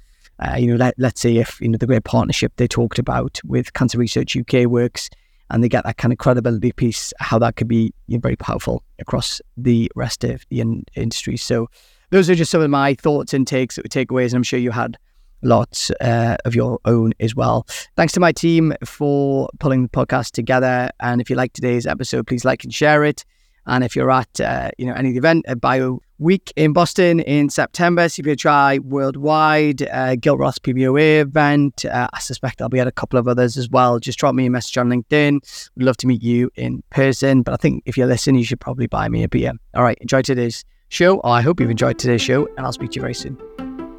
Uh, 0.41 0.57
you 0.57 0.66
know, 0.66 0.76
let, 0.76 0.95
let's 0.99 1.20
say 1.20 1.37
if 1.37 1.61
you 1.61 1.68
know 1.68 1.78
the 1.78 1.87
great 1.87 2.05
partnership 2.05 2.53
they 2.57 2.66
talked 2.66 2.99
about 2.99 3.41
with 3.45 3.72
Cancer 3.72 3.99
Research 3.99 4.37
UK 4.37 4.66
works 4.66 5.09
and 5.51 5.62
they 5.62 5.68
get 5.68 5.85
that 5.85 5.97
kind 5.97 6.12
of 6.12 6.18
credibility 6.18 6.72
piece, 6.72 7.12
how 7.18 7.39
that 7.39 7.57
could 7.57 7.68
be 7.68 7.93
you 8.07 8.16
know, 8.16 8.20
very 8.20 8.37
powerful 8.37 8.82
across 8.99 9.41
the 9.57 9.91
rest 9.95 10.24
of 10.24 10.45
the 10.49 10.61
in- 10.61 10.85
industry. 10.97 11.37
So 11.37 11.68
those 12.11 12.28
are 12.30 12.35
just 12.35 12.51
some 12.51 12.62
of 12.62 12.70
my 12.70 12.95
thoughts 12.95 13.35
and 13.35 13.47
takes, 13.47 13.78
takeaways, 13.78 14.26
and 14.26 14.37
I'm 14.37 14.43
sure 14.43 14.59
you 14.59 14.70
had 14.70 14.97
lots 15.43 15.91
uh, 16.01 16.37
of 16.45 16.55
your 16.55 16.78
own 16.85 17.12
as 17.20 17.35
well. 17.35 17.66
Thanks 17.97 18.12
to 18.14 18.20
my 18.20 18.32
team 18.32 18.74
for 18.85 19.49
pulling 19.61 19.82
the 19.82 19.89
podcast 19.89 20.32
together. 20.32 20.91
And 21.01 21.20
if 21.20 21.30
you 21.30 21.37
like 21.37 21.53
today's 21.53 21.87
episode, 21.87 22.26
please 22.26 22.45
like 22.45 22.64
and 22.64 22.72
share 22.72 23.05
it. 23.05 23.24
And 23.66 23.85
if 23.85 23.97
you're 23.97 24.11
at 24.11 24.41
uh, 24.41 24.70
you 24.78 24.87
know 24.87 24.95
any 24.95 25.16
event 25.16 25.45
at 25.49 25.61
Bio 25.61 26.01
Week 26.19 26.53
in 26.55 26.73
Boston 26.73 27.19
in 27.21 27.51
September, 27.51 28.07
CPHI 28.07 28.81
Worldwide, 28.81 29.83
uh, 29.89 30.15
Gil 30.15 30.39
Roth 30.39 30.62
PBOA 30.62 31.21
event, 31.21 31.85
uh, 31.85 32.07
I 32.12 32.21
suspect 32.21 32.62
I'll 32.62 32.69
be 32.69 32.79
at 32.79 32.87
a 32.87 32.93
couple 32.93 33.19
of 33.19 33.27
others 33.27 33.57
as 33.57 33.69
well. 33.69 33.99
Just 33.99 34.19
drop 34.19 34.35
me 34.35 34.47
a 34.47 34.51
message 34.51 34.79
on 34.79 34.89
LinkedIn. 34.89 35.69
Would 35.77 35.85
love 35.85 35.97
to 35.99 36.07
meet 36.07 36.23
you 36.23 36.51
in 36.55 36.85
person. 36.91 37.43
But 37.43 37.55
I 37.55 37.57
think 37.57 37.83
if 37.85 37.99
you're 37.99 38.07
listening, 38.07 38.37
you 38.37 38.45
should 38.45 38.61
probably 38.61 38.87
buy 38.87 39.09
me 39.09 39.25
a 39.25 39.29
beer. 39.29 39.53
All 39.75 39.83
right, 39.83 39.99
enjoy 40.01 40.23
today's 40.23 40.65
show. 40.89 41.21
I 41.25 41.43
hope 41.43 41.59
you've 41.59 41.71
enjoyed 41.71 41.99
today's 41.99 42.23
show, 42.23 42.47
and 42.57 42.61
I'll 42.65 42.73
speak 42.73 42.93
to 42.93 42.97
you 42.97 43.01
very 43.01 43.15
soon. 43.15 43.37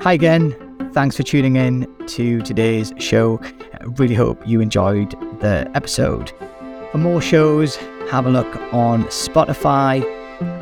Hi 0.01 0.13
again. 0.13 0.55
Thanks 0.93 1.17
for 1.17 1.23
tuning 1.23 1.57
in 1.57 1.93
to 2.07 2.41
today's 2.43 2.93
show. 2.97 3.41
I 3.73 3.83
really 3.97 4.15
hope 4.15 4.47
you 4.47 4.61
enjoyed 4.61 5.11
the 5.41 5.69
episode. 5.75 6.31
For 6.91 6.97
more 6.97 7.19
shows, 7.19 7.75
have 8.09 8.25
a 8.25 8.29
look 8.29 8.55
on 8.71 9.03
Spotify, 9.05 10.01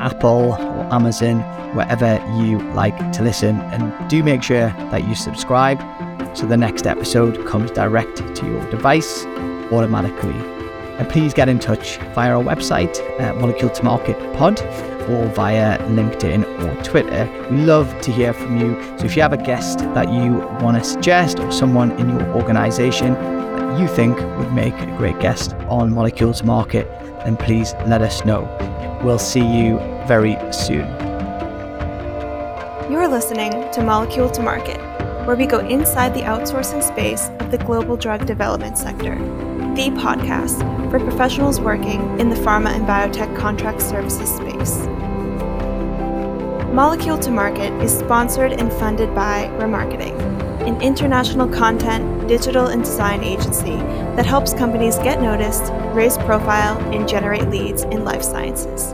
Apple, 0.00 0.52
or 0.52 0.88
Amazon, 0.92 1.40
wherever 1.74 2.14
you 2.40 2.58
like 2.72 2.96
to 3.12 3.22
listen. 3.22 3.60
And 3.60 4.10
do 4.10 4.22
make 4.22 4.42
sure 4.42 4.68
that 4.90 5.06
you 5.08 5.14
subscribe 5.14 5.80
so 6.36 6.46
the 6.46 6.56
next 6.56 6.86
episode 6.86 7.46
comes 7.46 7.70
direct 7.70 8.16
to 8.36 8.46
your 8.46 8.70
device 8.70 9.24
automatically. 9.72 10.34
And 10.98 11.08
please 11.08 11.34
get 11.34 11.48
in 11.48 11.58
touch 11.58 11.98
via 12.14 12.36
our 12.36 12.42
website, 12.42 12.98
uh, 13.20 13.34
Molecule 13.34 13.70
to 13.70 13.82
Market 13.82 14.16
Pod, 14.36 14.60
or 15.08 15.26
via 15.28 15.78
LinkedIn 15.88 16.44
or 16.62 16.82
Twitter. 16.82 17.28
We 17.50 17.58
love 17.58 18.00
to 18.02 18.12
hear 18.12 18.32
from 18.32 18.58
you. 18.58 18.80
So 18.98 19.04
if 19.04 19.16
you 19.16 19.22
have 19.22 19.32
a 19.32 19.42
guest 19.42 19.78
that 19.78 20.12
you 20.12 20.34
want 20.64 20.78
to 20.78 20.84
suggest 20.84 21.40
or 21.40 21.50
someone 21.52 21.90
in 21.92 22.10
your 22.10 22.26
organization 22.34 23.14
that 23.14 23.80
you 23.80 23.88
think 23.88 24.18
would 24.38 24.52
make 24.52 24.74
a 24.74 24.86
great 24.96 25.18
guest 25.20 25.54
on 25.68 25.92
Molecule 25.92 26.32
to 26.32 26.44
Market, 26.44 26.88
then 27.24 27.36
please 27.36 27.74
let 27.86 28.00
us 28.02 28.24
know. 28.24 28.46
We'll 29.04 29.18
see 29.18 29.44
you 29.44 29.76
very 30.08 30.38
soon. 30.50 30.88
You're 32.90 33.06
listening 33.06 33.52
to 33.72 33.82
Molecule 33.82 34.30
to 34.30 34.42
Market, 34.42 34.78
where 35.26 35.36
we 35.36 35.44
go 35.44 35.58
inside 35.58 36.14
the 36.14 36.22
outsourcing 36.22 36.82
space 36.82 37.28
of 37.40 37.50
the 37.50 37.58
global 37.58 37.98
drug 37.98 38.24
development 38.24 38.78
sector, 38.78 39.16
the 39.74 39.90
podcast 40.00 40.58
for 40.90 40.98
professionals 41.00 41.60
working 41.60 42.18
in 42.18 42.30
the 42.30 42.36
pharma 42.36 42.68
and 42.68 42.86
biotech 42.86 43.36
contract 43.36 43.82
services 43.82 44.34
space. 44.34 44.86
Molecule 46.74 47.20
to 47.20 47.30
Market 47.30 47.72
is 47.80 47.96
sponsored 47.96 48.50
and 48.50 48.72
funded 48.72 49.14
by 49.14 49.44
ramarketing, 49.60 50.18
an 50.66 50.82
international 50.82 51.46
content, 51.48 52.26
digital, 52.26 52.66
and 52.66 52.82
design 52.82 53.22
agency 53.22 53.76
that 54.16 54.26
helps 54.26 54.52
companies 54.52 54.96
get 54.98 55.22
noticed, 55.22 55.70
raise 55.94 56.18
profile, 56.18 56.76
and 56.92 57.08
generate 57.08 57.48
leads 57.48 57.84
in 57.84 58.04
life 58.04 58.24
sciences. 58.24 58.92